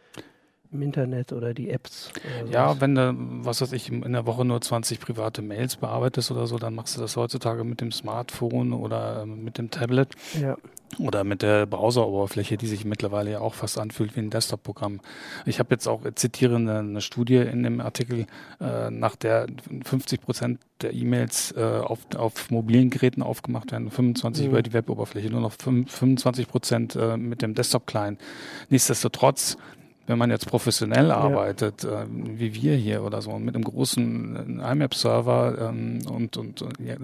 im 0.72 0.82
Internet 0.82 1.32
oder 1.32 1.52
die 1.54 1.70
Apps. 1.70 2.10
Oder 2.42 2.50
Ja, 2.50 2.80
wenn 2.80 2.94
du, 2.94 3.14
was 3.44 3.60
weiß 3.60 3.72
ich, 3.72 3.90
in 3.90 4.12
der 4.12 4.26
Woche 4.26 4.44
nur 4.44 4.60
20 4.60 5.00
private 5.00 5.42
Mails 5.42 5.76
bearbeitest 5.76 6.30
oder 6.30 6.46
so, 6.46 6.58
dann 6.58 6.74
machst 6.74 6.96
du 6.96 7.00
das 7.00 7.16
heutzutage 7.16 7.64
mit 7.64 7.80
dem 7.80 7.90
Smartphone 7.92 8.72
oder 8.72 9.22
ähm, 9.22 9.42
mit 9.42 9.58
dem 9.58 9.70
Tablet 9.70 10.08
ja. 10.40 10.56
oder 10.98 11.24
mit 11.24 11.42
der 11.42 11.66
Browseroberfläche, 11.66 12.56
die 12.56 12.66
sich 12.68 12.84
mittlerweile 12.84 13.32
ja 13.32 13.40
auch 13.40 13.54
fast 13.54 13.78
anfühlt 13.78 14.14
wie 14.14 14.20
ein 14.20 14.30
Desktop-Programm. 14.30 15.00
Ich 15.44 15.58
habe 15.58 15.70
jetzt 15.74 15.88
auch, 15.88 16.04
äh, 16.04 16.14
zitiere 16.14 16.56
eine, 16.56 16.78
eine 16.78 17.00
Studie 17.00 17.36
in 17.36 17.62
dem 17.64 17.80
Artikel, 17.80 18.26
äh, 18.60 18.90
nach 18.90 19.16
der 19.16 19.46
50 19.84 20.20
Prozent 20.20 20.60
der 20.82 20.94
E-Mails 20.94 21.52
äh, 21.56 21.62
auf, 21.62 21.98
auf 22.16 22.50
mobilen 22.50 22.90
Geräten 22.90 23.22
aufgemacht 23.22 23.72
werden, 23.72 23.90
25 23.90 24.44
Mhm. 24.44 24.50
über 24.50 24.62
die 24.62 24.72
Web-Oberfläche, 24.72 25.30
nur 25.30 25.40
noch 25.40 25.52
5, 25.52 25.90
25 25.90 26.46
Prozent 26.48 26.96
äh, 26.96 27.16
mit 27.16 27.42
dem 27.42 27.54
Desktop-Client. 27.54 28.20
Nichtsdestotrotz 28.68 29.56
wenn 30.06 30.18
man 30.18 30.30
jetzt 30.30 30.46
professionell 30.48 31.10
arbeitet, 31.12 31.84
äh, 31.84 32.04
wie 32.10 32.54
wir 32.54 32.74
hier 32.74 33.04
oder 33.04 33.22
so, 33.22 33.38
mit 33.38 33.54
einem 33.54 33.64
großen 33.64 34.60
äh, 34.60 34.72
IMAP-Server 34.72 35.68
ähm, 35.70 36.00
und, 36.10 36.36
und 36.36 36.62
äh, 36.62 36.96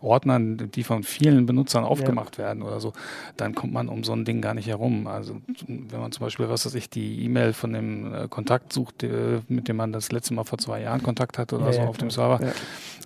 Ordnern, 0.00 0.70
die 0.74 0.84
von 0.84 1.02
vielen 1.02 1.46
Benutzern 1.46 1.82
aufgemacht 1.84 2.38
werden 2.38 2.62
oder 2.62 2.78
so, 2.80 2.92
dann 3.36 3.54
kommt 3.54 3.72
man 3.72 3.88
um 3.88 4.04
so 4.04 4.12
ein 4.12 4.24
Ding 4.24 4.40
gar 4.42 4.54
nicht 4.54 4.68
herum. 4.68 5.06
Also 5.06 5.40
wenn 5.66 6.00
man 6.00 6.12
zum 6.12 6.24
Beispiel, 6.24 6.48
was 6.48 6.66
weiß 6.66 6.74
ich, 6.74 6.88
die 6.90 7.24
E-Mail 7.24 7.52
von 7.52 7.72
dem 7.72 8.14
äh, 8.14 8.28
Kontakt 8.28 8.72
sucht, 8.72 9.02
äh, 9.02 9.40
mit 9.48 9.66
dem 9.68 9.76
man 9.76 9.92
das 9.92 10.12
letzte 10.12 10.34
Mal 10.34 10.44
vor 10.44 10.58
zwei 10.58 10.82
Jahren 10.82 11.02
Kontakt 11.02 11.38
hatte 11.38 11.56
oder 11.56 11.66
Ja, 11.66 11.72
so 11.72 11.80
ja, 11.80 11.86
auf 11.86 11.96
dem. 11.96 12.10
Server, 12.10 12.40
Ja. 12.44 12.52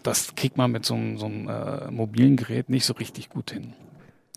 das 0.02 0.34
kriegt 0.34 0.56
man 0.58 0.70
mit 0.72 0.84
so 0.84 0.94
einem, 0.94 1.18
so 1.18 1.26
einem 1.26 1.48
äh, 1.48 1.90
mobilen 1.90 2.36
Gerät 2.36 2.68
nicht 2.68 2.84
so 2.84 2.92
richtig 2.94 3.30
gut 3.30 3.52
hin. 3.52 3.72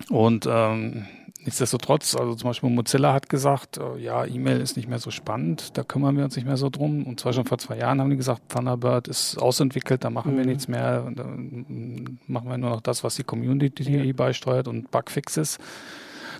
Und 0.09 0.47
ähm, 0.49 1.05
nichtsdestotrotz, 1.43 2.15
also 2.15 2.35
zum 2.35 2.49
Beispiel 2.49 2.69
Mozilla 2.69 3.13
hat 3.13 3.29
gesagt, 3.29 3.77
äh, 3.77 3.97
ja, 3.99 4.25
E-Mail 4.25 4.61
ist 4.61 4.77
nicht 4.77 4.87
mehr 4.87 4.99
so 4.99 5.11
spannend, 5.11 5.77
da 5.77 5.83
kümmern 5.83 6.15
wir 6.17 6.23
uns 6.23 6.35
nicht 6.35 6.45
mehr 6.45 6.57
so 6.57 6.69
drum. 6.69 7.05
Und 7.05 7.19
zwar 7.19 7.33
schon 7.33 7.45
vor 7.45 7.57
zwei 7.57 7.77
Jahren 7.77 7.99
haben 7.99 8.09
die 8.09 8.17
gesagt, 8.17 8.49
Thunderbird 8.49 9.07
ist 9.07 9.37
ausentwickelt, 9.37 10.03
da 10.03 10.09
machen 10.09 10.35
wir 10.37 10.43
Mhm. 10.43 10.49
nichts 10.49 10.67
mehr, 10.67 11.09
da 11.15 11.23
mm, 11.23 12.19
machen 12.27 12.49
wir 12.49 12.57
nur 12.57 12.69
noch 12.71 12.81
das, 12.81 13.03
was 13.03 13.15
die 13.15 13.23
Community 13.23 13.83
Ja. 13.83 14.13
beisteuert 14.13 14.67
und 14.67 14.91
Bugfixes. 14.91 15.57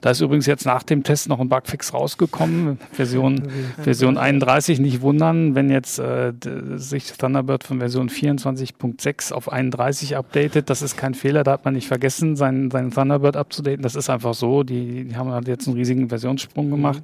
Da 0.01 0.09
ist 0.09 0.19
übrigens 0.19 0.47
jetzt 0.47 0.65
nach 0.65 0.81
dem 0.81 1.03
Test 1.03 1.29
noch 1.29 1.39
ein 1.39 1.47
Bugfix 1.47 1.93
rausgekommen, 1.93 2.79
Version 2.91 3.49
Version 3.81 4.17
31 4.17 4.79
nicht 4.79 5.01
wundern, 5.01 5.53
wenn 5.53 5.69
jetzt 5.69 5.99
äh, 5.99 6.33
sich 6.75 7.13
Thunderbird 7.13 7.63
von 7.63 7.77
Version 7.77 8.09
24.6 8.09 9.31
auf 9.31 9.51
31 9.51 10.17
updatet. 10.17 10.71
Das 10.71 10.81
ist 10.81 10.97
kein 10.97 11.13
Fehler, 11.13 11.43
da 11.43 11.51
hat 11.51 11.65
man 11.65 11.75
nicht 11.75 11.87
vergessen, 11.87 12.35
seinen, 12.35 12.71
seinen 12.71 12.89
Thunderbird 12.89 13.37
abzudaten. 13.37 13.83
Das 13.83 13.95
ist 13.95 14.09
einfach 14.09 14.33
so. 14.33 14.63
Die, 14.63 15.05
die 15.05 15.15
haben 15.15 15.29
halt 15.29 15.47
jetzt 15.47 15.67
einen 15.67 15.77
riesigen 15.77 16.09
Versionssprung 16.09 16.71
gemacht. 16.71 17.03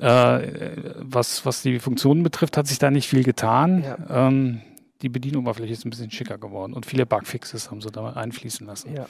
Äh, 0.00 0.40
was, 0.98 1.46
was 1.46 1.62
die 1.62 1.78
Funktionen 1.78 2.24
betrifft, 2.24 2.56
hat 2.56 2.66
sich 2.66 2.78
da 2.78 2.90
nicht 2.90 3.08
viel 3.08 3.22
getan. 3.22 3.84
Ja. 3.84 4.28
Ähm, 4.28 4.60
die 5.02 5.08
Bedienoberfläche 5.08 5.72
ist 5.72 5.86
ein 5.86 5.90
bisschen 5.90 6.10
schicker 6.10 6.38
geworden 6.38 6.72
und 6.72 6.84
viele 6.84 7.06
Bugfixes 7.06 7.70
haben 7.70 7.80
sie 7.80 7.90
da 7.90 8.10
einfließen 8.10 8.66
lassen. 8.66 8.94
Ja. 8.94 9.06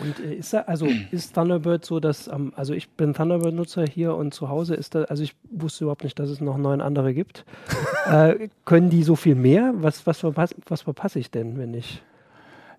Und 0.00 0.20
äh, 0.20 0.34
ist 0.34 0.52
da, 0.52 0.60
also 0.62 0.86
ist 1.10 1.34
Thunderbird 1.34 1.84
so, 1.84 2.00
dass, 2.00 2.28
ähm, 2.28 2.52
also 2.56 2.74
ich 2.74 2.88
bin 2.90 3.14
Thunderbird-Nutzer 3.14 3.84
hier 3.84 4.14
und 4.14 4.34
zu 4.34 4.48
Hause 4.48 4.74
ist 4.74 4.94
da, 4.94 5.04
also 5.04 5.22
ich 5.22 5.34
wusste 5.50 5.84
überhaupt 5.84 6.04
nicht, 6.04 6.18
dass 6.18 6.28
es 6.28 6.40
noch 6.40 6.56
neun 6.56 6.80
andere 6.80 7.14
gibt. 7.14 7.44
äh, 8.10 8.48
können 8.64 8.90
die 8.90 9.02
so 9.02 9.16
viel 9.16 9.34
mehr? 9.34 9.72
Was, 9.76 10.06
was, 10.06 10.18
verpass, 10.18 10.54
was 10.66 10.82
verpasse 10.82 11.18
ich 11.18 11.30
denn, 11.30 11.58
wenn 11.58 11.74
ich? 11.74 12.02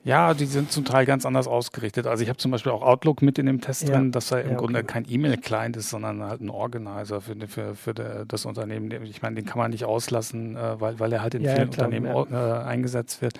Ja, 0.03 0.33
die 0.33 0.45
sind 0.45 0.71
zum 0.71 0.83
Teil 0.83 1.05
ganz 1.05 1.27
anders 1.27 1.47
ausgerichtet. 1.47 2.07
Also 2.07 2.23
ich 2.23 2.29
habe 2.29 2.37
zum 2.37 2.49
Beispiel 2.49 2.71
auch 2.71 2.81
Outlook 2.81 3.21
mit 3.21 3.37
in 3.37 3.45
dem 3.45 3.61
Test 3.61 3.83
Ja. 3.87 3.95
drin, 3.97 4.11
dass 4.11 4.31
er 4.31 4.41
im 4.41 4.47
Ja, 4.47 4.53
okay. 4.53 4.59
Grunde 4.65 4.83
kein 4.83 5.05
E-Mail-Client 5.07 5.77
ist, 5.77 5.91
sondern 5.91 6.23
halt 6.23 6.41
ein 6.41 6.49
Organizer 6.49 7.21
für, 7.21 7.35
für, 7.47 7.75
für 7.75 7.93
der, 7.93 8.25
das 8.25 8.45
Unternehmen. 8.45 8.89
Ich 9.03 9.21
meine, 9.21 9.35
den 9.35 9.45
kann 9.45 9.59
man 9.59 9.69
nicht 9.69 9.85
auslassen, 9.85 10.55
äh, 10.57 10.81
weil, 10.81 10.99
weil 10.99 11.13
er 11.13 11.21
halt 11.21 11.35
in 11.35 11.43
Ja, 11.43 11.51
vielen 11.55 11.69
klar, 11.69 11.85
Unternehmen 11.87 12.27
äh, 12.31 12.35
eingesetzt 12.35 13.21
wird. 13.21 13.39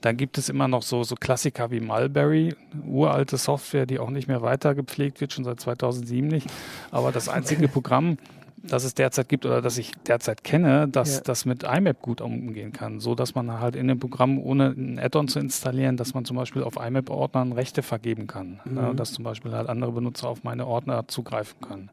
Dann 0.00 0.16
gibt 0.16 0.36
es 0.36 0.48
immer 0.48 0.66
noch 0.66 0.82
so, 0.82 1.04
so 1.04 1.14
Klassiker 1.14 1.70
wie 1.70 1.78
Mulberry, 1.80 2.56
uralte 2.84 3.36
Software, 3.36 3.86
die 3.86 4.00
auch 4.00 4.10
nicht 4.10 4.26
mehr 4.26 4.42
weiter 4.42 4.74
gepflegt 4.74 5.20
wird, 5.20 5.32
schon 5.32 5.44
seit 5.44 5.60
2007 5.60 6.26
nicht. 6.26 6.48
Aber 6.90 7.12
das 7.12 7.28
einzige 7.28 7.68
Programm, 7.68 8.18
das 8.62 8.84
es 8.84 8.94
derzeit 8.94 9.28
gibt 9.28 9.46
oder 9.46 9.62
das 9.62 9.78
ich 9.78 9.92
derzeit 10.06 10.44
kenne, 10.44 10.86
dass 10.88 11.16
Ja. 11.16 11.20
das 11.22 11.44
mit 11.44 11.62
IMAP 11.62 12.00
gut 12.02 12.20
umgehen 12.20 12.72
kann, 12.72 13.00
so 13.00 13.14
dass 13.14 13.34
man 13.34 13.60
halt 13.60 13.74
in 13.76 13.88
dem 13.88 13.98
Programm 13.98 14.38
ohne 14.38 14.68
ein 14.76 14.98
Add-on 14.98 15.28
zu 15.28 15.38
installieren, 15.38 15.96
dass 15.96 16.14
man 16.14 16.24
zum 16.24 16.36
Beispiel 16.36 16.62
auf 16.62 16.76
IMAP-Ordnern 16.76 17.52
Rechte 17.52 17.82
vergeben 17.82 18.26
kann, 18.26 18.60
Mhm. 18.64 18.74
ne, 18.74 18.94
dass 18.94 19.12
zum 19.12 19.24
Beispiel 19.24 19.52
halt 19.52 19.68
andere 19.68 19.92
Benutzer 19.92 20.28
auf 20.28 20.44
meine 20.44 20.66
Ordner 20.66 21.08
zugreifen 21.08 21.60
können. 21.60 21.90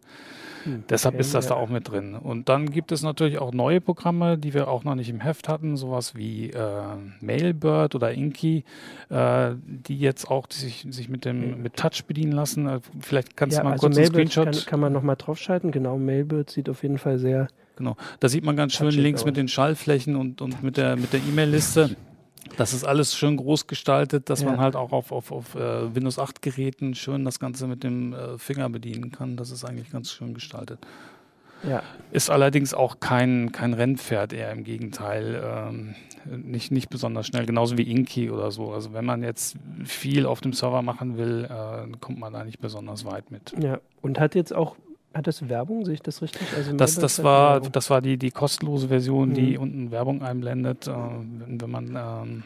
Hm, 0.63 0.83
Deshalb 0.89 1.15
okay, 1.15 1.21
ist 1.21 1.33
das 1.33 1.45
ja. 1.45 1.55
da 1.55 1.61
auch 1.61 1.69
mit 1.69 1.89
drin. 1.89 2.15
Und 2.15 2.49
dann 2.49 2.69
gibt 2.71 2.91
es 2.91 3.03
natürlich 3.03 3.39
auch 3.39 3.53
neue 3.53 3.81
Programme, 3.81 4.37
die 4.37 4.53
wir 4.53 4.67
auch 4.67 4.83
noch 4.83 4.95
nicht 4.95 5.09
im 5.09 5.19
Heft 5.21 5.47
hatten, 5.49 5.77
sowas 5.77 6.15
wie 6.15 6.49
äh, 6.51 6.81
Mailbird 7.21 7.95
oder 7.95 8.11
Inky, 8.13 8.63
äh, 9.09 9.51
die 9.65 9.97
jetzt 9.99 10.29
auch 10.29 10.47
sich, 10.51 10.85
sich 10.89 11.09
mit 11.09 11.25
dem 11.25 11.61
mit 11.61 11.75
Touch 11.75 12.05
bedienen 12.07 12.31
lassen. 12.31 12.67
Äh, 12.67 12.79
Vielleicht 12.99 13.35
kannst 13.37 13.55
Ja, 13.57 13.61
du 13.61 13.65
mal 13.65 13.71
also 13.73 13.87
kurz 13.87 13.97
einen 13.97 14.05
Mailbird 14.11 14.31
Screenshot. 14.31 14.53
kann, 14.63 14.69
kann 14.69 14.79
man 14.79 14.93
nochmal 14.93 15.15
draufschalten. 15.15 15.71
Genau, 15.71 15.97
Mailbird 15.97 16.49
sieht 16.49 16.69
auf 16.69 16.83
jeden 16.83 16.97
Fall 16.97 17.19
sehr, 17.19 17.47
Genau. 17.75 17.95
Da 18.19 18.27
sieht 18.27 18.43
man 18.43 18.55
ganz 18.55 18.73
schön 18.73 18.89
links 18.89 19.21
aus. 19.21 19.25
mit 19.27 19.37
den 19.37 19.47
Schallflächen 19.47 20.15
und, 20.15 20.41
und 20.41 20.63
mit 20.63 20.77
der 20.77 20.95
mit 20.95 21.13
der 21.13 21.19
E-Mail-Liste. 21.19 21.95
Das 22.55 22.73
ist 22.73 22.83
alles 22.85 23.15
schön 23.15 23.37
groß 23.37 23.67
gestaltet, 23.67 24.29
dass 24.29 24.41
Ja. 24.41 24.49
man 24.51 24.59
halt 24.59 24.75
auch 24.75 24.91
auf, 24.91 25.11
auf, 25.11 25.31
auf 25.31 25.55
äh, 25.55 25.93
Windows 25.93 26.17
8 26.19 26.41
Geräten 26.41 26.95
schön 26.95 27.25
das 27.25 27.39
Ganze 27.39 27.67
mit 27.67 27.83
dem 27.83 28.13
äh, 28.13 28.37
Finger 28.37 28.69
bedienen 28.69 29.11
kann. 29.11 29.35
Das 29.35 29.51
ist 29.51 29.65
eigentlich 29.65 29.91
ganz 29.91 30.11
schön 30.11 30.33
gestaltet. 30.33 30.79
ja. 31.67 31.81
Ist 32.11 32.29
allerdings 32.29 32.73
auch 32.73 32.99
kein, 32.99 33.51
kein 33.51 33.73
Rennpferd, 33.73 34.31
eher 34.33 34.51
im 34.51 34.63
Gegenteil. 34.63 35.41
Ähm, 35.43 35.95
nicht, 36.25 36.71
nicht 36.71 36.89
besonders 36.89 37.27
schnell, 37.27 37.45
genauso 37.45 37.77
wie 37.77 37.89
Inky 37.89 38.29
oder 38.29 38.51
so. 38.51 38.71
Also 38.71 38.93
wenn 38.93 39.05
man 39.05 39.23
jetzt 39.23 39.55
viel 39.85 40.25
auf 40.25 40.41
dem 40.41 40.53
Server 40.53 40.81
machen 40.81 41.17
will, 41.17 41.45
äh, 41.49 41.97
kommt 41.99 42.19
man 42.19 42.33
da 42.33 42.43
nicht 42.43 42.59
besonders 42.59 43.05
weit 43.05 43.31
mit. 43.31 43.53
Ja. 43.61 43.79
Und 44.01 44.19
hat 44.19 44.35
jetzt 44.35 44.53
auch, 44.53 44.75
hat 45.17 45.27
das 45.27 45.49
Werbung, 45.49 45.83
sehe 45.85 45.95
ich 45.95 46.01
das 46.01 46.21
richtig? 46.21 46.41
Also 46.55 46.73
Das, 46.77 46.95
das, 46.95 47.23
war, 47.23 47.55
Werbung. 47.55 47.71
das 47.73 47.89
war 47.89 48.01
die, 48.01 48.17
die 48.17 48.31
kostenlose 48.31 48.87
Version, 48.87 49.33
die 49.33 49.55
Mhm. 49.57 49.61
unten 49.63 49.91
Werbung 49.91 50.21
einblendet. 50.21 50.87
Äh, 50.87 50.91
wenn, 50.91 51.59
wenn 51.61 51.69
man 51.69 51.85
ähm, 51.95 52.43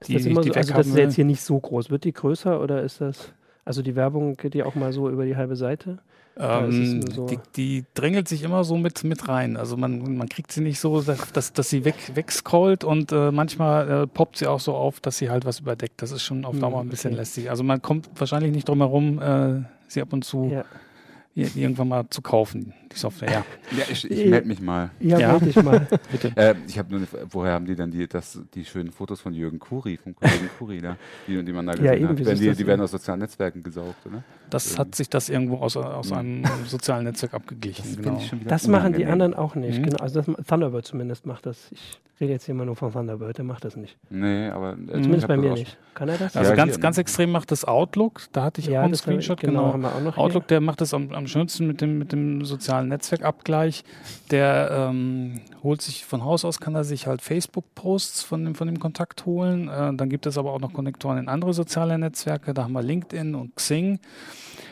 Ist 0.00 0.08
die- 0.08 0.14
das 0.14 0.26
immer 0.26 0.40
die 0.42 0.48
so, 0.48 0.54
also 0.54 0.74
das 0.74 0.86
ist 0.88 0.96
jetzt 0.96 1.14
hier 1.14 1.24
nicht 1.24 1.40
so 1.42 1.58
groß. 1.58 1.90
Wird 1.90 2.04
die 2.04 2.12
größer 2.12 2.60
oder 2.60 2.82
ist 2.82 3.00
das, 3.00 3.32
also 3.64 3.80
die 3.82 3.94
Werbung 3.96 4.34
geht 4.36 4.54
die 4.54 4.62
auch 4.62 4.74
mal 4.74 4.92
so 4.92 5.08
über 5.08 5.24
die 5.24 5.36
halbe 5.36 5.56
Seite? 5.56 5.98
Ja, 6.38 6.66
ähm, 6.66 7.00
so- 7.12 7.24
die, 7.26 7.38
die 7.56 7.84
drängelt 7.94 8.28
sich 8.28 8.42
immer 8.42 8.62
so 8.62 8.76
mit, 8.76 9.04
mit 9.04 9.26
rein. 9.26 9.56
Also 9.56 9.78
man, 9.78 10.18
man 10.18 10.28
kriegt 10.28 10.52
sie 10.52 10.60
nicht 10.60 10.78
so, 10.80 11.00
dass, 11.00 11.52
dass, 11.54 11.70
sie 11.70 11.86
weg, 11.86 11.94
wegscrollt 12.14 12.84
und 12.84 13.10
äh, 13.10 13.30
manchmal 13.32 14.02
äh, 14.02 14.06
poppt 14.06 14.36
sie 14.36 14.46
auch 14.46 14.60
so 14.60 14.74
auf, 14.74 15.00
dass 15.00 15.16
sie 15.16 15.30
halt 15.30 15.46
was 15.46 15.60
überdeckt. 15.60 16.02
Das 16.02 16.10
ist 16.10 16.22
schon 16.22 16.44
auf 16.44 16.54
Mhm, 16.56 16.60
Dauer 16.60 16.80
ein 16.82 16.90
bisschen 16.90 17.12
okay. 17.12 17.20
lästig. 17.20 17.48
Also 17.48 17.64
man 17.64 17.80
kommt 17.80 18.10
wahrscheinlich 18.16 18.52
nicht 18.52 18.68
drum 18.68 18.78
herum, 18.80 19.18
äh, 19.22 19.62
sie 19.88 20.02
ab 20.02 20.12
und 20.12 20.26
zu 20.26 20.50
Ja, 20.52 20.64
irgendwann 21.36 21.88
mal 21.88 22.04
zu 22.10 22.22
kaufen, 22.22 22.72
die 22.92 22.98
Software. 22.98 23.30
Ja, 23.30 23.44
Ja, 23.76 23.84
ich, 23.90 24.10
ich 24.10 24.26
melde 24.30 24.48
mich 24.48 24.60
mal. 24.60 24.90
ja, 25.00 25.18
Ja. 25.18 25.32
wollte 25.34 25.48
ich 25.50 25.62
mal. 25.62 25.86
bitte. 26.10 26.32
Äh, 26.34 26.54
ich 26.66 26.78
habe 26.78 26.90
nur 26.90 27.00
eine, 27.00 27.08
woher 27.30 27.52
haben 27.52 27.66
die 27.66 27.74
denn 27.76 27.90
die, 27.90 28.06
das, 28.08 28.40
die 28.54 28.64
schönen 28.64 28.90
Fotos 28.90 29.20
von 29.20 29.34
Jürgen 29.34 29.58
Kuri, 29.58 29.98
vom 29.98 30.14
Kollegen 30.16 30.48
Kuri 30.58 30.80
da, 30.80 30.96
die, 31.28 31.42
die 31.44 31.52
man 31.52 31.66
da 31.66 31.72
gesehen 31.74 31.94
eben, 31.94 32.08
hat? 32.08 32.24
Wenn 32.24 32.38
die, 32.38 32.52
die 32.54 32.66
werden 32.66 32.80
aus 32.80 32.90
sozialen 32.92 33.20
Netzwerken 33.20 33.62
gesaugt, 33.62 34.06
oder? 34.06 34.22
Das 34.50 34.78
hat 34.78 34.94
sich 34.94 35.10
das 35.10 35.28
irgendwo 35.28 35.56
aus, 35.58 35.76
aus 35.76 36.10
einem 36.12 36.44
sozialen 36.66 37.04
Netzwerk 37.04 37.34
abgeglichen. 37.34 37.84
Das 37.84 37.96
genau. 38.30 38.42
Das 38.46 38.68
machen 38.68 38.92
die 38.94 39.04
anderen 39.06 39.34
auch 39.34 39.54
nicht. 39.54 39.78
Mhm. 39.80 39.84
Genau, 39.84 39.98
also 40.02 40.22
das, 40.22 40.46
Thunderbird 40.46 40.86
zumindest 40.86 41.26
macht 41.26 41.46
das. 41.46 41.68
Ich 41.72 42.00
rede 42.20 42.32
jetzt 42.32 42.46
hier 42.46 42.54
immer 42.54 42.64
nur 42.64 42.76
von 42.76 42.90
Thunderbird, 42.92 43.36
der 43.36 43.44
macht 43.44 43.64
das 43.64 43.76
nicht. 43.76 43.98
Nee, 44.08 44.48
aber. 44.48 44.72
äh, 44.72 44.92
Zumindest 45.02 45.28
bei 45.28 45.36
mir 45.36 45.52
nicht. 45.52 45.76
Kann 45.94 46.08
er 46.08 46.16
das? 46.16 46.34
Also 46.36 46.50
Ja, 46.50 46.56
ganz, 46.56 46.80
ganz 46.80 46.96
ne? 46.96 47.02
extrem 47.02 47.30
macht 47.30 47.50
das 47.50 47.64
Outlook. 47.66 48.22
Da 48.32 48.44
hatte 48.44 48.60
ich 48.62 48.70
auch 48.76 48.82
einen 48.84 48.94
Screenshot. 48.94 49.38
genau, 49.40 49.60
Genau. 49.60 49.72
haben 49.74 49.82
wir 49.82 49.94
auch 49.94 50.00
noch 50.00 50.16
Outlook, 50.16 50.46
der 50.48 50.60
macht 50.62 50.80
das 50.80 50.94
am, 50.94 51.12
am 51.12 51.25
schönsten 51.28 51.66
mit 51.66 51.80
dem, 51.80 51.98
mit 51.98 52.12
dem 52.12 52.44
sozialen 52.44 52.88
Netzwerkabgleich. 52.88 53.84
Der 54.30 54.70
ähm, 54.72 55.40
holt 55.62 55.82
sich 55.82 56.04
von 56.04 56.24
Haus 56.24 56.44
aus, 56.44 56.60
kann 56.60 56.74
er 56.74 56.84
sich 56.84 57.06
halt 57.06 57.22
Facebook-Posts 57.22 58.22
von 58.22 58.44
dem, 58.44 58.54
von 58.54 58.66
dem 58.66 58.78
Kontakt 58.78 59.26
holen. 59.26 59.68
Äh, 59.68 59.94
dann 59.94 60.08
gibt 60.08 60.26
es 60.26 60.38
aber 60.38 60.52
auch 60.52 60.60
noch 60.60 60.72
Konnektoren 60.72 61.18
in 61.18 61.28
andere 61.28 61.54
soziale 61.54 61.98
Netzwerke. 61.98 62.54
Da 62.54 62.64
haben 62.64 62.72
wir 62.72 62.82
LinkedIn 62.82 63.34
und 63.34 63.56
Xing. 63.56 63.98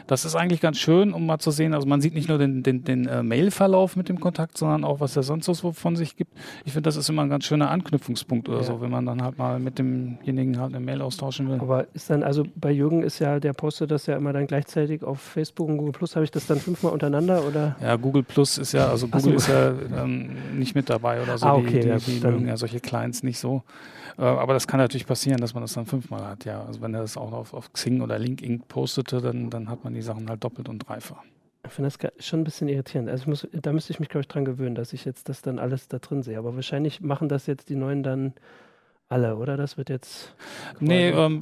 Das 0.07 0.27
ist 0.27 0.35
eigentlich 0.37 0.61
ganz 0.61 0.77
schön, 0.79 1.14
um 1.14 1.25
mal 1.25 1.38
zu 1.38 1.51
sehen. 1.51 1.73
Also 1.73 1.87
man 1.88 2.01
sieht 2.03 2.12
nicht 2.14 2.29
nur 2.29 2.37
den, 2.37 2.62
den, 2.62 2.85
den 2.85 3.07
äh, 3.07 3.23
Mail-Verlauf 3.23 3.97
mit 3.97 4.09
dem 4.11 4.21
Kontakt, 4.21 4.59
sondern 4.59 4.85
auch, 4.85 5.01
was 5.01 5.17
er 5.17 5.23
sonst 5.23 5.47
so 5.47 5.73
von 5.73 5.97
sich 5.97 6.17
gibt. 6.17 6.33
Ich 6.67 6.73
finde, 6.73 6.88
das 6.88 6.97
ist 6.97 7.09
immer 7.09 7.23
ein 7.23 7.31
ganz 7.31 7.45
schöner 7.45 7.71
Anknüpfungspunkt 7.71 8.49
oder 8.51 8.59
Ja. 8.59 8.64
so, 8.64 8.81
wenn 8.83 8.90
man 8.90 9.07
dann 9.07 9.23
halt 9.23 9.38
mal 9.38 9.59
mit 9.59 9.79
demjenigen 9.79 10.59
halt 10.61 10.75
eine 10.75 10.85
Mail 10.85 11.01
austauschen 11.01 11.49
will. 11.49 11.59
Aber 11.61 11.87
ist 11.95 12.11
dann, 12.11 12.23
also 12.23 12.45
bei 12.55 12.71
Jürgen 12.71 13.03
ist 13.03 13.19
ja, 13.19 13.40
der 13.40 13.55
postet 13.55 13.90
das 13.90 14.05
ja 14.07 14.17
immer 14.17 14.33
dann 14.35 14.47
gleichzeitig 14.47 15.03
auf 15.03 15.21
Facebook 15.21 15.69
und 15.69 15.79
Google 15.79 15.93
Plus. 15.93 16.14
Habe 16.17 16.25
ich 16.25 16.31
das 16.31 16.47
dann 16.47 16.59
fünfmal 16.59 16.93
untereinander 16.93 17.43
oder? 17.47 17.77
Ja, 17.81 17.97
Google 17.97 18.25
Plus 18.25 18.59
ist 18.59 18.73
ja, 18.73 18.88
also 18.88 19.07
Google 19.07 19.23
so. 19.23 19.31
ist 19.37 19.49
ja 19.49 19.73
ähm, 20.03 20.31
nicht 20.59 20.75
mit 20.75 20.90
dabei 20.90 21.23
oder 21.23 21.38
so. 21.38 21.47
Ah, 21.47 21.57
die 21.59 21.67
okay, 21.67 21.81
die, 21.81 21.88
ja, 21.88 21.97
die 21.97 22.21
dann- 22.21 22.33
mögen 22.35 22.49
ja 22.49 22.57
solche 22.59 22.81
Clients 22.81 23.23
nicht 23.23 23.38
so. 23.38 23.62
Äh, 24.18 24.22
aber 24.22 24.55
das 24.55 24.66
kann 24.66 24.79
natürlich 24.79 25.07
passieren, 25.07 25.40
dass 25.40 25.55
man 25.55 25.62
das 25.62 25.72
dann 25.74 25.87
fünfmal 25.87 26.24
hat, 26.24 26.44
ja. 26.44 26.64
Also 26.64 26.81
wenn 26.81 26.94
er 26.94 27.00
das 27.00 27.16
auch 27.16 27.33
auf, 27.33 27.55
auf 27.55 27.72
Xing 27.72 28.00
oder 28.00 28.18
LinkedIn 28.18 28.61
postete, 28.62 29.20
dann, 29.20 29.50
dann 29.50 29.68
hat 29.68 29.85
man 29.85 29.94
die 29.94 30.03
Sachen 30.03 30.29
halt 30.29 30.42
doppelt 30.44 30.68
und 30.68 30.79
dreifach. 30.81 31.22
Ich 31.66 31.72
finde 31.72 31.90
das 31.90 32.27
schon 32.27 32.40
ein 32.40 32.44
bisschen 32.44 32.68
irritierend. 32.68 33.09
Also 33.09 33.31
muss, 33.31 33.48
da 33.53 33.72
müsste 33.72 33.92
ich 33.92 34.00
mich, 34.00 34.11
glaube 34.11 34.22
ich, 34.22 34.29
dran 34.29 34.44
gewöhnen, 34.44 34.74
dass 34.74 34.92
ich 34.92 35.05
jetzt 35.05 35.29
das 35.29 35.40
dann 35.40 35.59
alles 35.59 35.88
da 35.88 35.98
drin 35.98 36.22
sehe. 36.22 36.38
Aber 36.38 36.55
wahrscheinlich 36.55 37.00
machen 37.00 37.29
das 37.29 37.46
jetzt 37.46 37.70
die 37.70 37.77
neuen 37.77 38.03
dann 38.03 38.35
alle, 39.14 39.37
oder? 39.37 39.57
Das 39.57 39.77
wird 39.79 39.90
jetzt. 39.90 40.35
Nee, 40.81 41.11
ähm, 41.11 41.40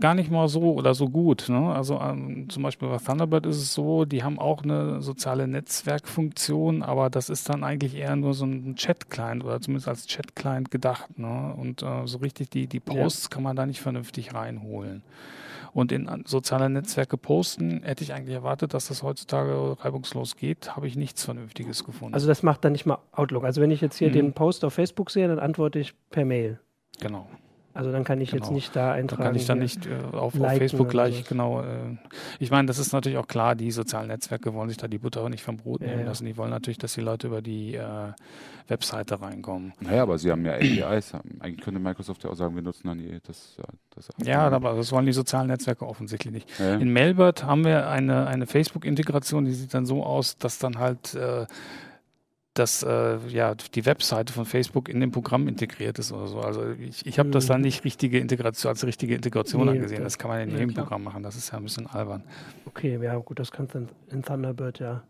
gar 0.00 0.14
nicht 0.14 0.30
mal 0.30 0.48
so 0.48 0.72
oder 0.72 0.94
so 0.94 1.08
gut. 1.08 1.48
Ne? 1.48 1.72
Also 1.72 2.00
ähm, 2.00 2.48
zum 2.48 2.62
Beispiel 2.62 2.88
bei 2.88 2.96
Thunderbird 2.96 3.44
ist 3.44 3.58
es 3.58 3.74
so, 3.74 4.06
die 4.06 4.24
haben 4.24 4.38
auch 4.38 4.62
eine 4.64 5.02
soziale 5.02 5.46
Netzwerkfunktion, 5.46 6.82
aber 6.82 7.10
das 7.10 7.28
ist 7.28 7.48
dann 7.48 7.62
eigentlich 7.62 7.94
eher 7.94 8.16
nur 8.16 8.32
so 8.32 8.46
ein 8.46 8.74
Chat-Client 8.74 9.44
oder 9.44 9.60
zumindest 9.60 9.88
als 9.88 10.06
Chat-Client 10.06 10.70
gedacht. 10.70 11.18
Ne? 11.18 11.54
Und 11.56 11.82
äh, 11.82 12.06
so 12.06 12.18
richtig 12.18 12.48
die, 12.50 12.66
die 12.66 12.80
Posts 12.80 13.28
kann 13.30 13.42
man 13.42 13.54
da 13.54 13.66
nicht 13.66 13.80
vernünftig 13.80 14.34
reinholen. 14.34 15.02
Und 15.72 15.92
in 15.92 16.08
soziale 16.26 16.68
Netzwerke 16.68 17.16
posten, 17.16 17.82
hätte 17.84 18.02
ich 18.02 18.12
eigentlich 18.12 18.34
erwartet, 18.34 18.74
dass 18.74 18.88
das 18.88 19.04
heutzutage 19.04 19.76
reibungslos 19.84 20.34
geht, 20.36 20.74
habe 20.74 20.88
ich 20.88 20.96
nichts 20.96 21.24
Vernünftiges 21.24 21.84
gefunden. 21.84 22.14
Also 22.14 22.26
das 22.26 22.42
macht 22.42 22.64
dann 22.64 22.72
nicht 22.72 22.86
mal 22.86 22.98
Outlook. 23.12 23.44
Also 23.44 23.60
wenn 23.60 23.70
ich 23.70 23.80
jetzt 23.80 23.96
hier 23.98 24.08
Mhm. 24.08 24.14
den 24.14 24.32
Post 24.32 24.64
auf 24.64 24.74
Facebook 24.74 25.10
sehe, 25.10 25.28
dann 25.28 25.38
antworte 25.38 25.78
ich 25.78 25.94
per 26.10 26.24
Mail. 26.24 26.58
Genau. 27.00 27.26
Also 27.72 27.92
dann 27.92 28.02
kann 28.02 28.20
ich 28.20 28.32
jetzt 28.32 28.42
Genau. 28.42 28.54
nicht 28.54 28.74
da 28.74 28.92
eintragen. 28.92 29.22
kann 29.22 29.36
ich 29.36 29.46
dann 29.46 29.58
hier. 29.58 29.62
nicht 29.62 29.86
äh, 29.86 30.16
auf, 30.16 30.38
auf 30.38 30.52
Facebook 30.56 30.88
gleich 30.88 31.24
genau. 31.24 31.62
Äh, 31.62 31.96
ich 32.40 32.50
meine, 32.50 32.66
das 32.66 32.78
ist 32.80 32.92
natürlich 32.92 33.16
auch 33.16 33.28
klar, 33.28 33.54
die 33.54 33.70
sozialen 33.70 34.08
Netzwerke 34.08 34.52
wollen 34.54 34.68
sich 34.68 34.78
da 34.78 34.88
die 34.88 34.98
Butter 34.98 35.28
nicht 35.28 35.44
vom 35.44 35.56
Brot 35.56 35.80
nehmen 35.80 36.00
ja. 36.00 36.06
lassen. 36.06 36.24
Die 36.24 36.36
wollen 36.36 36.50
natürlich, 36.50 36.78
dass 36.78 36.94
die 36.94 37.00
Leute 37.00 37.28
über 37.28 37.42
die 37.42 37.76
äh, 37.76 38.12
Webseite 38.66 39.22
reinkommen. 39.22 39.72
Naja, 39.78 40.02
aber 40.02 40.18
sie 40.18 40.32
haben 40.32 40.44
ja 40.44 40.54
APIs. 40.54 41.14
Eigentlich 41.38 41.60
könnte 41.60 41.78
Microsoft 41.78 42.24
ja 42.24 42.30
auch 42.30 42.34
sagen, 42.34 42.56
wir 42.56 42.62
nutzen 42.62 42.88
dann 42.88 42.98
die, 42.98 43.20
das, 43.24 43.56
äh, 43.58 43.62
das 43.94 44.08
Ja, 44.24 44.48
aber 44.48 44.74
das 44.74 44.90
wollen 44.90 45.06
die 45.06 45.12
sozialen 45.12 45.46
Netzwerke 45.46 45.86
offensichtlich 45.86 46.32
nicht. 46.34 46.58
Ja. 46.58 46.74
In 46.74 46.92
Mailbird 46.92 47.44
haben 47.44 47.64
wir 47.64 47.88
eine, 47.88 48.26
eine 48.26 48.46
Facebook-Integration, 48.46 49.44
die 49.44 49.52
sieht 49.54 49.74
dann 49.74 49.86
so 49.86 50.02
aus, 50.04 50.38
dass 50.38 50.58
dann 50.58 50.78
halt 50.78 51.14
äh, 51.14 51.46
dass 52.60 52.82
äh, 52.84 53.18
ja, 53.28 53.54
die 53.54 53.84
Webseite 53.86 54.32
von 54.32 54.44
Facebook 54.44 54.88
in 54.88 55.00
dem 55.00 55.10
Programm 55.10 55.48
integriert 55.48 55.98
ist 55.98 56.12
oder 56.12 56.26
so. 56.28 56.40
Also 56.40 56.70
ich, 56.70 57.04
ich 57.06 57.18
habe 57.18 57.30
das 57.30 57.46
dann 57.46 57.60
Mhm. 57.60 57.64
nicht 57.66 57.84
richtige 57.84 58.18
Integration, 58.20 58.70
als 58.70 58.84
richtige 58.86 59.14
Integration 59.16 59.64
Nee, 59.64 59.72
angesehen. 59.72 60.04
das- 60.04 60.18
kann 60.18 60.30
man 60.30 60.40
in 60.42 60.50
Ja, 60.50 60.58
jedem 60.58 60.74
klar. 60.74 60.84
Programm 60.84 61.02
machen. 61.04 61.22
Das 61.22 61.34
ist 61.36 61.50
ja 61.50 61.58
ein 61.58 61.64
bisschen 61.64 61.86
albern. 61.88 62.22
Okay, 62.66 62.98
ja 63.02 63.16
gut, 63.16 63.38
das 63.40 63.50
kannst 63.50 63.74
du 63.74 63.78
in, 63.78 63.88
in 64.10 64.22
Thunderbird 64.22 64.78
ja. 64.78 65.02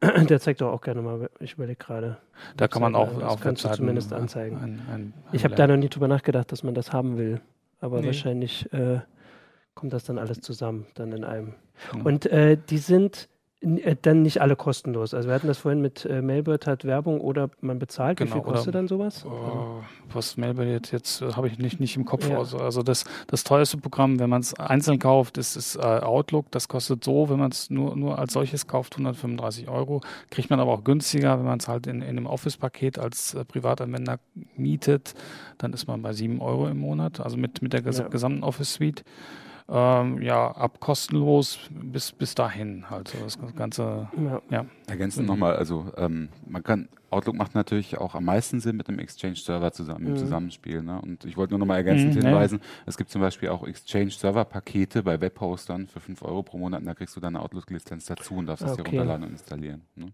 Der 0.28 0.40
zeigt 0.40 0.60
doch 0.60 0.72
auch 0.72 0.80
gerne 0.80 1.00
mal, 1.02 1.30
ich 1.38 1.52
überlege 1.54 1.76
gerade. 1.78 2.18
Da 2.56 2.66
kann 2.66 2.82
man 2.82 2.96
auch 2.96 3.12
das 3.14 3.22
auf 3.22 3.40
kannst 3.40 3.62
du 3.62 3.68
Webseiten 3.68 3.76
zumindest 3.76 4.12
anzeigen. 4.12 4.56
Ein, 4.56 4.80
ein, 4.92 5.12
Ich 5.30 5.44
habe 5.44 5.54
da 5.54 5.66
noch 5.68 5.76
nie 5.76 5.88
drüber 5.88 6.08
nachgedacht, 6.08 6.50
dass 6.50 6.64
man 6.64 6.74
das 6.74 6.92
haben 6.92 7.16
will. 7.18 7.40
Aber 7.80 8.00
Nee. 8.00 8.06
wahrscheinlich 8.06 8.72
äh, 8.72 8.98
kommt 9.74 9.92
das 9.92 10.04
dann 10.04 10.18
alles 10.18 10.40
zusammen, 10.40 10.86
dann 10.94 11.12
in 11.12 11.22
einem. 11.24 11.54
Mhm. 11.94 12.00
Und 12.02 12.26
äh, 12.26 12.56
die 12.70 12.78
sind 12.78 13.28
dann 14.02 14.22
nicht 14.22 14.40
alle 14.40 14.56
kostenlos. 14.56 15.14
Also 15.14 15.28
wir 15.28 15.34
hatten 15.36 15.46
das 15.46 15.58
vorhin 15.58 15.80
mit 15.80 16.04
äh, 16.04 16.20
Mailbird 16.20 16.66
hat 16.66 16.84
Werbung 16.84 17.20
oder 17.20 17.48
man 17.60 17.78
bezahlt. 17.78 18.18
Wie 18.18 18.24
Genau, 18.24 18.34
viel 18.36 18.42
kostet 18.42 18.68
oder- 18.68 18.78
dann 18.78 18.88
sowas? 18.88 19.24
Oh, 19.24 19.82
was 20.12 20.36
Mailbird 20.36 20.68
jetzt, 20.68 20.90
jetzt 20.92 21.22
äh, 21.22 21.32
habe 21.34 21.46
ich 21.46 21.58
nicht, 21.58 21.78
nicht 21.78 21.96
im 21.96 22.04
Kopf. 22.04 22.28
Ja. 22.28 22.38
Also, 22.38 22.58
also 22.58 22.82
das, 22.82 23.04
das 23.28 23.44
teuerste 23.44 23.76
Programm, 23.78 24.18
wenn 24.18 24.28
man 24.30 24.40
es 24.40 24.54
einzeln 24.54 24.98
kauft, 24.98 25.38
ist, 25.38 25.54
ist 25.56 25.76
äh, 25.76 25.80
Outlook. 25.80 26.50
Das 26.50 26.66
kostet 26.66 27.04
so, 27.04 27.28
wenn 27.30 27.38
man 27.38 27.52
es 27.52 27.70
nur, 27.70 27.94
nur 27.96 28.18
als 28.18 28.32
solches 28.32 28.66
kauft, 28.66 28.94
135 28.94 29.68
Euro. 29.68 30.00
Kriegt 30.30 30.50
man 30.50 30.58
aber 30.58 30.72
auch 30.72 30.82
günstiger, 30.82 31.38
wenn 31.38 31.46
man 31.46 31.58
es 31.60 31.68
halt 31.68 31.86
in, 31.86 32.02
in 32.02 32.08
einem 32.08 32.26
Office-Paket 32.26 32.98
als 32.98 33.34
äh, 33.34 33.44
Privatanwender 33.44 34.18
mietet. 34.56 35.14
Dann 35.58 35.72
ist 35.72 35.86
man 35.86 36.02
bei 36.02 36.12
7 36.12 36.40
Euro 36.40 36.66
im 36.66 36.78
Monat, 36.78 37.20
also 37.20 37.36
mit, 37.36 37.62
mit 37.62 37.72
der 37.72 37.82
ges 37.82 37.98
Ja. 37.98 38.08
gesamten 38.08 38.42
Office-Suite. 38.42 39.04
Ähm, 39.68 40.20
ja, 40.22 40.50
ab 40.50 40.80
kostenlos 40.80 41.58
bis, 41.70 42.12
bis 42.12 42.34
dahin 42.34 42.90
halt. 42.90 43.08
So 43.08 43.18
das 43.22 43.38
Ganze, 43.56 44.08
Ja. 44.16 44.42
ja. 44.50 44.66
Ergänzend 44.88 45.26
nochmal, 45.28 45.56
also 45.56 45.92
ähm, 45.96 46.28
man 46.46 46.62
kann, 46.62 46.88
Outlook 47.10 47.36
macht 47.36 47.54
natürlich 47.54 47.98
auch 47.98 48.14
am 48.14 48.24
meisten 48.24 48.60
Sinn 48.60 48.76
mit 48.76 48.88
dem 48.88 48.98
Exchange-Server 48.98 49.72
zusammen, 49.72 50.06
im 50.06 50.12
Mhm. 50.12 50.16
Zusammenspiel. 50.16 50.82
Ne? 50.82 51.00
Und 51.00 51.24
ich 51.24 51.36
wollte 51.36 51.52
nur 51.52 51.58
nochmal 51.60 51.76
ergänzend 51.78 52.14
Mhm, 52.14 52.22
hinweisen, 52.22 52.60
es 52.86 52.96
gibt 52.96 53.10
zum 53.10 53.20
Beispiel 53.20 53.48
auch 53.50 53.66
Exchange-Server-Pakete 53.66 55.02
bei 55.02 55.20
Webhostern 55.20 55.86
für 55.86 56.00
5 56.00 56.22
Euro 56.22 56.42
pro 56.42 56.58
Monat 56.58 56.80
und 56.80 56.86
da 56.86 56.94
kriegst 56.94 57.14
du 57.16 57.20
dann 57.20 57.36
eine 57.36 57.44
Outlook-Lizenz 57.44 58.06
dazu 58.06 58.34
und 58.34 58.46
darfst 58.46 58.64
das 58.64 58.74
dir 58.74 58.82
Okay. 58.82 58.88
runterladen 58.88 59.24
und 59.24 59.30
installieren. 59.32 59.82
Ne? 59.94 60.12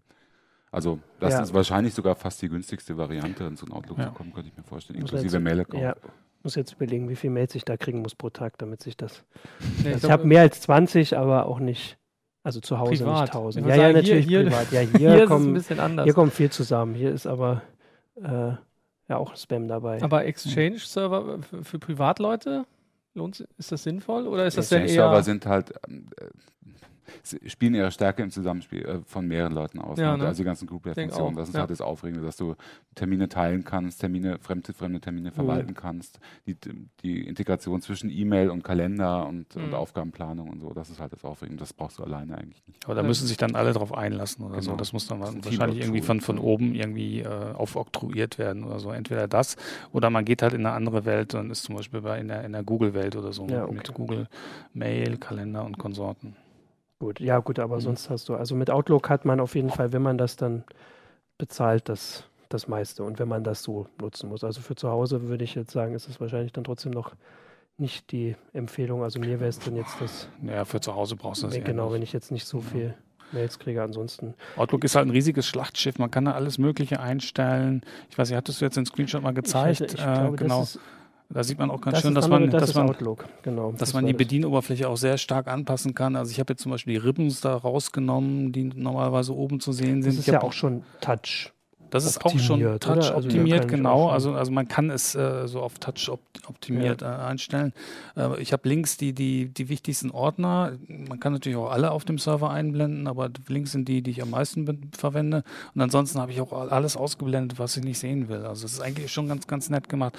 Also 0.71 0.99
das 1.19 1.33
Ja. 1.33 1.41
ist 1.41 1.53
wahrscheinlich 1.53 1.93
sogar 1.93 2.15
fast 2.15 2.41
die 2.41 2.49
günstigste 2.49 2.97
Variante, 2.97 3.45
in 3.45 3.55
so 3.57 3.65
ein 3.65 3.71
Outlook 3.71 3.97
Ja. 3.97 4.05
zu 4.05 4.11
kommen, 4.11 4.31
könnte 4.33 4.49
ich 4.49 4.57
mir 4.57 4.63
vorstellen, 4.63 4.99
inklusive 4.99 5.39
Mail-Account. 5.39 5.83
ja. 5.83 5.95
Muss 6.43 6.55
jetzt 6.55 6.73
überlegen, 6.73 7.09
wie 7.09 7.15
viel 7.15 7.29
Mails 7.29 7.53
ich 7.55 7.65
da 7.65 7.75
kriegen 7.77 8.01
muss 8.01 8.15
pro 8.15 8.29
Tag, 8.29 8.57
damit 8.59 8.81
sich 8.81 8.95
das. 8.95 9.23
Nee, 9.83 9.93
Also 9.93 10.07
ich 10.07 10.11
habe 10.11 10.25
mehr 10.25 10.41
als 10.41 10.61
20, 10.61 11.17
aber 11.17 11.45
auch 11.47 11.59
nicht. 11.59 11.97
Also 12.43 12.61
zu 12.61 12.79
Hause 12.79 13.03
Privat. 13.03 13.21
nicht 13.23 13.33
1000. 13.35 13.65
Ich 13.65 13.69
Ja, 13.69 13.75
sagen, 13.75 13.93
natürlich 13.95 14.25
hier- 14.25 14.39
hier- 14.41 14.49
privat. 14.49 14.71
Ja, 14.71 14.79
hier, 14.97 14.97
Hier 14.97 15.09
ist 15.09 15.15
es 15.15 15.21
ein 15.23 15.27
kommen, 15.27 15.53
bisschen 15.53 15.79
anders. 15.81 16.05
hier 16.05 16.13
kommt 16.13 16.33
viel 16.33 16.49
zusammen. 16.49 16.95
Hier 16.95 17.11
ist 17.11 17.27
aber 17.27 17.61
äh, 18.15 18.53
ja 19.09 19.17
auch 19.17 19.35
Spam 19.35 19.67
dabei. 19.67 20.01
Aber 20.01 20.23
Exchange-Server 20.25 21.39
für, 21.41 21.63
für 21.65 21.79
Privatleute, 21.79 22.63
lohnt, 23.13 23.41
ist 23.57 23.71
das 23.73 23.83
sinnvoll 23.83 24.25
oder 24.27 24.45
ist 24.45 24.57
das 24.57 24.69
denn 24.69 24.83
Exchange-Server 24.83 25.15
eher... 25.17 25.23
sind 25.23 25.45
halt, 25.45 25.73
ähm, 25.89 26.05
äh, 26.21 26.25
spielen 27.45 27.73
ihre 27.75 27.91
Stärke 27.91 28.23
im 28.23 28.31
Zusammenspiel 28.31 28.85
äh, 28.85 28.99
von 29.05 29.27
mehreren 29.27 29.53
Leuten 29.53 29.79
aus. 29.79 29.99
Ja, 29.99 30.13
ne? 30.13 30.23
ne? 30.23 30.27
Also 30.27 30.41
die 30.43 30.45
ganzen 30.45 30.67
Denk 30.67 30.83
Group-Funktionen. 30.83 31.35
auch, 31.35 31.39
Das 31.39 31.49
ist 31.49 31.55
ja. 31.55 31.61
halt 31.61 31.71
das 31.71 31.81
Aufregende, 31.81 32.23
dass 32.25 32.37
du 32.37 32.55
Termine 32.95 33.29
teilen 33.29 33.63
kannst, 33.63 34.01
Termine, 34.01 34.39
fremde, 34.39 34.73
fremde 34.73 34.99
Termine 34.99 35.31
verwalten 35.31 35.73
kannst, 35.73 36.19
die, 36.45 36.55
die 37.03 37.27
Integration 37.27 37.81
zwischen 37.81 38.09
E-Mail 38.09 38.49
und 38.49 38.63
Kalender 38.63 39.25
und, 39.27 39.55
und 39.55 39.67
Mhm. 39.69 39.73
Aufgabenplanung 39.73 40.49
und 40.49 40.59
so, 40.59 40.73
das 40.73 40.89
ist 40.89 40.99
halt 40.99 41.13
das 41.13 41.23
Aufregende. 41.23 41.59
Das 41.59 41.73
brauchst 41.73 41.99
du 41.99 42.03
alleine 42.03 42.37
eigentlich 42.37 42.61
nicht. 42.67 42.83
Aber 42.85 42.95
da 42.95 43.03
müssen 43.03 43.27
sich 43.27 43.37
dann 43.37 43.55
alle 43.55 43.73
drauf 43.73 43.93
einlassen 43.93 44.43
oder 44.45 44.61
so. 44.61 44.71
Genau. 44.71 44.77
Das 44.79 44.93
muss 44.93 45.07
dann 45.07 45.19
Das 45.19 45.33
wahrscheinlich 45.45 45.79
irgendwie 45.79 46.01
von, 46.01 46.21
von 46.21 46.37
oben 46.39 46.73
irgendwie 46.75 47.19
äh, 47.21 47.27
aufoktroyiert 47.53 48.37
werden 48.37 48.63
oder 48.63 48.79
so. 48.79 48.91
Entweder 48.91 49.27
das 49.27 49.55
oder 49.93 50.09
man 50.09 50.25
geht 50.25 50.41
halt 50.41 50.53
in 50.53 50.65
eine 50.65 50.75
andere 50.75 51.05
Welt 51.05 51.35
und 51.35 51.51
ist 51.51 51.63
zum 51.63 51.75
Beispiel 51.75 52.01
bei 52.01 52.19
in 52.19 52.27
der, 52.27 52.43
in 52.43 52.51
der 52.51 52.63
Google-Welt 52.63 53.15
oder 53.15 53.31
so 53.31 53.45
Ja, 53.47 53.65
mit, 53.67 53.71
mit 53.75 53.89
okay. 53.89 53.97
Google 53.97 54.27
Mail, 54.73 55.17
Kalender 55.17 55.63
und 55.63 55.77
Konsorten. 55.77 56.35
Gut, 56.99 57.19
ja, 57.21 57.39
gut, 57.39 57.59
aber 57.59 57.77
Mhm. 57.77 57.81
sonst 57.81 58.09
hast 58.09 58.27
du, 58.29 58.35
also 58.35 58.55
mit 58.55 58.69
Outlook 58.69 59.09
hat 59.09 59.23
man 59.25 59.39
auf 59.39 59.55
jeden 59.55 59.69
Fall, 59.69 59.93
wenn 59.93 60.01
man 60.01 60.17
das 60.17 60.35
dann 60.35 60.63
bezahlt, 61.37 61.87
das, 61.87 62.25
das 62.49 62.67
meiste 62.67 63.03
und 63.03 63.19
wenn 63.19 63.27
man 63.29 63.43
das 63.43 63.63
so 63.63 63.87
nutzen 64.01 64.29
muss. 64.29 64.43
Also 64.43 64.59
für 64.61 64.75
zu 64.75 64.89
Hause 64.89 65.29
würde 65.29 65.43
ich 65.45 65.55
jetzt 65.55 65.71
sagen, 65.71 65.93
ist 65.95 66.09
es 66.09 66.19
wahrscheinlich 66.19 66.51
dann 66.51 66.65
trotzdem 66.65 66.91
noch 66.91 67.15
nicht 67.77 68.11
die 68.11 68.35
Empfehlung. 68.51 69.03
Also 69.03 69.19
mir 69.19 69.39
wäre 69.39 69.47
es 69.49 69.59
dann 69.59 69.77
jetzt 69.77 69.95
das, 70.01 70.27
Ja, 70.43 70.65
für 70.65 70.81
zu 70.81 70.93
Hause 70.93 71.15
brauchst 71.15 71.43
du 71.43 71.47
das 71.47 71.55
genau, 71.63 71.85
nicht. 71.85 71.93
wenn 71.93 72.01
ich 72.01 72.11
jetzt 72.11 72.31
nicht 72.31 72.45
so 72.45 72.59
viel 72.59 72.93
Mails 73.31 73.57
kriege. 73.59 73.81
Ansonsten, 73.81 74.33
Outlook 74.57 74.83
ist 74.83 74.95
halt 74.95 75.07
ein 75.07 75.11
riesiges 75.11 75.47
Schlachtschiff. 75.47 75.97
Man 75.99 76.11
kann 76.11 76.25
da 76.25 76.33
alles 76.33 76.57
Mögliche 76.57 76.99
einstellen. 76.99 77.81
Ich 78.09 78.17
weiß 78.17 78.29
nicht, 78.29 78.35
hattest 78.37 78.59
du 78.59 78.65
jetzt 78.65 78.75
den 78.75 78.85
Screenshot 78.85 79.21
mal 79.21 79.29
ich, 79.29 79.35
gezeigt? 79.35 79.79
weiß 79.79 79.79
nicht, 79.81 79.93
ich 79.93 80.01
äh, 80.01 80.13
glaube, 80.13 80.35
genau. 80.35 80.59
das 80.59 80.75
ist, 80.75 80.81
da 81.29 81.43
sieht 81.43 81.59
man 81.59 81.69
auch 81.69 81.79
ganz 81.79 81.95
das 81.95 82.01
schön, 82.01 82.15
dass 82.15 82.25
andere- 82.25 82.41
man, 82.41 82.49
das 82.49 82.61
dass 82.61 82.75
man 82.75 82.89
Outlook, 82.89 83.25
genau. 83.43 83.71
dass 83.71 83.79
das 83.79 83.93
man 83.93 84.05
die. 84.07 84.13
Bedienoberfläche 84.13 84.89
auch 84.89 84.97
sehr 84.97 85.17
stark 85.17 85.47
anpassen 85.47 85.93
kann. 85.93 86.15
Also 86.15 86.31
ich 86.31 86.39
habe 86.39 86.53
jetzt 86.53 86.63
zum 86.63 86.71
Beispiel 86.71 86.95
die 86.99 87.05
Ribbons 87.05 87.41
da 87.41 87.55
rausgenommen, 87.55 88.51
die 88.51 88.63
normalerweise 88.63 89.35
oben 89.35 89.59
zu 89.59 89.71
sehen 89.71 90.01
sind. 90.01 90.13
Das 90.13 90.19
ist 90.19 90.27
Ich 90.27 90.33
ja 90.33 90.41
auch 90.41 90.53
schon 90.53 90.83
Touch. 91.01 91.51
Das 91.91 92.05
ist 92.05 92.23
auch 92.23 92.37
schon? 92.37 92.59
Touch 92.79 93.11
Also 93.11 93.13
optimiert, 93.15 93.63
auch 93.65 93.67
genau. 93.67 94.09
Also, 94.09 94.33
also 94.33 94.51
man 94.51 94.67
kann 94.67 94.89
es 94.91 95.15
äh, 95.15 95.47
so 95.47 95.61
auf 95.61 95.79
Touch 95.79 96.09
op 96.09 96.19
optimiert 96.47 97.01
äh, 97.03 97.05
einstellen. 97.05 97.73
Äh, 98.15 98.39
ich 98.41 98.53
habe 98.53 98.67
links 98.67 98.97
die, 98.97 99.13
die, 99.13 99.47
die 99.49 99.69
wichtigsten 99.69 100.09
Ordner. 100.11 100.73
Man 100.87 101.19
kann 101.19 101.33
natürlich 101.33 101.57
auch 101.57 101.71
alle 101.71 101.91
auf 101.91 102.05
dem 102.05 102.17
Server 102.17 102.49
einblenden, 102.49 103.07
aber 103.07 103.29
links 103.47 103.71
sind 103.71 103.87
die, 103.87 104.01
die 104.01 104.11
ich 104.11 104.21
am 104.21 104.31
meisten 104.31 104.89
verwende. 104.97 105.43
Und 105.75 105.81
ansonsten 105.81 106.19
habe 106.19 106.31
ich 106.31 106.41
auch 106.41 106.53
alles 106.53 106.97
ausgeblendet, 106.97 107.59
was 107.59 107.77
ich 107.77 107.83
nicht 107.83 107.99
sehen 107.99 108.29
will. 108.29 108.45
Also 108.45 108.65
es 108.65 108.73
ist 108.73 108.81
eigentlich 108.81 109.11
schon 109.11 109.27
ganz, 109.27 109.45
ganz 109.47 109.69
nett 109.69 109.89
gemacht. 109.89 110.17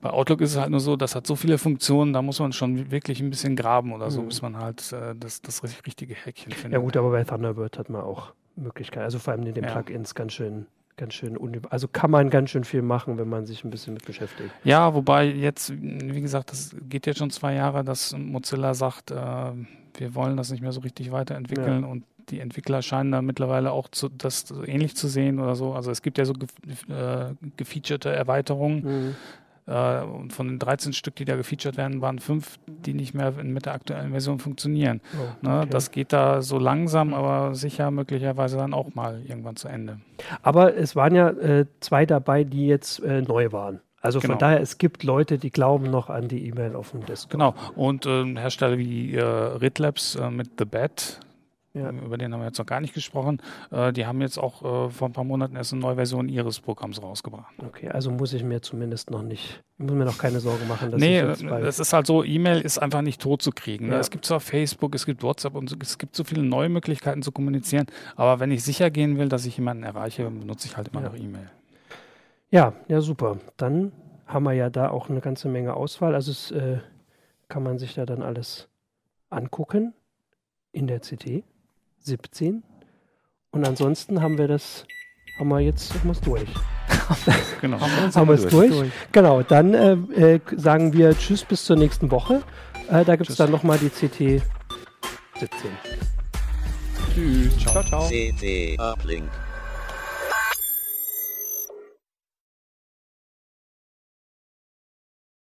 Bei 0.00 0.10
Outlook 0.10 0.40
ist 0.40 0.52
es 0.52 0.58
halt 0.60 0.70
nur 0.70 0.80
so, 0.80 0.96
das 0.96 1.14
hat 1.16 1.26
so 1.26 1.34
viele 1.34 1.58
Funktionen, 1.58 2.12
da 2.12 2.22
muss 2.22 2.38
man 2.38 2.52
schon 2.52 2.90
wirklich 2.90 3.20
ein 3.20 3.30
bisschen 3.30 3.56
graben 3.56 3.92
oder 3.92 4.10
so, 4.10 4.22
Mhm. 4.22 4.28
bis 4.28 4.42
man 4.42 4.56
halt 4.56 4.92
äh, 4.92 5.14
das, 5.18 5.42
das 5.42 5.62
richtige 5.86 6.14
Häkchen 6.14 6.52
findet. 6.52 6.72
Ja 6.72 6.78
gut, 6.78 6.96
aber 6.96 7.10
bei 7.10 7.24
Thunderbird 7.24 7.78
hat 7.78 7.90
man 7.90 8.02
auch 8.02 8.32
Möglichkeiten. 8.56 9.02
Also 9.04 9.18
vor 9.18 9.32
allem 9.32 9.44
in 9.44 9.54
den 9.54 9.64
Ja. 9.64 9.70
Plugins 9.72 10.14
ganz 10.14 10.32
schön 10.32 10.66
ganz 10.96 11.14
schön. 11.14 11.38
Also 11.70 11.86
kann 11.86 12.10
man 12.10 12.28
ganz 12.28 12.50
schön 12.50 12.64
viel 12.64 12.82
machen, 12.82 13.18
wenn 13.18 13.28
man 13.28 13.46
sich 13.46 13.62
ein 13.62 13.70
bisschen 13.70 13.94
mit 13.94 14.04
beschäftigt. 14.04 14.50
Ja, 14.64 14.94
wobei 14.94 15.26
jetzt, 15.26 15.72
wie 15.80 16.20
gesagt, 16.20 16.50
das 16.50 16.74
geht 16.88 17.06
jetzt 17.06 17.18
schon 17.18 17.30
zwei 17.30 17.54
Jahre, 17.54 17.84
dass 17.84 18.16
Mozilla 18.18 18.74
sagt, 18.74 19.12
äh, 19.12 19.14
wir 19.14 20.14
wollen 20.16 20.36
das 20.36 20.50
nicht 20.50 20.60
mehr 20.60 20.72
so 20.72 20.80
richtig 20.80 21.12
weiterentwickeln 21.12 21.84
und 21.84 22.02
die 22.30 22.40
Entwickler 22.40 22.82
scheinen 22.82 23.12
da 23.12 23.22
mittlerweile 23.22 23.70
auch 23.70 23.86
zu, 23.88 24.08
das 24.08 24.52
ähnlich 24.66 24.96
zu 24.96 25.06
sehen 25.06 25.38
oder 25.38 25.54
so. 25.54 25.72
Also 25.72 25.92
es 25.92 26.02
gibt 26.02 26.18
ja 26.18 26.24
so 26.24 26.32
gef 26.32 26.50
äh, 26.88 27.32
gefeaturete 27.56 28.10
Erweiterungen. 28.10 28.82
Mhm. 28.82 29.16
Äh, 29.68 30.02
und 30.02 30.32
von 30.32 30.48
den 30.48 30.58
13 30.58 30.92
Stück, 30.94 31.14
die 31.16 31.24
da 31.26 31.36
gefeatured 31.36 31.76
werden, 31.76 32.00
waren 32.00 32.18
fünf, 32.18 32.58
die 32.66 32.94
nicht 32.94 33.12
mehr 33.14 33.32
mit 33.42 33.66
der 33.66 33.74
aktuellen 33.74 34.10
Version 34.12 34.38
funktionieren. 34.38 35.00
Oh, 35.14 35.46
Ne? 35.46 35.58
okay. 35.60 35.68
Das 35.70 35.90
geht 35.90 36.12
da 36.12 36.40
so 36.42 36.58
langsam, 36.58 37.12
aber 37.12 37.54
sicher 37.54 37.90
möglicherweise 37.90 38.56
dann 38.56 38.72
auch 38.72 38.94
mal 38.94 39.20
irgendwann 39.26 39.56
zu 39.56 39.68
Ende. 39.68 40.00
Aber 40.42 40.74
es 40.76 40.96
waren 40.96 41.14
ja 41.14 41.28
äh, 41.30 41.66
zwei 41.80 42.06
dabei, 42.06 42.44
die 42.44 42.66
jetzt 42.66 43.00
äh, 43.02 43.20
neu 43.22 43.52
waren. 43.52 43.80
Also 44.00 44.20
von 44.20 44.28
Genau. 44.28 44.38
daher, 44.38 44.60
es 44.60 44.78
gibt 44.78 45.02
Leute, 45.02 45.38
die 45.38 45.50
glauben 45.50 45.90
noch 45.90 46.08
an 46.08 46.28
die 46.28 46.46
E-Mail 46.46 46.76
auf 46.76 46.92
dem 46.92 47.04
Desktop. 47.04 47.32
Genau. 47.32 47.54
Und 47.74 48.06
ähm, 48.06 48.36
Hersteller 48.36 48.78
wie 48.78 49.14
äh, 49.16 49.22
Ritlabs 49.22 50.14
äh, 50.14 50.30
mit 50.30 50.50
The 50.58 50.64
Bat, 50.64 51.20
Ja. 51.78 51.90
über 51.90 52.18
den 52.18 52.32
haben 52.32 52.40
wir 52.40 52.46
jetzt 52.46 52.58
noch 52.58 52.66
gar 52.66 52.80
nicht 52.80 52.94
gesprochen, 52.94 53.40
äh, 53.70 53.92
die 53.92 54.06
haben 54.06 54.20
jetzt 54.20 54.38
auch 54.38 54.86
äh, 54.86 54.90
vor 54.90 55.08
ein 55.08 55.12
paar 55.12 55.24
Monaten 55.24 55.56
erst 55.56 55.72
eine 55.72 55.82
neue 55.82 55.94
Version 55.96 56.28
ihres 56.28 56.60
Programms 56.60 57.02
rausgebracht. 57.02 57.52
Okay, 57.66 57.88
also 57.88 58.10
muss 58.10 58.32
ich 58.32 58.42
mir 58.44 58.60
zumindest 58.62 59.10
noch 59.10 59.22
nicht, 59.22 59.62
ich 59.78 59.84
muss 59.84 59.94
mir 59.94 60.04
noch 60.04 60.18
keine 60.18 60.40
Sorgen 60.40 60.66
machen, 60.68 60.90
dass 60.90 61.00
nee, 61.00 61.18
äh, 61.18 61.36
das 61.62 61.78
ist 61.78 61.92
halt 61.92 62.06
so, 62.06 62.24
E-Mail 62.24 62.60
ist 62.60 62.78
einfach 62.78 63.02
nicht 63.02 63.20
tot 63.20 63.42
zu 63.42 63.50
kriegen. 63.52 63.86
Ne? 63.88 63.94
Ja. 63.94 64.00
Es 64.00 64.10
gibt 64.10 64.24
zwar 64.24 64.40
Facebook, 64.40 64.94
es 64.94 65.06
gibt 65.06 65.22
WhatsApp 65.22 65.54
und 65.54 65.70
es 65.82 65.98
gibt 65.98 66.14
so 66.16 66.24
viele 66.24 66.42
neue 66.42 66.68
Möglichkeiten 66.68 67.22
zu 67.22 67.32
kommunizieren, 67.32 67.86
aber 68.16 68.40
wenn 68.40 68.50
ich 68.50 68.62
sicher 68.64 68.90
gehen 68.90 69.18
will, 69.18 69.28
dass 69.28 69.46
ich 69.46 69.56
jemanden 69.56 69.82
erreiche, 69.84 70.24
benutze 70.30 70.66
ich 70.68 70.76
halt 70.76 70.88
immer 70.88 71.02
Ja. 71.02 71.08
noch 71.08 71.16
E-Mail. 71.16 71.50
Ja, 72.50 72.72
ja, 72.88 73.00
super. 73.00 73.38
Dann 73.58 73.92
haben 74.26 74.44
wir 74.44 74.52
ja 74.54 74.70
da 74.70 74.88
auch 74.90 75.10
eine 75.10 75.20
ganze 75.20 75.48
Menge 75.48 75.74
Auswahl. 75.74 76.14
Also 76.14 76.30
es 76.30 76.50
äh, 76.50 76.78
kann 77.48 77.62
man 77.62 77.78
sich 77.78 77.94
da 77.94 78.06
dann 78.06 78.22
alles 78.22 78.68
angucken 79.30 79.92
in 80.72 80.86
der 80.86 81.00
CT 81.00 81.44
17. 82.08 82.62
Und 83.50 83.66
ansonsten 83.66 84.20
haben 84.20 84.38
wir 84.38 84.48
das, 84.48 84.84
haben 85.38 85.48
wir 85.48 85.60
jetzt 85.60 85.94
haben 85.94 86.04
wir 86.04 86.12
es 86.12 86.20
durch. 86.20 86.48
Genau. 87.60 87.80
Haben 87.80 88.28
wir 88.28 88.34
es 88.34 88.46
durch? 88.46 88.72
Genau, 89.12 89.42
dann 89.42 89.74
äh, 89.74 90.34
äh, 90.34 90.40
sagen 90.56 90.92
wir 90.92 91.16
Tschüss 91.16 91.44
bis 91.44 91.64
zur 91.64 91.76
nächsten 91.76 92.10
Woche. 92.10 92.42
Äh, 92.90 93.04
da 93.04 93.16
gibt 93.16 93.30
es 93.30 93.36
dann 93.36 93.50
nochmal 93.50 93.78
die 93.78 93.88
CT 93.88 94.42
17. 95.38 95.70
Tschüss. 97.14 97.58
Ciao. 97.58 97.82
Ciao, 97.82 97.84
ciao. 97.84 98.08
CT 98.08 98.78
Uplink. 98.78 99.28